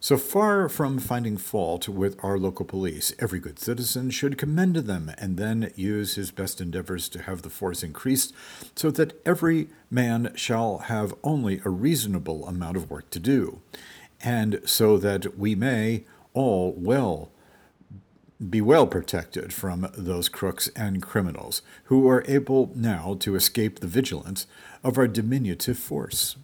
So 0.04 0.18
far 0.18 0.68
from 0.68 0.98
finding 0.98 1.38
fault 1.38 1.88
with 1.88 2.22
our 2.22 2.36
local 2.36 2.66
police, 2.66 3.14
every 3.18 3.38
good 3.38 3.58
citizen 3.58 4.10
should 4.10 4.36
commend 4.36 4.76
them 4.76 5.10
and 5.16 5.38
then 5.38 5.72
use 5.76 6.16
his 6.16 6.30
best 6.30 6.60
endeavors 6.60 7.08
to 7.08 7.22
have 7.22 7.40
the 7.40 7.48
force 7.48 7.82
increased 7.82 8.34
so 8.76 8.90
that 8.90 9.18
every 9.24 9.68
man 9.90 10.32
shall 10.34 10.76
have 10.78 11.14
only 11.24 11.62
a 11.64 11.70
reasonable 11.70 12.46
amount 12.46 12.76
of 12.76 12.90
work 12.90 13.08
to 13.10 13.18
do, 13.18 13.62
and 14.22 14.60
so 14.66 14.98
that 14.98 15.38
we 15.38 15.54
may 15.54 16.04
all 16.34 16.74
well 16.76 17.30
be 18.50 18.60
well 18.60 18.86
protected 18.86 19.52
from 19.52 19.90
those 19.96 20.28
crooks 20.28 20.68
and 20.74 21.02
criminals 21.02 21.62
who 21.84 22.08
are 22.08 22.24
able 22.26 22.72
now 22.74 23.16
to 23.20 23.36
escape 23.36 23.78
the 23.80 23.86
vigilance 23.86 24.46
of 24.82 24.98
our 24.98 25.06
diminutive 25.06 25.78
force. 25.78 26.36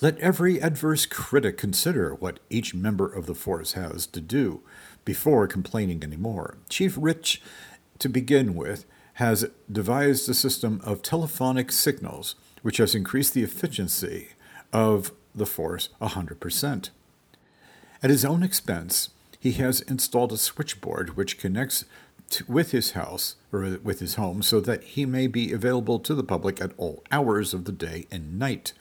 Let 0.00 0.18
every 0.18 0.60
adverse 0.60 1.06
critic 1.06 1.56
consider 1.56 2.14
what 2.14 2.40
each 2.50 2.74
member 2.74 3.10
of 3.10 3.26
the 3.26 3.34
force 3.34 3.72
has 3.72 4.06
to 4.08 4.20
do 4.20 4.60
before 5.04 5.46
complaining 5.46 6.02
anymore. 6.02 6.58
Chief 6.68 6.96
Rich, 6.98 7.40
to 8.00 8.08
begin 8.08 8.54
with, 8.54 8.84
has 9.14 9.48
devised 9.70 10.28
a 10.28 10.34
system 10.34 10.80
of 10.84 11.00
telephonic 11.00 11.72
signals 11.72 12.34
which 12.60 12.76
has 12.76 12.94
increased 12.94 13.32
the 13.32 13.42
efficiency 13.42 14.30
of 14.72 15.12
the 15.34 15.46
force 15.46 15.88
100%. 16.02 16.90
At 18.02 18.10
his 18.10 18.24
own 18.24 18.42
expense, 18.42 19.10
he 19.38 19.52
has 19.52 19.80
installed 19.82 20.32
a 20.32 20.36
switchboard 20.36 21.16
which 21.16 21.38
connects 21.38 21.84
to, 22.30 22.44
with 22.48 22.72
his 22.72 22.92
house 22.92 23.36
or 23.52 23.78
with 23.82 24.00
his 24.00 24.14
home 24.14 24.42
so 24.42 24.60
that 24.60 24.82
he 24.82 25.06
may 25.06 25.26
be 25.26 25.52
available 25.52 25.98
to 26.00 26.14
the 26.14 26.24
public 26.24 26.60
at 26.60 26.72
all 26.76 27.02
hours 27.10 27.54
of 27.54 27.64
the 27.64 27.72
day 27.72 28.06
and 28.10 28.38
night. 28.38 28.72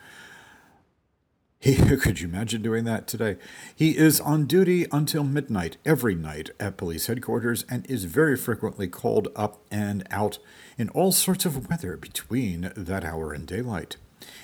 He, 1.60 1.76
could 1.98 2.20
you 2.20 2.28
imagine 2.28 2.62
doing 2.62 2.84
that 2.86 3.08
today? 3.08 3.38
He 3.76 3.98
is 3.98 4.20
on 4.20 4.46
duty 4.46 4.86
until 4.92 5.24
midnight 5.24 5.78
every 5.86 6.16
night 6.16 6.52
at 6.60 6.78
police 6.78 7.08
headquarters 7.08 7.66
and 7.70 7.90
is 7.90 8.06
very 8.06 8.38
frequently 8.38 8.88
called 8.88 9.30
up 9.36 9.62
and 9.72 10.06
out 10.12 10.38
in 10.78 10.90
all 10.90 11.12
sorts 11.12 11.46
of 11.46 11.70
weather 11.70 11.98
between 11.98 12.72
that 12.76 13.04
hour 13.04 13.34
and 13.34 13.48
daylight. 13.48 13.98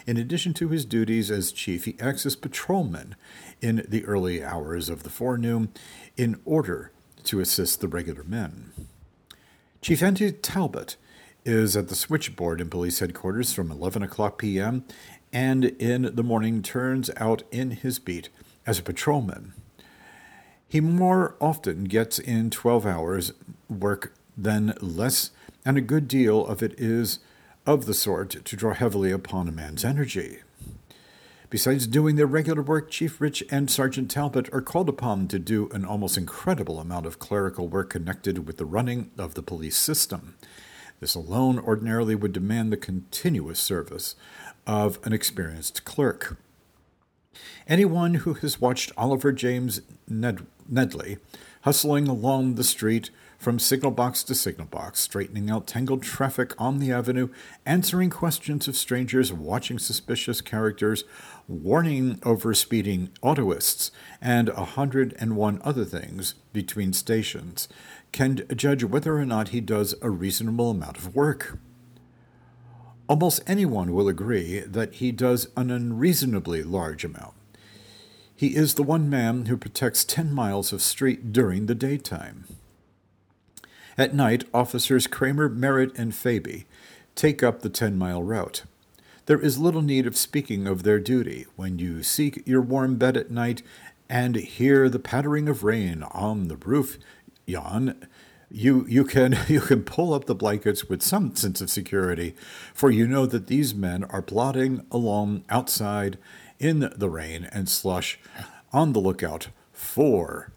In 0.06 0.18
addition 0.18 0.54
to 0.56 0.70
his 0.70 0.86
duties 0.86 1.32
as 1.32 1.52
chief, 1.52 1.86
he 1.86 1.96
acts 2.00 2.26
as 2.26 2.36
patrolman 2.36 3.16
in 3.62 3.86
the 3.88 4.06
early 4.06 4.44
hours 4.44 4.90
of 4.90 5.04
the 5.04 5.10
forenoon 5.10 5.70
in 6.18 6.40
order 6.46 6.92
to 7.24 7.40
assist 7.40 7.82
the 7.82 7.88
regular 7.88 8.24
men. 8.24 8.72
Chief 9.82 10.02
Andy 10.04 10.32
Talbot 10.32 10.96
is 11.46 11.76
at 11.76 11.88
the 11.88 11.96
switchboard 11.96 12.62
in 12.62 12.70
police 12.70 13.00
headquarters 13.00 13.54
from 13.54 13.72
11 13.72 14.04
o'clock 14.04 14.38
p.m. 14.38 14.86
and 15.34 15.66
in 15.66 16.16
the 16.16 16.24
morning 16.24 16.62
turns 16.62 17.10
out 17.18 17.44
in 17.52 17.72
his 17.72 17.98
beat 17.98 18.30
as 18.66 18.80
a 18.80 18.84
patrolman. 18.84 19.54
He 20.68 20.80
more 20.80 21.36
often 21.42 21.86
gets 21.86 22.20
in 22.20 22.50
12 22.50 22.86
hours 22.86 23.34
work 23.70 24.14
than 24.38 24.74
less, 24.80 25.32
and 25.66 25.78
a 25.78 25.82
good 25.82 26.08
deal 26.08 26.46
of 26.46 26.64
it 26.64 26.74
is 26.80 27.20
of 27.66 27.86
the 27.86 27.94
sort 27.94 28.32
to 28.44 28.56
draw 28.56 28.74
heavily 28.74 29.12
upon 29.12 29.48
a 29.48 29.52
man's 29.52 29.86
energy. 29.86 30.40
Besides 31.50 31.86
doing 31.86 32.16
their 32.16 32.26
regular 32.26 32.62
work, 32.62 32.90
Chief 32.90 33.20
Rich 33.20 33.44
and 33.52 33.70
Sergeant 33.70 34.10
Talbot 34.10 34.48
are 34.54 34.62
called 34.62 34.88
upon 34.88 35.28
to 35.28 35.38
do 35.38 35.70
an 35.74 35.84
almost 35.84 36.18
incredible 36.18 36.80
amount 36.80 37.06
of 37.06 37.20
clerical 37.20 37.68
work 37.68 37.90
connected 37.90 38.48
with 38.48 38.56
the 38.58 38.66
running 38.66 39.12
of 39.18 39.34
the 39.34 39.44
police 39.44 39.76
system. 39.76 40.38
This 41.02 41.14
alone 41.14 41.60
ordinarily 41.60 42.16
would 42.16 42.32
demand 42.32 42.72
the 42.72 42.78
continuous 42.78 43.60
service 43.60 44.16
of 44.66 44.98
an 45.04 45.12
experienced 45.12 45.84
clerk. 45.84 46.38
Anyone 47.68 48.14
who 48.16 48.36
has 48.36 48.62
watched 48.62 48.92
Oliver 48.96 49.32
James 49.32 49.82
Ned- 50.08 50.46
Nedley 50.72 51.18
hustling 51.64 52.08
along 52.08 52.56
the 52.56 52.64
street 52.64 53.10
from 53.42 53.58
signal 53.58 53.90
box 53.90 54.22
to 54.22 54.36
signal 54.36 54.68
box, 54.68 55.00
straightening 55.00 55.50
out 55.50 55.66
tangled 55.66 56.04
traffic 56.04 56.54
on 56.62 56.78
the 56.78 56.92
avenue, 56.92 57.28
answering 57.66 58.12
questions 58.12 58.68
of 58.68 58.78
strangers, 58.78 59.34
watching 59.34 59.80
suspicious 59.80 60.42
characters, 60.42 61.06
warning 61.48 62.20
over 62.22 62.54
speeding 62.54 63.10
autoists, 63.24 63.90
and 64.22 64.50
a 64.50 64.64
hundred 64.64 65.16
and 65.18 65.36
one 65.36 65.60
other 65.64 65.84
things 65.84 66.36
between 66.54 66.94
stations, 66.94 67.68
can 68.12 68.46
judge 68.56 68.84
whether 68.84 69.18
or 69.18 69.26
not 69.26 69.48
he 69.48 69.60
does 69.60 69.96
a 70.04 70.12
reasonable 70.12 70.70
amount 70.70 70.98
of 70.98 71.16
work. 71.16 71.58
Almost 73.10 73.42
anyone 73.48 73.92
will 73.92 74.08
agree 74.08 74.60
that 74.60 74.94
he 74.94 75.12
does 75.12 75.48
an 75.58 75.72
unreasonably 75.72 76.62
large 76.62 77.04
amount. 77.04 77.34
He 78.36 78.56
is 78.56 78.76
the 78.76 78.84
one 78.84 79.10
man 79.10 79.48
who 79.48 79.58
protects 79.58 80.06
10 80.06 80.32
miles 80.32 80.72
of 80.72 80.84
street 80.84 81.34
during 81.34 81.66
the 81.66 81.74
daytime. 81.74 82.46
At 84.02 84.16
night, 84.16 84.46
officers 84.52 85.06
Kramer, 85.06 85.48
Merritt, 85.48 85.96
and 85.96 86.12
Faby 86.12 86.66
take 87.14 87.44
up 87.44 87.62
the 87.62 87.70
10 87.70 88.00
mile 88.00 88.24
route. 88.24 88.64
There 89.28 89.40
is 89.40 89.60
little 89.60 89.84
need 89.84 90.08
of 90.08 90.18
speaking 90.18 90.66
of 90.66 90.82
their 90.82 91.00
duty 91.00 91.46
when 91.56 91.78
you 91.78 92.02
seek 92.02 92.42
your 92.48 92.64
warm 92.64 92.96
bed 92.96 93.16
at 93.16 93.30
night 93.30 93.62
and 94.10 94.38
hear 94.38 94.90
the 94.90 94.98
pattering 94.98 95.48
of 95.48 95.64
rain 95.64 96.02
on 96.02 96.48
the 96.48 96.56
roof 96.56 96.98
yawn. 97.46 98.08
You, 98.50 98.88
you, 98.90 99.04
can, 99.04 99.38
you 99.48 99.62
can 99.62 99.84
pull 99.84 100.16
up 100.16 100.26
the 100.26 100.34
blankets 100.34 100.90
with 100.90 101.04
some 101.04 101.36
sense 101.36 101.62
of 101.62 101.70
security, 101.70 102.34
for 102.74 102.90
you 102.90 103.08
know 103.08 103.28
that 103.28 103.46
these 103.46 103.76
men 103.76 104.04
are 104.06 104.24
plodding 104.24 104.84
along 104.90 105.44
outside 105.48 106.18
in 106.58 106.92
the 106.96 107.10
rain 107.12 107.48
and 107.52 107.70
slush 107.70 108.20
on 108.74 108.94
the 108.94 109.00
lookout 109.00 109.50
for 109.72 110.52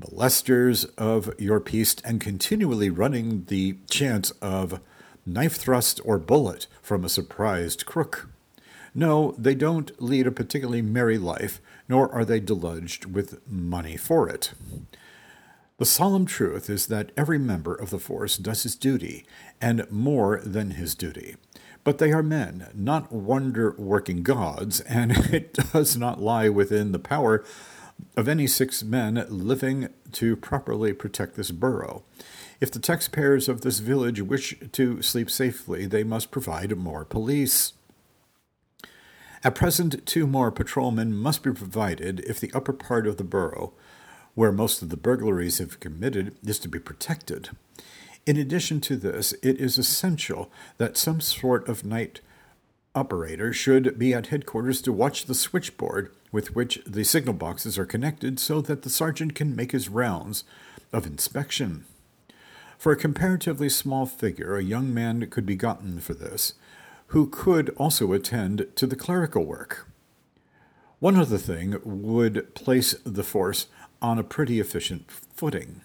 molesters 0.00 0.88
of 0.96 1.32
your 1.38 1.60
peace 1.60 1.96
and 2.04 2.20
continually 2.20 2.90
running 2.90 3.44
the 3.46 3.76
chance 3.90 4.30
of 4.42 4.80
knife 5.26 5.56
thrust 5.56 6.00
or 6.04 6.18
bullet 6.18 6.66
from 6.82 7.04
a 7.04 7.08
surprised 7.08 7.86
crook. 7.86 8.28
No, 8.94 9.34
they 9.38 9.54
don't 9.54 10.00
lead 10.02 10.26
a 10.26 10.32
particularly 10.32 10.82
merry 10.82 11.18
life, 11.18 11.60
nor 11.88 12.10
are 12.12 12.24
they 12.24 12.40
deluged 12.40 13.04
with 13.06 13.46
money 13.46 13.96
for 13.96 14.28
it. 14.28 14.52
The 15.78 15.84
solemn 15.84 16.26
truth 16.26 16.68
is 16.68 16.86
that 16.88 17.12
every 17.16 17.38
member 17.38 17.74
of 17.74 17.90
the 17.90 18.00
force 18.00 18.36
does 18.36 18.64
his 18.64 18.74
duty, 18.74 19.24
and 19.60 19.88
more 19.90 20.40
than 20.44 20.72
his 20.72 20.96
duty. 20.96 21.36
But 21.84 21.98
they 21.98 22.10
are 22.10 22.22
men, 22.22 22.66
not 22.74 23.12
wonder 23.12 23.76
working 23.78 24.24
gods, 24.24 24.80
and 24.80 25.12
it 25.32 25.52
does 25.72 25.96
not 25.96 26.20
lie 26.20 26.48
within 26.48 26.90
the 26.92 26.98
power 26.98 27.44
of 28.16 28.28
any 28.28 28.46
six 28.46 28.82
men 28.82 29.24
living 29.28 29.88
to 30.12 30.36
properly 30.36 30.92
protect 30.92 31.36
this 31.36 31.50
borough. 31.50 32.02
If 32.60 32.70
the 32.72 32.80
taxpayers 32.80 33.48
of 33.48 33.60
this 33.60 33.78
village 33.78 34.20
wish 34.20 34.56
to 34.72 35.02
sleep 35.02 35.30
safely, 35.30 35.86
they 35.86 36.02
must 36.02 36.30
provide 36.30 36.76
more 36.76 37.04
police. 37.04 37.74
At 39.44 39.54
present, 39.54 40.04
two 40.04 40.26
more 40.26 40.50
patrolmen 40.50 41.16
must 41.16 41.44
be 41.44 41.52
provided 41.52 42.20
if 42.20 42.40
the 42.40 42.50
upper 42.52 42.72
part 42.72 43.06
of 43.06 43.16
the 43.16 43.24
borough, 43.24 43.72
where 44.34 44.50
most 44.50 44.82
of 44.82 44.88
the 44.88 44.96
burglaries 44.96 45.58
have 45.58 45.78
committed, 45.78 46.34
is 46.44 46.58
to 46.60 46.68
be 46.68 46.80
protected. 46.80 47.50
In 48.26 48.36
addition 48.36 48.80
to 48.82 48.96
this, 48.96 49.32
it 49.42 49.60
is 49.60 49.78
essential 49.78 50.50
that 50.78 50.96
some 50.96 51.20
sort 51.20 51.68
of 51.68 51.84
night 51.84 52.20
operator 52.94 53.52
should 53.52 53.98
be 53.98 54.12
at 54.12 54.26
headquarters 54.26 54.82
to 54.82 54.92
watch 54.92 55.26
the 55.26 55.34
switchboard 55.34 56.10
with 56.32 56.54
which 56.54 56.80
the 56.86 57.04
signal 57.04 57.34
boxes 57.34 57.78
are 57.78 57.86
connected 57.86 58.38
so 58.38 58.60
that 58.60 58.82
the 58.82 58.90
sergeant 58.90 59.34
can 59.34 59.56
make 59.56 59.72
his 59.72 59.88
rounds 59.88 60.44
of 60.92 61.06
inspection. 61.06 61.84
For 62.78 62.92
a 62.92 62.96
comparatively 62.96 63.68
small 63.68 64.06
figure, 64.06 64.56
a 64.56 64.62
young 64.62 64.94
man 64.94 65.28
could 65.30 65.46
be 65.46 65.56
gotten 65.56 65.98
for 66.00 66.14
this, 66.14 66.54
who 67.08 67.26
could 67.26 67.70
also 67.70 68.12
attend 68.12 68.66
to 68.76 68.86
the 68.86 68.96
clerical 68.96 69.44
work. 69.44 69.88
One 71.00 71.16
other 71.16 71.38
thing 71.38 71.80
would 71.84 72.54
place 72.54 72.94
the 73.04 73.24
force 73.24 73.66
on 74.02 74.18
a 74.18 74.24
pretty 74.24 74.60
efficient 74.60 75.10
footing. 75.10 75.82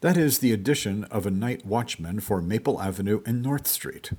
That 0.00 0.16
is 0.16 0.38
the 0.38 0.52
addition 0.52 1.04
of 1.04 1.26
a 1.26 1.30
night 1.30 1.64
watchman 1.64 2.20
for 2.20 2.42
Maple 2.42 2.80
Avenue 2.80 3.22
and 3.24 3.42
North 3.42 3.66
Street. 3.66 4.10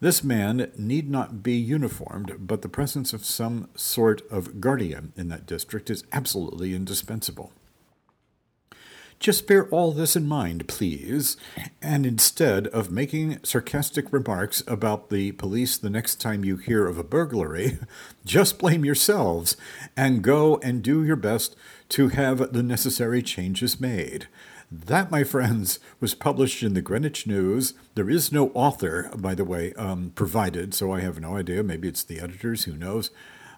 This 0.00 0.22
man 0.22 0.70
need 0.78 1.10
not 1.10 1.42
be 1.42 1.56
uniformed, 1.56 2.34
but 2.38 2.62
the 2.62 2.68
presence 2.68 3.12
of 3.12 3.24
some 3.24 3.68
sort 3.74 4.22
of 4.30 4.60
guardian 4.60 5.12
in 5.16 5.28
that 5.28 5.46
district 5.46 5.90
is 5.90 6.04
absolutely 6.12 6.72
indispensable. 6.72 7.52
Just 9.18 9.48
bear 9.48 9.68
all 9.70 9.90
this 9.90 10.14
in 10.14 10.28
mind, 10.28 10.68
please, 10.68 11.36
and 11.82 12.06
instead 12.06 12.68
of 12.68 12.92
making 12.92 13.40
sarcastic 13.42 14.12
remarks 14.12 14.62
about 14.68 15.10
the 15.10 15.32
police 15.32 15.76
the 15.76 15.90
next 15.90 16.20
time 16.20 16.44
you 16.44 16.56
hear 16.56 16.86
of 16.86 16.98
a 16.98 17.02
burglary, 17.02 17.78
just 18.24 18.60
blame 18.60 18.84
yourselves 18.84 19.56
and 19.96 20.22
go 20.22 20.58
and 20.58 20.84
do 20.84 21.02
your 21.02 21.16
best 21.16 21.56
to 21.88 22.10
have 22.10 22.52
the 22.52 22.62
necessary 22.62 23.20
changes 23.20 23.80
made. 23.80 24.28
That, 24.70 25.10
my 25.10 25.24
friends, 25.24 25.78
was 25.98 26.14
published 26.14 26.62
in 26.62 26.74
the 26.74 26.82
Greenwich 26.82 27.26
News. 27.26 27.72
There 27.94 28.10
is 28.10 28.30
no 28.30 28.50
author, 28.50 29.10
by 29.16 29.34
the 29.34 29.44
way, 29.44 29.72
um, 29.74 30.12
provided, 30.14 30.74
so 30.74 30.92
I 30.92 31.00
have 31.00 31.18
no 31.18 31.36
idea. 31.36 31.62
Maybe 31.62 31.88
it's 31.88 32.02
the 32.02 32.20
editors, 32.20 32.64
who 32.64 32.76
knows. 32.76 33.10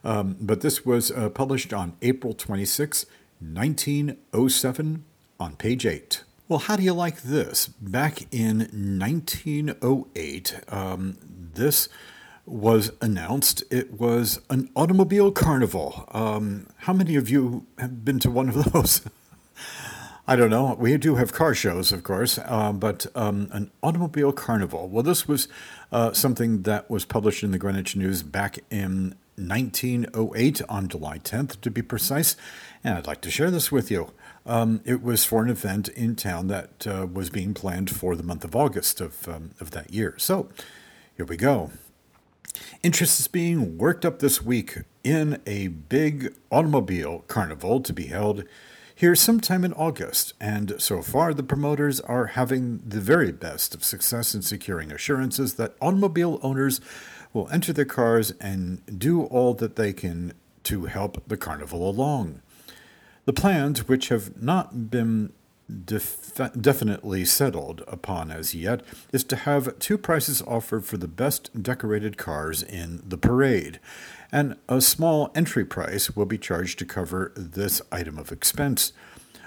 Um, 0.05 0.37
but 0.41 0.61
this 0.61 0.87
was 0.87 1.11
uh, 1.11 1.29
published 1.31 1.73
on 1.73 1.97
April 2.01 2.33
26, 2.33 3.07
1907, 3.41 5.05
on 5.41 5.57
page 5.57 5.85
8. 5.85 6.23
Well, 6.49 6.61
how 6.61 6.77
do 6.77 6.85
you 6.85 6.93
like 6.93 7.23
this? 7.23 7.67
Back 7.67 8.33
in 8.33 8.69
1908, 8.99 10.61
um, 10.69 11.17
this 11.55 11.89
was 12.47 12.93
announced. 13.01 13.65
It 13.71 13.99
was 14.01 14.41
an 14.49 14.71
automobile 14.77 15.33
carnival. 15.33 16.09
Um, 16.13 16.69
how 16.79 16.93
many 16.93 17.17
of 17.17 17.29
you 17.29 17.67
have 17.79 18.05
been 18.05 18.21
to 18.21 18.31
one 18.31 18.49
of 18.49 18.55
those? 18.73 19.03
I 20.31 20.37
don't 20.37 20.51
know. 20.51 20.77
We 20.79 20.97
do 20.97 21.17
have 21.17 21.33
car 21.33 21.57
shows, 21.57 21.91
of 21.91 22.05
course, 22.05 22.39
uh, 22.39 22.73
but 22.73 23.05
um, 23.17 23.49
an 23.51 23.73
automobile 23.83 24.31
carnival. 24.31 24.89
Well, 24.89 25.03
this 25.03 25.27
was 25.27 25.49
uh, 25.91 26.13
something 26.13 26.63
that 26.63 26.89
was 26.89 27.05
published 27.05 27.43
in 27.43 27.51
the 27.51 27.59
Greenwich 27.59 27.97
News 27.97 28.23
back 28.23 28.61
in 28.71 29.17
1908 29.35 30.63
on 30.69 30.87
July 30.87 31.19
10th, 31.19 31.61
to 31.63 31.69
be 31.69 31.83
precise. 31.83 32.37
And 32.85 32.97
I'd 32.97 33.09
like 33.09 33.23
to 33.23 33.31
share 33.33 33.51
this 33.51 33.73
with 33.73 33.91
you. 33.91 34.13
Um, 34.47 34.83
it 34.85 35.03
was 35.03 35.25
for 35.25 35.43
an 35.43 35.51
event 35.51 35.89
in 35.89 36.15
town 36.15 36.47
that 36.47 36.87
uh, 36.87 37.09
was 37.13 37.29
being 37.29 37.53
planned 37.53 37.91
for 37.91 38.15
the 38.15 38.23
month 38.23 38.45
of 38.45 38.55
August 38.55 39.01
of, 39.01 39.27
um, 39.27 39.51
of 39.59 39.73
that 39.73 39.93
year. 39.93 40.15
So 40.17 40.49
here 41.17 41.27
we 41.27 41.37
go. 41.37 41.73
Interest 42.85 43.19
is 43.19 43.27
being 43.27 43.79
worked 43.79 44.05
up 44.05 44.21
this 44.21 44.41
week 44.41 44.79
in 45.03 45.43
a 45.45 45.67
big 45.67 46.37
automobile 46.53 47.25
carnival 47.27 47.81
to 47.81 47.93
be 47.93 48.07
held 48.07 48.45
here 49.01 49.15
sometime 49.15 49.65
in 49.65 49.73
August, 49.73 50.35
and 50.39 50.75
so 50.77 51.01
far 51.01 51.33
the 51.33 51.43
promoters 51.43 52.01
are 52.01 52.27
having 52.27 52.83
the 52.87 53.01
very 53.01 53.33
best 53.33 53.75
of 53.75 53.83
success 53.83 54.35
in 54.35 54.43
securing 54.43 54.93
assurances 54.93 55.55
that 55.55 55.75
automobile 55.81 56.39
owners 56.43 56.83
will 57.33 57.49
enter 57.49 57.73
their 57.73 57.87
cars 57.87 58.33
and 58.43 58.83
do 58.99 59.23
all 59.23 59.55
that 59.55 59.77
they 59.77 59.95
can 59.95 60.35
to 60.65 60.85
help 60.85 61.27
the 61.27 61.39
carnival 61.39 61.89
along. 61.89 62.43
The 63.25 63.33
plans, 63.33 63.89
which 63.89 64.09
have 64.11 64.43
not 64.43 64.91
been 64.91 65.33
def- 65.85 66.41
definitely 66.61 67.25
settled 67.25 67.83
upon 67.87 68.31
as 68.31 68.55
yet, 68.55 68.83
is 69.13 69.25
to 69.25 69.37
have 69.37 69.79
two 69.79 69.99
prices 69.99 70.43
offered 70.43 70.85
for 70.85 70.97
the 70.97 71.09
best 71.09 71.63
decorated 71.63 72.17
cars 72.17 72.63
in 72.63 73.03
the 73.07 73.19
parade, 73.19 73.81
and 74.33 74.57
a 74.69 74.81
small 74.81 75.31
entry 75.35 75.65
price 75.65 76.15
will 76.17 76.27
be 76.27 76.39
charged 76.39 76.79
to 76.79 76.85
cover 76.85 77.33
this 77.37 77.83
item 77.91 78.19
of 78.19 78.33
expense. 78.33 78.93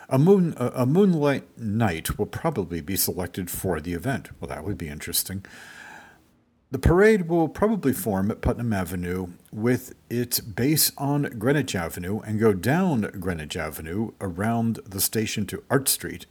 A, 0.10 0.20
moon, 0.20 0.54
a, 0.58 0.86
moonlight 0.86 1.58
night 1.58 2.18
will 2.18 2.26
probably 2.26 2.82
be 2.82 2.96
selected 2.96 3.50
for 3.50 3.80
the 3.80 3.94
event. 3.94 4.30
Well, 4.40 4.50
that 4.50 4.64
would 4.64 4.78
be 4.78 4.90
interesting. 4.90 5.46
The 6.74 6.80
parade 6.80 7.30
will 7.30 7.50
probably 7.50 7.94
form 7.94 8.32
at 8.32 8.42
Putnam 8.42 8.74
Avenue 8.74 9.28
with 9.52 9.94
its 10.10 10.40
base 10.40 10.92
on 10.98 11.30
Greenwich 11.38 11.76
Avenue 11.76 12.20
and 12.22 12.40
go 12.40 12.52
down 12.52 13.02
Greenwich 13.20 13.56
Avenue 13.56 14.10
around 14.20 14.80
the 14.84 15.00
station 15.00 15.46
to 15.46 15.64
Arch 15.70 15.88
Street, 15.88 16.26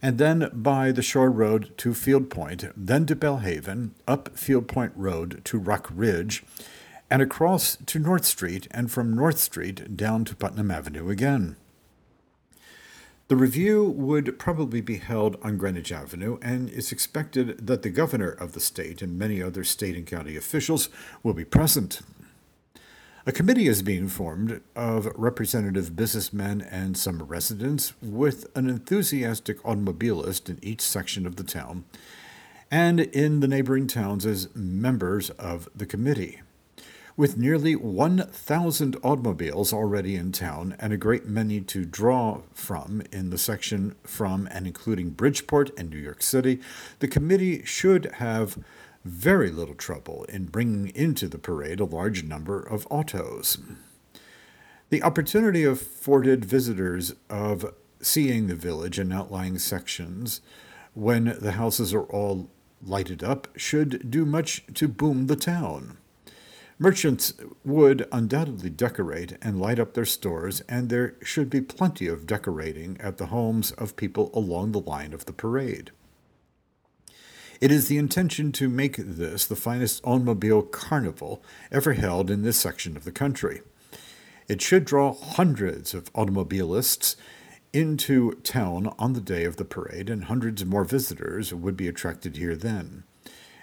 and 0.00 0.16
then 0.16 0.48
by 0.54 0.90
the 0.90 1.02
Shore 1.02 1.30
Road 1.30 1.76
to 1.76 1.92
Field 1.92 2.30
Point, 2.30 2.64
then 2.74 3.04
to 3.04 3.14
Belle 3.14 3.40
Haven, 3.40 3.94
up 4.08 4.38
Field 4.38 4.68
Point 4.68 4.94
Road 4.96 5.42
to 5.44 5.58
Rock 5.58 5.90
Ridge, 5.94 6.44
and 7.10 7.20
across 7.20 7.76
to 7.84 7.98
North 7.98 8.24
Street, 8.24 8.66
and 8.70 8.90
from 8.90 9.14
North 9.14 9.38
Street 9.38 9.98
down 9.98 10.24
to 10.24 10.34
Putnam 10.34 10.70
Avenue 10.70 11.10
again. 11.10 11.56
The 13.28 13.36
review 13.36 13.84
would 13.84 14.38
probably 14.38 14.82
be 14.82 14.98
held 14.98 15.38
on 15.42 15.56
Greenwich 15.56 15.90
Avenue, 15.90 16.36
and 16.42 16.68
it's 16.68 16.92
expected 16.92 17.66
that 17.66 17.80
the 17.80 17.88
governor 17.88 18.28
of 18.28 18.52
the 18.52 18.60
state 18.60 19.00
and 19.00 19.18
many 19.18 19.42
other 19.42 19.64
state 19.64 19.96
and 19.96 20.06
county 20.06 20.36
officials 20.36 20.90
will 21.22 21.32
be 21.32 21.44
present. 21.44 22.02
A 23.24 23.32
committee 23.32 23.66
is 23.66 23.80
being 23.80 24.08
formed 24.08 24.60
of 24.76 25.10
representative 25.16 25.96
businessmen 25.96 26.60
and 26.60 26.98
some 26.98 27.22
residents, 27.22 27.94
with 28.02 28.46
an 28.54 28.68
enthusiastic 28.68 29.58
automobilist 29.64 30.50
in 30.50 30.58
each 30.60 30.82
section 30.82 31.26
of 31.26 31.36
the 31.36 31.44
town, 31.44 31.86
and 32.70 33.00
in 33.00 33.40
the 33.40 33.48
neighboring 33.48 33.86
towns 33.86 34.26
as 34.26 34.54
members 34.54 35.30
of 35.30 35.70
the 35.74 35.86
committee. 35.86 36.42
With 37.16 37.36
nearly 37.36 37.76
1,000 37.76 38.96
automobiles 39.04 39.72
already 39.72 40.16
in 40.16 40.32
town 40.32 40.74
and 40.80 40.92
a 40.92 40.96
great 40.96 41.26
many 41.26 41.60
to 41.60 41.84
draw 41.84 42.40
from 42.52 43.02
in 43.12 43.30
the 43.30 43.38
section 43.38 43.94
from 44.02 44.48
and 44.50 44.66
including 44.66 45.10
Bridgeport 45.10 45.70
and 45.78 45.90
New 45.90 45.98
York 45.98 46.22
City, 46.22 46.58
the 46.98 47.06
committee 47.06 47.64
should 47.64 48.14
have 48.14 48.58
very 49.04 49.50
little 49.50 49.76
trouble 49.76 50.24
in 50.24 50.46
bringing 50.46 50.88
into 50.88 51.28
the 51.28 51.38
parade 51.38 51.78
a 51.78 51.84
large 51.84 52.24
number 52.24 52.58
of 52.60 52.84
autos. 52.90 53.58
The 54.90 55.02
opportunity 55.04 55.62
afforded 55.62 56.44
visitors 56.44 57.14
of 57.30 57.74
seeing 58.00 58.48
the 58.48 58.56
village 58.56 58.98
and 58.98 59.12
outlying 59.12 59.58
sections 59.58 60.40
when 60.94 61.36
the 61.40 61.52
houses 61.52 61.94
are 61.94 62.02
all 62.02 62.50
lighted 62.82 63.22
up 63.22 63.46
should 63.56 64.10
do 64.10 64.26
much 64.26 64.64
to 64.74 64.88
boom 64.88 65.28
the 65.28 65.36
town. 65.36 65.98
Merchants 66.78 67.32
would 67.64 68.08
undoubtedly 68.10 68.68
decorate 68.68 69.36
and 69.40 69.60
light 69.60 69.78
up 69.78 69.94
their 69.94 70.04
stores, 70.04 70.60
and 70.68 70.88
there 70.88 71.14
should 71.22 71.48
be 71.48 71.60
plenty 71.60 72.08
of 72.08 72.26
decorating 72.26 72.96
at 73.00 73.18
the 73.18 73.26
homes 73.26 73.70
of 73.72 73.96
people 73.96 74.30
along 74.34 74.72
the 74.72 74.80
line 74.80 75.12
of 75.12 75.24
the 75.26 75.32
parade. 75.32 75.92
It 77.60 77.70
is 77.70 77.86
the 77.86 77.96
intention 77.96 78.50
to 78.52 78.68
make 78.68 78.96
this 78.96 79.46
the 79.46 79.56
finest 79.56 80.02
automobile 80.04 80.62
carnival 80.62 81.42
ever 81.70 81.92
held 81.92 82.28
in 82.30 82.42
this 82.42 82.56
section 82.56 82.96
of 82.96 83.04
the 83.04 83.12
country. 83.12 83.62
It 84.48 84.60
should 84.60 84.84
draw 84.84 85.14
hundreds 85.14 85.94
of 85.94 86.12
automobilists 86.12 87.14
into 87.72 88.32
town 88.42 88.92
on 88.98 89.12
the 89.12 89.20
day 89.20 89.44
of 89.44 89.56
the 89.56 89.64
parade, 89.64 90.10
and 90.10 90.24
hundreds 90.24 90.64
more 90.64 90.84
visitors 90.84 91.54
would 91.54 91.76
be 91.76 91.88
attracted 91.88 92.36
here 92.36 92.56
then. 92.56 93.04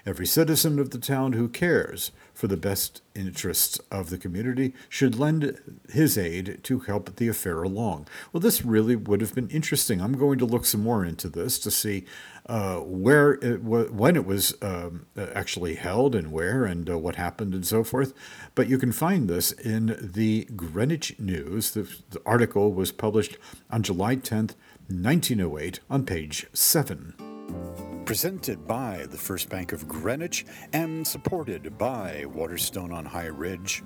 Every 0.04 0.26
citizen 0.26 0.78
of 0.78 0.90
the 0.90 0.98
town 0.98 1.34
who 1.34 1.48
cares 1.48 2.10
for 2.42 2.48
the 2.48 2.56
best 2.56 3.02
interests 3.14 3.78
of 3.92 4.10
the 4.10 4.18
community 4.18 4.74
should 4.88 5.16
lend 5.16 5.78
his 5.88 6.18
aid 6.18 6.58
to 6.64 6.80
help 6.80 7.14
the 7.14 7.28
affair 7.28 7.62
along. 7.62 8.04
Well, 8.32 8.40
this 8.40 8.64
really 8.64 8.96
would 8.96 9.20
have 9.20 9.32
been 9.32 9.48
interesting. 9.50 10.00
I'm 10.00 10.18
going 10.18 10.40
to 10.40 10.44
look 10.44 10.64
some 10.64 10.82
more 10.82 11.04
into 11.04 11.28
this 11.28 11.56
to 11.60 11.70
see 11.70 12.04
uh, 12.46 12.78
where 12.78 13.34
it 13.34 13.62
when 13.62 14.16
it 14.16 14.26
was 14.26 14.56
um, 14.60 15.06
actually 15.16 15.76
held 15.76 16.16
and 16.16 16.32
where 16.32 16.64
and 16.64 16.90
uh, 16.90 16.98
what 16.98 17.14
happened 17.14 17.54
and 17.54 17.64
so 17.64 17.84
forth. 17.84 18.12
But 18.56 18.68
you 18.68 18.76
can 18.76 18.90
find 18.90 19.28
this 19.28 19.52
in 19.52 19.96
the 20.00 20.48
Greenwich 20.56 21.20
News. 21.20 21.70
The, 21.70 21.88
the 22.10 22.20
article 22.26 22.72
was 22.72 22.90
published 22.90 23.36
on 23.70 23.84
July 23.84 24.16
10th, 24.16 24.56
1908, 24.88 25.78
on 25.88 26.04
page 26.04 26.48
7 26.52 27.91
presented 28.12 28.68
by 28.68 29.06
the 29.10 29.16
First 29.16 29.48
Bank 29.48 29.72
of 29.72 29.88
Greenwich 29.88 30.44
and 30.74 31.06
supported 31.06 31.78
by 31.78 32.26
Waterstone 32.26 32.92
on 32.92 33.06
High 33.06 33.28
Ridge. 33.28 33.82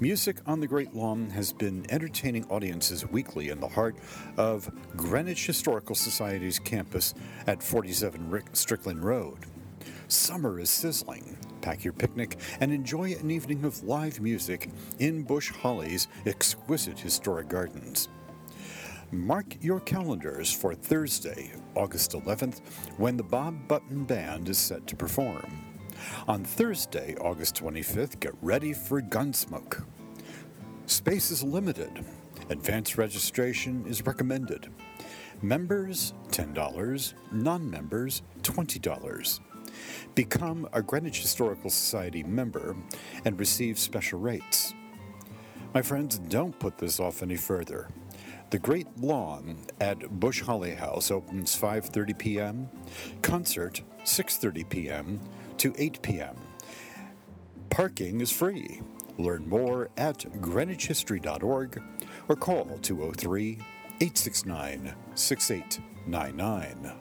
Music 0.00 0.38
on 0.44 0.58
the 0.58 0.66
Great 0.66 0.92
Lawn 0.92 1.30
has 1.30 1.52
been 1.52 1.86
entertaining 1.88 2.44
audiences 2.46 3.06
weekly 3.06 3.50
in 3.50 3.60
the 3.60 3.68
heart 3.68 3.94
of 4.36 4.68
Greenwich 4.96 5.46
Historical 5.46 5.94
Society's 5.94 6.58
campus 6.58 7.14
at 7.46 7.62
47 7.62 8.28
Rick 8.28 8.46
Strickland 8.54 9.04
Road. 9.04 9.38
Summer 10.08 10.58
is 10.58 10.68
sizzling. 10.68 11.38
Pack 11.60 11.84
your 11.84 11.92
picnic 11.92 12.38
and 12.58 12.72
enjoy 12.72 13.12
an 13.12 13.30
evening 13.30 13.64
of 13.64 13.84
live 13.84 14.20
music 14.20 14.68
in 14.98 15.22
Bush 15.22 15.52
Holley's 15.52 16.08
exquisite 16.26 16.98
historic 16.98 17.46
gardens. 17.48 18.08
Mark 19.12 19.56
your 19.60 19.80
calendars 19.80 20.52
for 20.52 20.72
Thursday, 20.72 21.50
August 21.74 22.12
11th, 22.12 22.60
when 22.96 23.16
the 23.16 23.24
Bob 23.24 23.66
Button 23.66 24.04
Band 24.04 24.48
is 24.48 24.56
set 24.56 24.86
to 24.86 24.94
perform. 24.94 25.50
On 26.28 26.44
Thursday, 26.44 27.16
August 27.20 27.56
25th, 27.56 28.20
get 28.20 28.34
ready 28.40 28.72
for 28.72 29.02
Gunsmoke. 29.02 29.84
Space 30.86 31.32
is 31.32 31.42
limited. 31.42 32.04
Advance 32.50 32.98
registration 32.98 33.84
is 33.84 34.06
recommended. 34.06 34.68
Members 35.42 36.14
$10, 36.28 37.14
non 37.32 37.68
members 37.68 38.22
$20. 38.42 39.40
Become 40.14 40.68
a 40.72 40.82
Greenwich 40.82 41.20
Historical 41.20 41.70
Society 41.70 42.22
member 42.22 42.76
and 43.24 43.40
receive 43.40 43.76
special 43.76 44.20
rates. 44.20 44.72
My 45.74 45.82
friends, 45.82 46.18
don't 46.18 46.56
put 46.60 46.78
this 46.78 47.00
off 47.00 47.24
any 47.24 47.36
further. 47.36 47.88
The 48.50 48.58
Great 48.58 48.88
Lawn 48.98 49.58
at 49.80 50.18
Bush 50.18 50.42
Holley 50.42 50.74
House 50.74 51.12
opens 51.12 51.56
5:30 51.56 52.18
p.m. 52.18 52.68
Concert 53.22 53.80
6:30 54.02 54.68
p.m. 54.68 55.20
to 55.58 55.72
8 55.78 56.02
p.m. 56.02 56.36
Parking 57.70 58.20
is 58.20 58.32
free. 58.32 58.80
Learn 59.18 59.48
more 59.48 59.88
at 59.96 60.18
greenwichhistory.org 60.40 61.80
or 62.28 62.34
call 62.34 62.64
203 62.82 63.52
869 64.00 64.94
6899. 65.14 66.92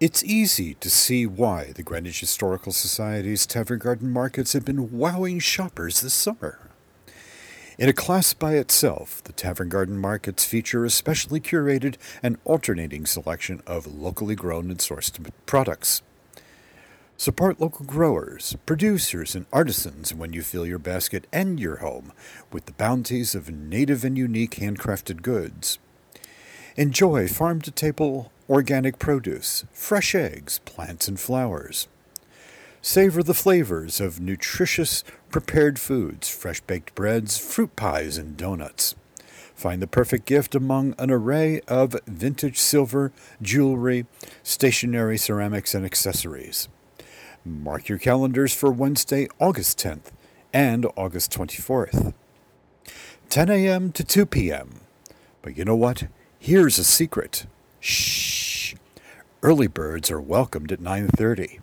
It's 0.00 0.24
easy 0.24 0.72
to 0.74 0.88
see 0.88 1.26
why 1.26 1.72
the 1.72 1.82
Greenwich 1.82 2.20
Historical 2.20 2.72
Society's 2.72 3.46
Tavern 3.46 3.78
Garden 3.78 4.10
markets 4.10 4.54
have 4.54 4.64
been 4.64 4.90
wowing 4.90 5.38
shoppers 5.38 6.00
this 6.00 6.14
summer. 6.14 6.63
In 7.76 7.88
a 7.88 7.92
class 7.92 8.34
by 8.34 8.54
itself, 8.54 9.20
the 9.24 9.32
Tavern 9.32 9.68
Garden 9.68 9.98
markets 9.98 10.44
feature 10.44 10.84
a 10.84 10.90
specially 10.90 11.40
curated 11.40 11.96
and 12.22 12.38
alternating 12.44 13.04
selection 13.04 13.62
of 13.66 13.86
locally 13.88 14.36
grown 14.36 14.70
and 14.70 14.78
sourced 14.78 15.18
products. 15.44 16.00
Support 17.16 17.60
local 17.60 17.84
growers, 17.84 18.56
producers, 18.64 19.34
and 19.34 19.46
artisans 19.52 20.14
when 20.14 20.32
you 20.32 20.42
fill 20.42 20.64
your 20.64 20.78
basket 20.78 21.26
and 21.32 21.58
your 21.58 21.76
home 21.76 22.12
with 22.52 22.66
the 22.66 22.72
bounties 22.72 23.34
of 23.34 23.50
native 23.50 24.04
and 24.04 24.16
unique 24.16 24.56
handcrafted 24.56 25.22
goods. 25.22 25.80
Enjoy 26.76 27.26
farm 27.26 27.60
to 27.62 27.72
table 27.72 28.30
organic 28.48 29.00
produce, 29.00 29.64
fresh 29.72 30.14
eggs, 30.14 30.60
plants, 30.64 31.08
and 31.08 31.18
flowers. 31.18 31.88
Savor 32.82 33.22
the 33.22 33.32
flavors 33.32 33.98
of 33.98 34.20
nutritious 34.20 35.02
prepared 35.34 35.80
foods, 35.80 36.28
fresh 36.28 36.60
baked 36.60 36.94
breads, 36.94 37.36
fruit 37.36 37.74
pies, 37.74 38.16
and 38.16 38.36
donuts. 38.36 38.94
Find 39.56 39.82
the 39.82 39.88
perfect 39.88 40.26
gift 40.26 40.54
among 40.54 40.94
an 40.96 41.10
array 41.10 41.60
of 41.66 41.96
vintage 42.06 42.56
silver, 42.56 43.10
jewelry, 43.42 44.06
stationery, 44.44 45.18
ceramics, 45.18 45.74
and 45.74 45.84
accessories. 45.84 46.68
Mark 47.44 47.88
your 47.88 47.98
calendars 47.98 48.54
for 48.54 48.70
Wednesday, 48.70 49.26
August 49.40 49.76
10th 49.78 50.12
and 50.52 50.86
August 50.94 51.32
24th. 51.32 52.14
10 53.28 53.50
a.m. 53.50 53.90
to 53.90 54.04
2 54.04 54.26
p.m. 54.26 54.82
But 55.42 55.58
you 55.58 55.64
know 55.64 55.74
what? 55.74 56.04
Here's 56.38 56.78
a 56.78 56.84
secret. 56.84 57.46
Shh. 57.80 58.76
Early 59.42 59.66
birds 59.66 60.12
are 60.12 60.20
welcomed 60.20 60.70
at 60.70 60.78
9:30. 60.78 61.58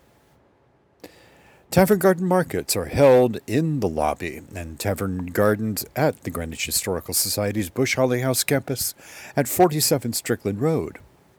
Tavern 1.72 2.00
Garden 2.00 2.26
markets 2.26 2.76
are 2.76 2.84
held 2.84 3.38
in 3.46 3.80
the 3.80 3.88
lobby 3.88 4.42
and 4.54 4.78
Tavern 4.78 5.24
Gardens 5.28 5.86
at 5.96 6.22
the 6.22 6.30
Greenwich 6.30 6.66
Historical 6.66 7.14
Society's 7.14 7.70
Bush 7.70 7.96
Holley 7.96 8.20
House 8.20 8.44
campus 8.44 8.94
at 9.34 9.48
47 9.48 10.12
Strickland 10.12 10.60
Road. 10.60 10.98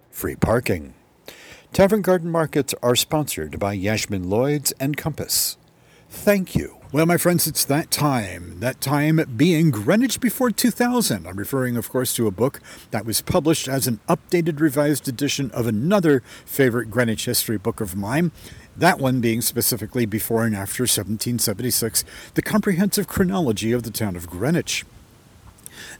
Free 0.09 0.35
parking. 0.35 0.95
Tavern 1.71 2.01
Garden 2.01 2.31
markets 2.31 2.73
are 2.81 2.95
sponsored 2.95 3.59
by 3.59 3.75
Yashmin 3.75 4.27
Lloyds 4.27 4.73
and 4.79 4.97
Compass. 4.97 5.55
Thank 6.09 6.55
you. 6.55 6.77
Well, 6.91 7.07
my 7.07 7.17
friends, 7.17 7.47
it's 7.47 7.65
that 7.65 7.89
time. 7.89 8.59
That 8.59 8.79
time 8.79 9.19
being 9.35 9.71
Greenwich 9.71 10.19
Before 10.19 10.51
2000. 10.51 11.27
I'm 11.27 11.37
referring, 11.37 11.75
of 11.75 11.89
course, 11.89 12.15
to 12.15 12.27
a 12.27 12.31
book 12.31 12.59
that 12.91 13.03
was 13.03 13.21
published 13.21 13.67
as 13.67 13.87
an 13.87 13.99
updated, 14.07 14.59
revised 14.59 15.07
edition 15.07 15.49
of 15.51 15.65
another 15.65 16.21
favorite 16.45 16.91
Greenwich 16.91 17.25
history 17.25 17.57
book 17.57 17.81
of 17.81 17.95
mine. 17.95 18.31
That 18.75 18.99
one 18.99 19.21
being 19.21 19.41
specifically 19.41 20.07
before 20.07 20.45
and 20.45 20.55
after 20.55 20.83
1776, 20.83 22.03
the 22.33 22.41
comprehensive 22.41 23.07
chronology 23.07 23.71
of 23.71 23.83
the 23.83 23.91
town 23.91 24.15
of 24.15 24.27
Greenwich. 24.27 24.83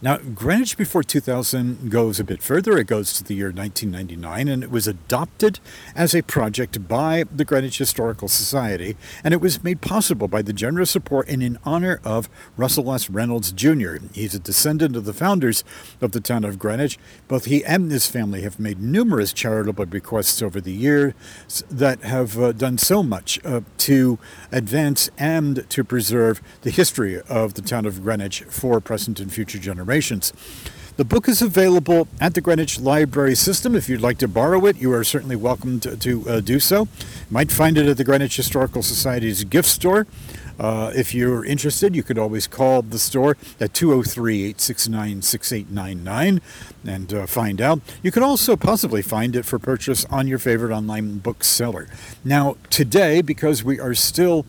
Now, 0.03 0.17
Greenwich 0.17 0.75
before 0.75 1.01
2000 1.01 1.89
goes 1.89 2.19
a 2.19 2.25
bit 2.25 2.43
further. 2.43 2.77
It 2.77 2.87
goes 2.87 3.13
to 3.13 3.23
the 3.23 3.35
year 3.35 3.53
1999, 3.53 4.49
and 4.49 4.61
it 4.61 4.69
was 4.69 4.85
adopted 4.85 5.61
as 5.95 6.13
a 6.13 6.21
project 6.21 6.89
by 6.89 7.23
the 7.33 7.45
Greenwich 7.45 7.77
Historical 7.77 8.27
Society, 8.27 8.97
and 9.23 9.33
it 9.33 9.39
was 9.39 9.63
made 9.63 9.79
possible 9.79 10.27
by 10.27 10.41
the 10.41 10.51
generous 10.51 10.91
support 10.91 11.29
and 11.29 11.41
in 11.41 11.57
honor 11.63 12.01
of 12.03 12.27
Russell 12.57 12.91
S. 12.91 13.09
Reynolds 13.09 13.53
Jr. 13.53 13.95
He's 14.11 14.35
a 14.35 14.39
descendant 14.39 14.97
of 14.97 15.05
the 15.05 15.13
founders 15.13 15.63
of 16.01 16.11
the 16.11 16.19
town 16.19 16.43
of 16.43 16.59
Greenwich. 16.59 16.99
Both 17.29 17.45
he 17.45 17.63
and 17.63 17.89
his 17.89 18.05
family 18.05 18.41
have 18.41 18.59
made 18.59 18.81
numerous 18.81 19.31
charitable 19.31 19.85
bequests 19.85 20.41
over 20.41 20.59
the 20.59 20.73
years 20.73 21.13
that 21.71 22.01
have 22.01 22.37
uh, 22.37 22.51
done 22.51 22.77
so 22.77 23.03
much 23.03 23.39
uh, 23.45 23.61
to 23.77 24.19
advance 24.51 25.09
and 25.17 25.65
to 25.69 25.85
preserve 25.85 26.41
the 26.63 26.71
history 26.71 27.21
of 27.29 27.53
the 27.53 27.61
town 27.61 27.85
of 27.85 28.03
Greenwich 28.03 28.43
for 28.49 28.81
present 28.81 29.21
and 29.21 29.31
future 29.31 29.59
generations. 29.59 29.92
The 30.95 31.05
book 31.05 31.27
is 31.27 31.41
available 31.41 32.07
at 32.19 32.33
the 32.33 32.41
Greenwich 32.41 32.79
Library 32.79 33.35
System. 33.35 33.75
If 33.75 33.87
you'd 33.87 34.01
like 34.01 34.17
to 34.19 34.27
borrow 34.27 34.65
it, 34.65 34.77
you 34.77 34.91
are 34.93 35.03
certainly 35.03 35.35
welcome 35.35 35.79
to, 35.81 35.95
to 35.97 36.29
uh, 36.29 36.39
do 36.39 36.59
so. 36.59 36.81
You 36.81 36.87
might 37.29 37.51
find 37.51 37.77
it 37.77 37.87
at 37.87 37.97
the 37.97 38.03
Greenwich 38.03 38.35
Historical 38.35 38.81
Society's 38.81 39.43
gift 39.43 39.69
store. 39.69 40.07
Uh, 40.59 40.91
if 40.95 41.13
you're 41.13 41.45
interested, 41.45 41.95
you 41.95 42.01
could 42.01 42.17
always 42.17 42.47
call 42.47 42.81
the 42.81 42.97
store 42.97 43.37
at 43.59 43.73
203 43.73 44.43
869 44.45 45.21
6899 45.21 46.41
and 46.85 47.13
uh, 47.13 47.25
find 47.25 47.61
out. 47.61 47.79
You 48.01 48.11
can 48.11 48.23
also 48.23 48.55
possibly 48.55 49.01
find 49.01 49.35
it 49.35 49.45
for 49.45 49.59
purchase 49.59 50.05
on 50.05 50.27
your 50.27 50.39
favorite 50.39 50.71
online 50.71 51.19
bookseller. 51.19 51.87
Now, 52.23 52.57
today, 52.69 53.21
because 53.21 53.63
we 53.63 53.79
are 53.79 53.93
still 53.93 54.45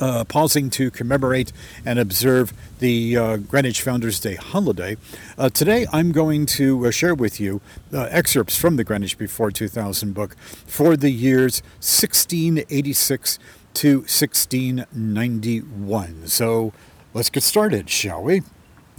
uh, 0.00 0.24
pausing 0.24 0.70
to 0.70 0.90
commemorate 0.90 1.52
and 1.84 1.98
observe 1.98 2.54
the 2.78 3.16
uh, 3.16 3.36
Greenwich 3.38 3.82
Founders 3.82 4.20
Day 4.20 4.34
holiday. 4.34 4.96
Uh, 5.38 5.48
today, 5.48 5.86
I'm 5.92 6.12
going 6.12 6.44
to 6.46 6.86
uh, 6.86 6.90
share 6.90 7.14
with 7.14 7.40
you 7.40 7.60
uh, 7.92 8.08
excerpts 8.10 8.56
from 8.56 8.76
the 8.76 8.84
Greenwich 8.84 9.18
Before 9.18 9.50
2000 9.50 10.14
book 10.14 10.36
for 10.66 10.96
the 10.96 11.10
years 11.10 11.62
1686 11.80 13.38
to 13.74 13.98
1691. 13.98 16.26
So 16.26 16.72
let's 17.14 17.30
get 17.30 17.42
started, 17.42 17.90
shall 17.90 18.22
we? 18.22 18.42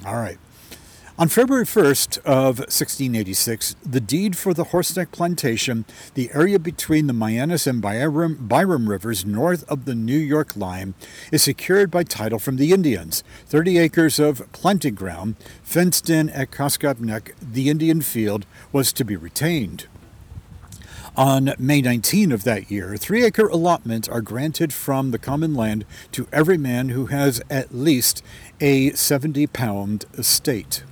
All 0.06 0.16
right. 0.16 0.38
On 1.20 1.28
February 1.28 1.66
1st 1.66 2.20
of 2.20 2.60
1686, 2.60 3.76
the 3.82 4.00
deed 4.00 4.38
for 4.38 4.54
the 4.54 4.66
Horseneck 4.66 5.12
Plantation, 5.12 5.84
the 6.14 6.30
area 6.32 6.60
between 6.60 7.08
the 7.08 7.14
Mianus 7.14 7.66
and 7.66 7.82
Byram, 7.82 8.48
Byram 8.48 8.88
rivers 8.88 9.26
north 9.26 9.68
of 9.68 9.86
the 9.86 9.96
New 9.96 10.20
York 10.20 10.56
line, 10.56 10.94
is 11.32 11.42
secured 11.42 11.90
by 11.90 12.04
title 12.04 12.38
from 12.38 12.58
the 12.58 12.72
Indians. 12.72 13.24
30 13.48 13.80
acres 13.80 14.20
of 14.20 14.44
planting 14.52 14.94
ground, 14.94 15.38
fenced 15.64 16.08
in 16.08 16.30
at 16.30 16.52
Cos 16.52 16.78
Cob 16.78 17.00
Neck, 17.00 17.34
the 17.42 17.68
Indian 17.68 18.02
field, 18.02 18.46
was 18.72 18.94
to 18.94 19.04
be 19.04 19.16
retained. 19.16 19.88
On 21.16 21.56
May 21.58 21.82
19 21.82 22.32
of 22.32 22.44
that 22.44 22.70
year, 22.70 22.96
three 22.96 23.26
acre 23.26 23.48
allotments 23.48 24.08
are 24.08 24.22
granted 24.22 24.72
from 24.72 25.10
the 25.10 25.18
common 25.18 25.56
land 25.56 25.84
to 26.12 26.28
every 26.32 26.60
man 26.60 26.90
who 26.90 27.08
has 27.08 27.42
at 27.50 27.74
least 27.74 28.22
a 28.62 28.92
70 28.92 29.48
pound 29.48 30.06
estate. 30.16 30.84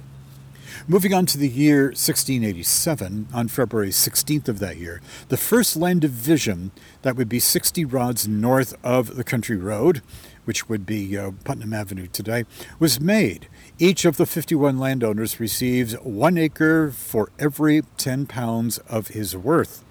Moving 0.87 1.15
on 1.15 1.25
to 1.25 1.39
the 1.39 1.49
year 1.49 1.85
1687, 1.85 3.29
on 3.33 3.47
February 3.47 3.89
16th 3.89 4.47
of 4.47 4.59
that 4.59 4.77
year, 4.77 5.01
the 5.29 5.35
first 5.35 5.75
land 5.75 6.01
division 6.01 6.69
that 7.01 7.15
would 7.15 7.27
be 7.27 7.39
60 7.39 7.83
rods 7.85 8.27
north 8.27 8.75
of 8.83 9.15
the 9.15 9.23
country 9.23 9.57
road, 9.57 10.03
which 10.43 10.69
would 10.69 10.85
be 10.85 11.17
uh, 11.17 11.31
Putnam 11.43 11.73
Avenue 11.73 12.05
today, 12.05 12.45
was 12.77 13.01
made. 13.01 13.47
Each 13.79 14.05
of 14.05 14.17
the 14.17 14.27
51 14.27 14.77
landowners 14.77 15.39
receives 15.39 15.95
one 16.03 16.37
acre 16.37 16.91
for 16.91 17.31
every 17.39 17.81
10 17.97 18.27
pounds 18.27 18.77
of 18.87 19.07
his 19.07 19.35
worth. 19.35 19.83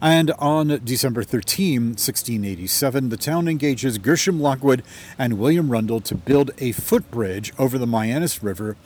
And 0.00 0.32
on 0.32 0.80
December 0.82 1.22
13, 1.22 1.90
1687, 1.90 3.08
the 3.08 3.16
town 3.16 3.46
engages 3.46 3.98
Gershom 3.98 4.40
Lockwood 4.40 4.82
and 5.16 5.38
William 5.38 5.70
Rundle 5.70 6.00
to 6.00 6.16
build 6.16 6.50
a 6.58 6.72
footbridge 6.72 7.52
over 7.56 7.78
the 7.78 7.86
Mianus 7.86 8.42
River 8.42 8.76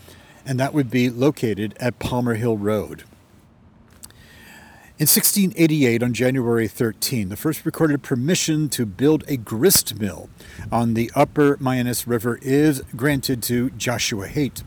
and 0.45 0.59
that 0.59 0.75
would 0.75 0.91
be 0.91 1.11
located 1.11 1.75
at 1.79 1.99
Palmer 1.99 2.35
Hill 2.35 2.57
Road. 2.57 3.05
In 4.99 5.07
1688, 5.07 6.03
on 6.03 6.13
January 6.13 6.69
13, 6.69 7.29
the 7.29 7.37
first 7.37 7.67
recorded 7.67 8.03
permission 8.03 8.69
to 8.69 8.87
build 8.87 9.25
a 9.27 9.37
grist 9.37 9.99
mill 9.99 10.29
on 10.71 10.95
the 10.95 11.11
upper 11.17 11.57
Mianus 11.57 12.07
River 12.07 12.39
is 12.41 12.83
granted 12.95 13.43
to 13.45 13.71
Joshua 13.71 14.29
Haight. 14.29 14.63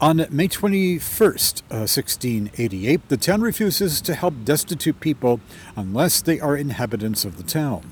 On 0.00 0.26
May 0.30 0.46
21st, 0.46 1.62
uh, 1.70 1.86
1688, 1.86 3.08
the 3.08 3.16
town 3.16 3.40
refuses 3.40 4.00
to 4.00 4.14
help 4.14 4.34
destitute 4.44 5.00
people 5.00 5.40
unless 5.74 6.20
they 6.20 6.38
are 6.38 6.56
inhabitants 6.56 7.24
of 7.24 7.36
the 7.38 7.44
town. 7.44 7.82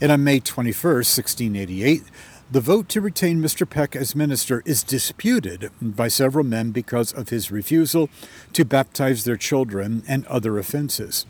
And 0.00 0.12
on 0.12 0.24
May 0.24 0.40
21st, 0.40 1.16
1688, 1.16 2.02
the 2.50 2.60
vote 2.60 2.88
to 2.88 3.00
retain 3.00 3.42
Mr. 3.42 3.68
Peck 3.68 3.96
as 3.96 4.14
minister 4.14 4.62
is 4.64 4.84
disputed 4.84 5.70
by 5.80 6.06
several 6.06 6.44
men 6.44 6.70
because 6.70 7.12
of 7.12 7.30
his 7.30 7.50
refusal 7.50 8.08
to 8.52 8.64
baptize 8.64 9.24
their 9.24 9.36
children 9.36 10.04
and 10.06 10.24
other 10.26 10.56
offenses. 10.58 11.26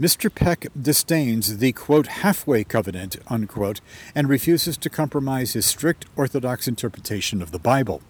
Mr. 0.00 0.32
Peck 0.32 0.66
disdains 0.80 1.58
the 1.58 1.72
quote 1.72 2.08
halfway 2.08 2.64
covenant 2.64 3.16
unquote 3.28 3.80
and 4.14 4.28
refuses 4.28 4.76
to 4.76 4.90
compromise 4.90 5.52
his 5.52 5.66
strict 5.66 6.06
orthodox 6.16 6.66
interpretation 6.66 7.40
of 7.40 7.52
the 7.52 7.58
Bible. 7.58 8.02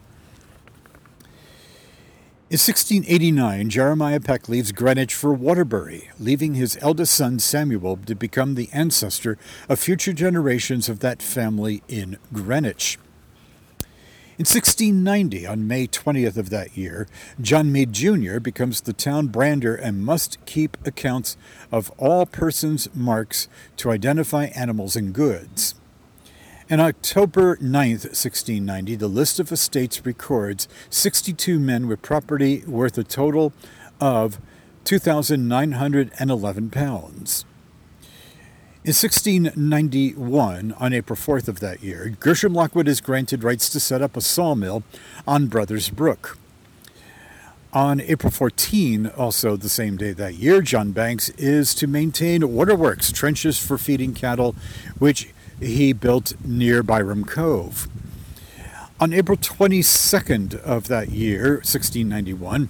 In 2.51 2.55
1689, 2.55 3.69
Jeremiah 3.69 4.21
Peck 4.21 4.49
leaves 4.49 4.73
Greenwich 4.73 5.13
for 5.13 5.35
Waterbury, 5.35 6.09
leaving 6.19 6.55
his 6.55 6.79
eldest 6.81 7.13
son 7.13 7.39
Samuel 7.39 7.99
to 8.07 8.15
become 8.15 8.55
the 8.55 8.71
ancestor 8.73 9.37
of 9.69 9.79
future 9.79 10.15
generations 10.15 10.89
of 10.89 11.01
that 11.01 11.21
family 11.21 11.83
in 11.89 12.17
Greenwich. 12.33 12.99
In 14.39 14.47
1690, 14.47 15.47
on 15.47 15.67
May 15.67 15.87
20th 15.89 16.39
of 16.39 16.49
that 16.49 16.75
year, 16.75 17.07
John 17.39 17.71
Meade 17.71 17.93
Jr. 17.93 18.41
becomes 18.41 18.81
the 18.81 18.95
town 18.95 19.27
brander 19.27 19.75
and 19.75 20.03
must 20.03 20.43
keep 20.47 20.79
accounts 20.87 21.37
of 21.71 21.91
all 21.99 22.25
persons' 22.25 22.89
marks 22.95 23.49
to 23.77 23.91
identify 23.91 24.47
animals 24.55 24.97
and 24.97 25.13
goods. 25.13 25.75
On 26.71 26.81
October 26.81 27.57
9, 27.63 27.91
1690, 27.93 28.97
the 28.97 29.09
list 29.09 29.41
of 29.41 29.51
estates 29.51 30.05
records 30.05 30.69
62 30.91 31.59
men 31.59 31.89
with 31.89 32.03
property 32.03 32.63
worth 32.67 32.99
a 32.99 33.05
total 33.05 33.55
of 34.03 34.39
2,911 34.85 36.69
pounds. 36.69 37.47
In 38.85 38.93
1691, 38.93 40.75
on 40.79 40.93
April 40.93 41.17
4th 41.17 41.49
of 41.49 41.61
that 41.61 41.83
year, 41.83 42.15
Gershom 42.21 42.53
Lockwood 42.53 42.87
is 42.87 43.01
granted 43.01 43.43
rights 43.45 43.71
to 43.71 43.81
set 43.81 44.03
up 44.03 44.15
a 44.15 44.21
sawmill 44.21 44.83
on 45.27 45.47
Brothers 45.47 45.89
Brook. 45.89 46.37
On 47.73 47.99
April 47.99 48.31
14, 48.31 49.07
also 49.17 49.57
the 49.57 49.71
same 49.71 49.97
day 49.97 50.13
that 50.13 50.35
year, 50.35 50.61
John 50.61 50.93
Banks 50.93 51.31
is 51.31 51.75
to 51.77 51.87
maintain 51.87 52.53
waterworks, 52.53 53.11
trenches 53.11 53.59
for 53.59 53.79
feeding 53.79 54.13
cattle, 54.13 54.55
which 54.99 55.33
he 55.61 55.93
built 55.93 56.35
near 56.45 56.83
Byram 56.83 57.25
Cove. 57.25 57.89
On 59.01 59.13
April 59.13 59.37
22nd 59.37 60.61
of 60.63 60.89
that 60.89 61.11
year, 61.11 61.55
1691, 61.55 62.69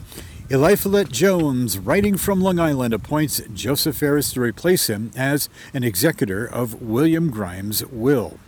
Eliphalet 0.51 1.11
Jones, 1.11 1.79
writing 1.79 2.17
from 2.17 2.41
Long 2.41 2.59
Island, 2.59 2.95
appoints 2.95 3.41
Joseph 3.53 3.99
Ferris 3.99 4.33
to 4.33 4.41
replace 4.41 4.89
him 4.89 5.11
as 5.17 5.49
an 5.75 5.85
executor 5.85 6.47
of 6.47 6.81
William 6.81 7.31
Grimes' 7.31 7.85
will. 7.87 8.39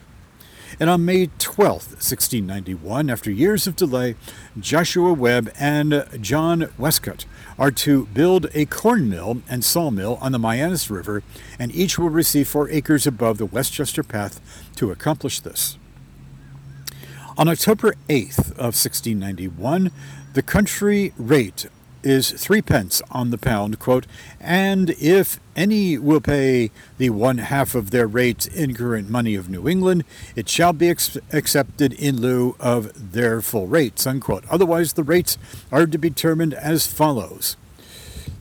And 0.78 0.88
on 0.88 1.04
May 1.04 1.28
12, 1.38 1.68
1691, 1.68 3.10
after 3.10 3.30
years 3.30 3.66
of 3.66 3.76
delay, 3.76 4.14
Joshua 4.58 5.12
Webb 5.12 5.52
and 5.58 6.06
John 6.20 6.70
Westcott 6.78 7.26
are 7.60 7.70
to 7.70 8.06
build 8.06 8.46
a 8.54 8.64
corn 8.64 9.10
mill 9.10 9.42
and 9.46 9.62
sawmill 9.62 10.16
on 10.22 10.32
the 10.32 10.38
Mianus 10.38 10.90
River, 10.90 11.22
and 11.58 11.72
each 11.74 11.98
will 11.98 12.08
receive 12.08 12.48
four 12.48 12.70
acres 12.70 13.06
above 13.06 13.36
the 13.36 13.44
Westchester 13.44 14.02
Path 14.02 14.40
to 14.76 14.90
accomplish 14.90 15.40
this. 15.40 15.76
On 17.36 17.48
October 17.48 17.94
8th 18.08 18.52
of 18.52 18.74
1691, 18.74 19.90
the 20.32 20.42
country 20.42 21.12
rate 21.18 21.66
is 22.02 22.32
threepence 22.32 23.02
on 23.10 23.30
the 23.30 23.38
pound, 23.38 23.78
quote, 23.78 24.06
and 24.40 24.90
if 24.90 25.38
any 25.54 25.98
will 25.98 26.20
pay 26.20 26.70
the 26.98 27.10
one 27.10 27.38
half 27.38 27.74
of 27.74 27.90
their 27.90 28.06
rate 28.06 28.46
in 28.46 28.74
current 28.74 29.10
money 29.10 29.34
of 29.34 29.50
New 29.50 29.68
England, 29.68 30.04
it 30.34 30.48
shall 30.48 30.72
be 30.72 30.88
ex- 30.88 31.18
accepted 31.32 31.92
in 31.92 32.20
lieu 32.20 32.56
of 32.58 33.12
their 33.12 33.42
full 33.42 33.66
rates, 33.66 34.06
unquote. 34.06 34.44
Otherwise, 34.50 34.94
the 34.94 35.02
rates 35.04 35.36
are 35.70 35.86
to 35.86 35.98
be 35.98 36.08
determined 36.08 36.54
as 36.54 36.86
follows. 36.86 37.56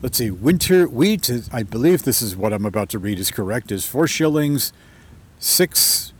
Let's 0.02 0.16
see, 0.16 0.30
winter 0.30 0.88
wheat, 0.88 1.30
I 1.52 1.62
believe 1.62 2.04
this 2.04 2.22
is 2.22 2.34
what 2.34 2.54
I'm 2.54 2.64
about 2.64 2.88
to 2.90 2.98
read 2.98 3.18
is 3.18 3.30
correct, 3.30 3.70
is 3.70 3.84
four 3.84 4.06
shillings, 4.06 4.72
six 5.38 6.14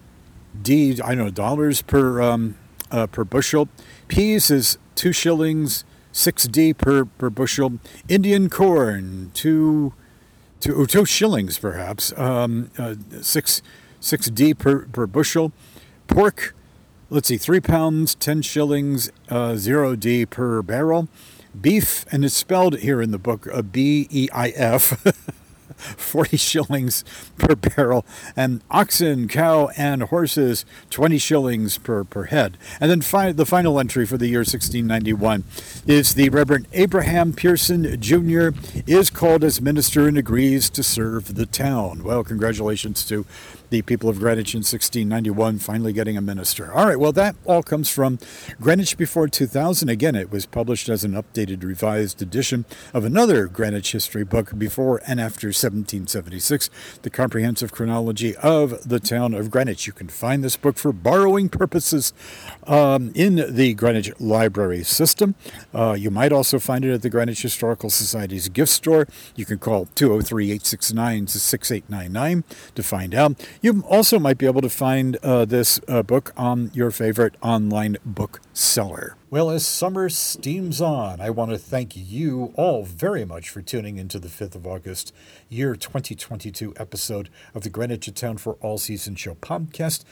D, 0.60 1.00
I 1.02 1.14
know, 1.14 1.30
dollars 1.30 1.80
per, 1.80 2.20
um, 2.20 2.56
uh, 2.90 3.06
per 3.06 3.24
bushel. 3.24 3.68
Peas 4.08 4.50
is 4.50 4.76
two 4.96 5.12
shillings, 5.12 5.84
6D 6.12 6.76
per, 6.76 7.04
per 7.04 7.30
bushel. 7.30 7.78
Indian 8.08 8.48
corn, 8.48 9.30
two, 9.34 9.92
two, 10.60 10.74
oh, 10.76 10.86
two 10.86 11.04
shillings 11.04 11.58
perhaps, 11.58 12.12
um, 12.18 12.70
uh, 12.78 12.94
six, 13.20 13.62
6D 14.00 14.58
per, 14.58 14.86
per 14.86 15.06
bushel. 15.06 15.52
Pork, 16.06 16.54
let's 17.08 17.28
see, 17.28 17.36
three 17.36 17.60
pounds, 17.60 18.14
10 18.16 18.42
shillings, 18.42 19.10
uh, 19.28 19.52
0D 19.52 20.28
per 20.28 20.62
barrel. 20.62 21.08
Beef, 21.58 22.04
and 22.12 22.24
it's 22.24 22.36
spelled 22.36 22.78
here 22.78 23.02
in 23.02 23.10
the 23.10 23.18
book 23.18 23.48
uh, 23.52 23.62
B 23.62 24.06
E 24.10 24.28
I 24.32 24.50
F. 24.50 25.04
40 25.80 26.36
shillings 26.36 27.04
per 27.38 27.54
barrel, 27.54 28.04
and 28.36 28.60
oxen, 28.70 29.28
cow, 29.28 29.68
and 29.76 30.02
horses, 30.04 30.64
20 30.90 31.18
shillings 31.18 31.78
per, 31.78 32.04
per 32.04 32.24
head. 32.24 32.56
And 32.80 32.90
then 32.90 33.00
fi- 33.00 33.32
the 33.32 33.46
final 33.46 33.78
entry 33.78 34.06
for 34.06 34.16
the 34.16 34.28
year 34.28 34.40
1691 34.40 35.44
is 35.86 36.14
the 36.14 36.28
Reverend 36.28 36.66
Abraham 36.72 37.32
Pearson 37.32 38.00
Jr. 38.00 38.50
is 38.86 39.10
called 39.10 39.44
as 39.44 39.60
minister 39.60 40.06
and 40.06 40.18
agrees 40.18 40.70
to 40.70 40.82
serve 40.82 41.34
the 41.34 41.46
town. 41.46 42.02
Well, 42.02 42.24
congratulations 42.24 43.04
to 43.06 43.26
the 43.70 43.82
people 43.82 44.10
of 44.10 44.18
Greenwich 44.18 44.54
in 44.54 44.58
1691 44.58 45.58
finally 45.58 45.92
getting 45.92 46.16
a 46.16 46.20
minister. 46.20 46.72
All 46.72 46.86
right, 46.86 46.98
well, 46.98 47.12
that 47.12 47.36
all 47.44 47.62
comes 47.62 47.88
from 47.88 48.18
Greenwich 48.60 48.96
Before 48.96 49.28
2000. 49.28 49.88
Again, 49.88 50.14
it 50.14 50.30
was 50.30 50.44
published 50.44 50.88
as 50.88 51.04
an 51.04 51.12
updated, 51.12 51.64
revised 51.64 52.20
edition 52.20 52.64
of 52.92 53.04
another 53.04 53.46
Greenwich 53.46 53.92
history 53.92 54.24
book, 54.24 54.58
Before 54.58 55.00
and 55.06 55.20
After 55.20 55.48
1776, 55.48 56.68
The 57.02 57.10
Comprehensive 57.10 57.72
Chronology 57.72 58.36
of 58.36 58.88
the 58.88 59.00
Town 59.00 59.34
of 59.34 59.50
Greenwich. 59.50 59.86
You 59.86 59.92
can 59.92 60.08
find 60.08 60.42
this 60.42 60.56
book 60.56 60.76
for 60.76 60.92
borrowing 60.92 61.48
purposes 61.48 62.12
um, 62.66 63.12
in 63.14 63.54
the 63.54 63.74
Greenwich 63.74 64.12
Library 64.20 64.82
System. 64.82 65.36
Uh, 65.72 65.92
you 65.92 66.10
might 66.10 66.32
also 66.32 66.58
find 66.58 66.84
it 66.84 66.92
at 66.92 67.02
the 67.02 67.10
Greenwich 67.10 67.42
Historical 67.42 67.88
Society's 67.88 68.48
gift 68.48 68.72
store. 68.72 69.06
You 69.36 69.44
can 69.44 69.58
call 69.58 69.86
203 69.94 70.46
869 70.46 71.28
6899 71.28 72.44
to 72.74 72.82
find 72.82 73.14
out. 73.14 73.46
You 73.62 73.84
also 73.86 74.18
might 74.18 74.38
be 74.38 74.46
able 74.46 74.62
to 74.62 74.70
find 74.70 75.16
uh, 75.16 75.44
this 75.44 75.82
uh, 75.86 76.02
book 76.02 76.32
on 76.34 76.70
your 76.72 76.90
favorite 76.90 77.34
online 77.42 77.98
bookseller. 78.06 79.16
Well, 79.28 79.50
as 79.50 79.66
summer 79.66 80.08
steams 80.08 80.80
on, 80.80 81.20
I 81.20 81.28
want 81.28 81.50
to 81.50 81.58
thank 81.58 81.92
you 81.94 82.54
all 82.56 82.84
very 82.84 83.26
much 83.26 83.50
for 83.50 83.60
tuning 83.60 83.98
into 83.98 84.18
the 84.18 84.28
5th 84.28 84.54
of 84.54 84.66
August, 84.66 85.12
year 85.50 85.76
2022 85.76 86.72
episode 86.78 87.28
of 87.54 87.62
the 87.62 87.68
Greenwich 87.68 88.10
Town 88.14 88.38
for 88.38 88.54
All 88.62 88.78
Season 88.78 89.14
Show 89.14 89.34
podcast 89.34 90.04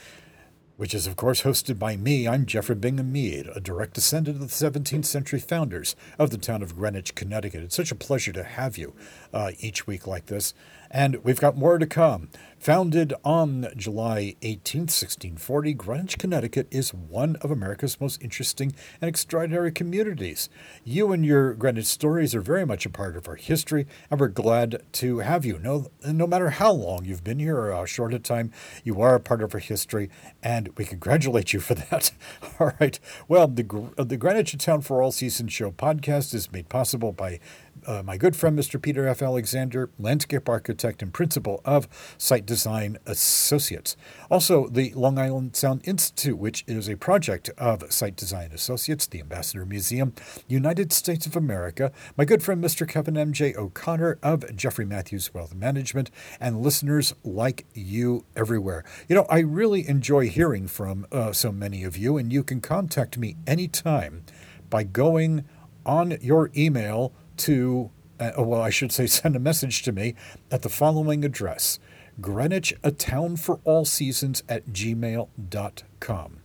which 0.79 0.93
is, 0.93 1.05
of 1.05 1.17
course, 1.17 1.41
hosted 1.41 1.77
by 1.77 1.97
me. 1.97 2.25
I'm 2.25 2.45
Jeffrey 2.45 2.73
Bingham 2.73 3.11
Mead, 3.11 3.49
a 3.53 3.59
direct 3.59 3.95
descendant 3.95 4.41
of 4.41 4.49
the 4.49 4.69
17th 4.69 5.03
century 5.03 5.41
founders 5.41 5.93
of 6.17 6.29
the 6.29 6.37
town 6.37 6.63
of 6.63 6.77
Greenwich, 6.77 7.15
Connecticut. 7.15 7.63
It's 7.63 7.75
such 7.75 7.91
a 7.91 7.95
pleasure 7.95 8.31
to 8.31 8.45
have 8.45 8.77
you 8.77 8.93
uh, 9.33 9.51
each 9.59 9.87
week 9.87 10.07
like 10.07 10.27
this. 10.27 10.53
And 10.89 11.21
we've 11.21 11.41
got 11.41 11.57
more 11.57 11.77
to 11.79 11.85
come. 11.85 12.29
Founded 12.59 13.13
on 13.23 13.69
July 13.77 14.35
18, 14.41 14.81
1640, 14.81 15.73
Greenwich, 15.75 16.17
Connecticut 16.17 16.67
is 16.69 16.93
one 16.93 17.37
of 17.37 17.51
America's 17.51 18.01
most 18.01 18.21
interesting 18.21 18.73
and 18.99 19.07
extraordinary 19.07 19.71
communities. 19.71 20.49
You 20.83 21.13
and 21.13 21.25
your 21.25 21.53
Greenwich 21.53 21.85
stories 21.85 22.35
are 22.35 22.41
very 22.41 22.65
much 22.65 22.85
a 22.85 22.89
part 22.89 23.15
of 23.15 23.29
our 23.29 23.37
history, 23.37 23.87
and 24.11 24.19
we're 24.19 24.27
glad 24.27 24.83
to 24.91 25.19
have 25.19 25.45
you. 25.45 25.57
No, 25.57 25.87
no 26.05 26.27
matter 26.27 26.49
how 26.49 26.73
long 26.73 27.05
you've 27.05 27.23
been 27.23 27.39
here 27.39 27.57
or 27.57 27.71
how 27.71 27.85
short 27.85 28.13
a 28.13 28.19
time, 28.19 28.51
you 28.83 28.99
are 28.99 29.15
a 29.15 29.21
part 29.21 29.41
of 29.41 29.53
our 29.53 29.61
history, 29.61 30.09
and 30.41 30.69
we 30.77 30.85
congratulate 30.85 31.53
you 31.53 31.59
for 31.59 31.73
that. 31.75 32.11
All 32.59 32.73
right. 32.79 32.99
Well, 33.27 33.47
the, 33.47 33.63
the 33.97 34.17
Greenwich 34.17 34.57
Town 34.57 34.81
for 34.81 35.01
All 35.01 35.11
Seasons 35.11 35.53
Show 35.53 35.71
podcast 35.71 36.33
is 36.33 36.51
made 36.51 36.69
possible 36.69 37.11
by 37.11 37.39
uh, 37.85 38.03
my 38.03 38.17
good 38.17 38.35
friend 38.35 38.57
Mr. 38.57 38.81
Peter 38.81 39.07
F. 39.07 39.21
Alexander, 39.21 39.89
landscape 39.97 40.49
architect 40.49 41.01
and 41.01 41.13
principal 41.13 41.61
of 41.65 41.87
Site 42.17 42.45
Design 42.45 42.97
Associates. 43.05 43.95
Also, 44.29 44.67
the 44.67 44.93
Long 44.93 45.17
Island 45.17 45.55
Sound 45.55 45.81
Institute, 45.85 46.37
which 46.37 46.63
is 46.67 46.89
a 46.89 46.97
project 46.97 47.49
of 47.57 47.91
Site 47.91 48.15
Design 48.15 48.51
Associates, 48.51 49.07
the 49.07 49.19
Ambassador 49.19 49.65
Museum, 49.65 50.13
United 50.47 50.91
States 50.91 51.25
of 51.25 51.35
America, 51.35 51.91
my 52.17 52.25
good 52.25 52.43
friend 52.43 52.63
Mr. 52.63 52.87
Kevin 52.87 53.17
M.J. 53.17 53.55
O'Connor 53.55 54.19
of 54.21 54.55
Jeffrey 54.55 54.85
Matthews 54.85 55.33
Wealth 55.33 55.55
Management, 55.55 56.11
and 56.39 56.61
listeners 56.61 57.13
like 57.23 57.65
you 57.73 58.25
everywhere. 58.35 58.83
You 59.07 59.15
know, 59.15 59.25
I 59.29 59.39
really 59.39 59.87
enjoy 59.87 60.28
hearing 60.29 60.67
from 60.67 61.05
uh, 61.11 61.33
so 61.33 61.51
many 61.51 61.83
of 61.83 61.97
you, 61.97 62.17
and 62.17 62.31
you 62.31 62.43
can 62.43 62.61
contact 62.61 63.17
me 63.17 63.35
anytime 63.45 64.23
by 64.69 64.83
going 64.83 65.45
on 65.85 66.17
your 66.21 66.51
email 66.55 67.11
to, 67.37 67.91
uh, 68.19 68.31
well, 68.37 68.61
I 68.61 68.69
should 68.69 68.91
say, 68.91 69.07
send 69.07 69.35
a 69.35 69.39
message 69.39 69.83
to 69.83 69.91
me 69.91 70.15
at 70.51 70.61
the 70.61 70.69
following 70.69 71.25
address 71.25 71.79
Greenwich, 72.21 72.73
a 72.83 72.91
town 72.91 73.37
for 73.37 73.59
all 73.63 73.85
seasons 73.85 74.43
at 74.49 74.67
gmail.com. 74.67 76.38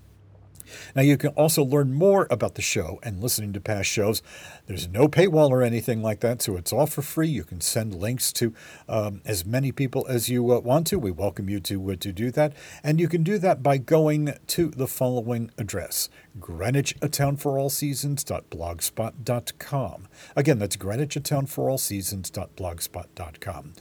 Now, 0.95 1.03
you 1.03 1.17
can 1.17 1.31
also 1.31 1.65
learn 1.65 1.93
more 1.93 2.27
about 2.31 2.55
the 2.55 2.63
show 2.63 2.99
and 3.03 3.23
listening 3.23 3.53
to 3.53 3.61
past 3.61 3.89
shows. 3.89 4.23
There's 4.67 4.89
no 4.89 5.09
paywall 5.09 5.51
or 5.51 5.63
anything 5.63 6.03
like 6.03 6.21
that, 6.21 6.43
so 6.43 6.57
it's 6.57 6.73
all 6.73 6.87
for 6.87 7.03
free. 7.03 7.29
You 7.29 7.45
can 7.45 7.61
send 7.61 7.95
links 7.95 8.33
to 8.35 8.55
um, 8.89 9.21
as 9.25 9.45
many 9.45 9.73
people 9.73 10.07
as 10.09 10.29
you 10.29 10.53
uh, 10.53 10.61
want 10.61 10.87
to. 10.89 10.99
We 10.99 11.11
welcome 11.11 11.49
you 11.49 11.61
to, 11.61 11.93
uh, 11.93 11.97
to 12.01 12.13
do 12.13 12.31
that. 12.33 12.53
And 12.83 13.01
you 13.01 13.09
can 13.09 13.23
do 13.23 13.39
that 13.39 13.63
by 13.63 13.79
going 13.79 14.35
to 14.49 14.69
the 14.69 14.87
following 14.87 15.51
address 15.59 16.09
Greenwich, 16.41 16.97
a 17.01 17.09
town 17.09 17.37
for 17.37 17.59
all 17.59 17.71
seasons.blogspot.com. 17.71 20.09
Again, 20.37 20.59
that's 20.59 20.77
Greenwich, 20.77 21.17
a 21.17 21.21
town 21.21 21.47
for 21.47 21.71
all 21.71 21.79
seasons.blogspot.com. 21.79 23.73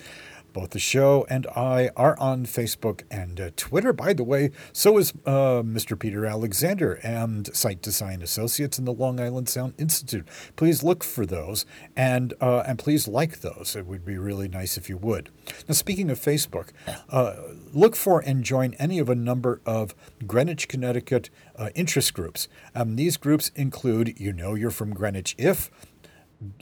Both 0.54 0.70
the 0.70 0.80
show 0.80 1.26
and 1.30 1.48
I 1.48 1.90
are 1.98 2.18
on 2.20 2.46
Facebook 2.46 3.02
and 3.10 3.42
uh, 3.42 3.50
Twitter. 3.56 3.92
By 3.92 4.14
the 4.14 4.24
way, 4.24 4.52
so 4.72 5.00
is 5.00 5.12
uh, 5.26 5.64
Mr. 5.64 5.98
Peter 5.98 6.26
Alexander 6.26 6.94
and 7.04 7.54
Site 7.56 7.82
Design 7.82 8.22
Associates 8.22 8.78
and 8.78 8.88
the 8.88 8.94
Long 8.94 9.20
Island 9.20 9.50
Sound 9.50 9.74
Institute. 9.80 10.28
Please 10.56 10.84
look 10.84 11.04
for 11.04 11.26
those 11.26 11.66
and 11.96 12.34
uh, 12.40 12.64
and 12.68 12.78
please 12.78 13.08
like 13.08 13.42
those. 13.42 13.76
It 13.76 13.88
would 13.88 14.06
be 14.06 14.18
really 14.18 14.48
nice 14.48 14.78
if 14.78 14.90
you 14.90 14.98
would. 14.98 15.30
Now, 15.68 15.74
speaking 15.74 16.12
of 16.12 16.20
Facebook, 16.20 16.70
uh, 17.10 17.36
look 17.74 17.96
for 17.96 18.20
and 18.20 18.44
join 18.44 18.76
any 18.76 19.00
of 19.00 19.10
a 19.10 19.16
number 19.16 19.60
of 19.66 19.96
Greenwich, 20.28 20.68
Connecticut 20.68 21.30
uh, 21.56 21.70
interest 21.74 22.14
groups. 22.14 22.48
Um, 22.76 22.96
these 22.96 23.18
groups 23.18 23.52
include 23.56 24.20
You 24.20 24.34
Know 24.34 24.54
You're 24.54 24.72
from 24.72 24.94
Greenwich 24.94 25.36
If 25.38 25.72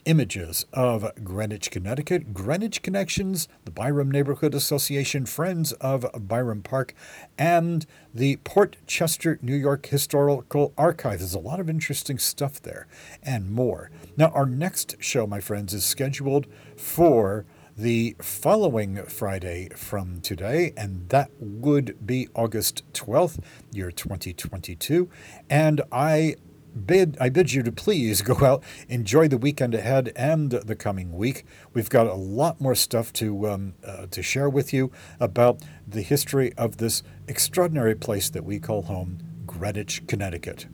images 0.06 0.66
of 0.74 1.12
Greenwich, 1.24 1.72
Connecticut, 1.72 2.34
Greenwich 2.34 2.82
Connections, 2.82 3.48
the 3.66 3.72
Byram 3.72 4.12
Neighborhood 4.12 4.53
Association, 4.53 5.26
Friends 5.26 5.72
of 5.74 6.06
Byram 6.28 6.62
Park, 6.62 6.94
and 7.38 7.86
the 8.14 8.38
Port 8.38 8.78
Chester, 8.88 9.40
New 9.41 9.56
York 9.56 9.86
Historical 9.88 10.74
Archive. 10.78 11.20
There's 11.20 11.34
a 11.34 11.40
lot 11.40 11.60
of 11.60 11.70
interesting 11.70 12.18
stuff 12.20 12.62
there 12.62 12.88
and 13.24 13.52
more. 13.52 13.91
Now, 14.18 14.28
our 14.30 14.45
next 14.45 14.95
show, 14.99 15.26
my 15.28 15.40
friends, 15.40 15.74
is 15.74 15.84
scheduled 15.86 16.48
for 16.76 17.45
the 17.78 18.16
following 18.22 19.03
Friday 19.06 19.70
from 19.76 20.22
today, 20.22 20.74
and 20.76 21.08
that 21.10 21.32
would 21.40 22.06
be 22.06 22.28
August 22.36 22.84
12th, 22.94 23.40
year 23.72 23.91
2022. 23.91 25.10
And 25.49 25.82
I 25.91 26.36
bid 26.85 27.18
I 27.19 27.30
bid 27.30 27.53
you 27.53 27.64
to 27.64 27.72
please 27.72 28.22
go 28.22 28.45
out, 28.45 28.64
enjoy 28.88 29.27
the 29.27 29.38
weekend 29.38 29.76
ahead 29.76 30.11
and 30.15 30.52
the 30.52 30.76
coming 30.76 31.14
week. 31.14 31.45
We've 31.73 31.89
got 31.89 32.07
a 32.07 32.14
lot 32.14 32.61
more 32.61 32.76
stuff 32.76 33.14
to 33.14 33.49
um, 33.49 33.73
uh, 33.85 34.07
to 34.11 34.22
share 34.22 34.49
with 34.49 34.73
you 34.73 34.91
about 35.19 35.61
the 35.88 36.02
history 36.02 36.53
of 36.57 36.77
this 36.77 37.03
extraordinary 37.27 37.95
place 37.95 38.30
that 38.30 38.43
we 38.43 38.60
call 38.60 38.84
home, 38.84 39.19
Greenwich, 39.45 40.06
Connecticut. 40.07 40.68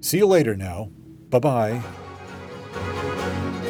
See 0.00 0.18
you 0.18 0.26
later 0.26 0.56
now. 0.56 0.90
Bye 1.30 1.82
bye. 2.72 3.64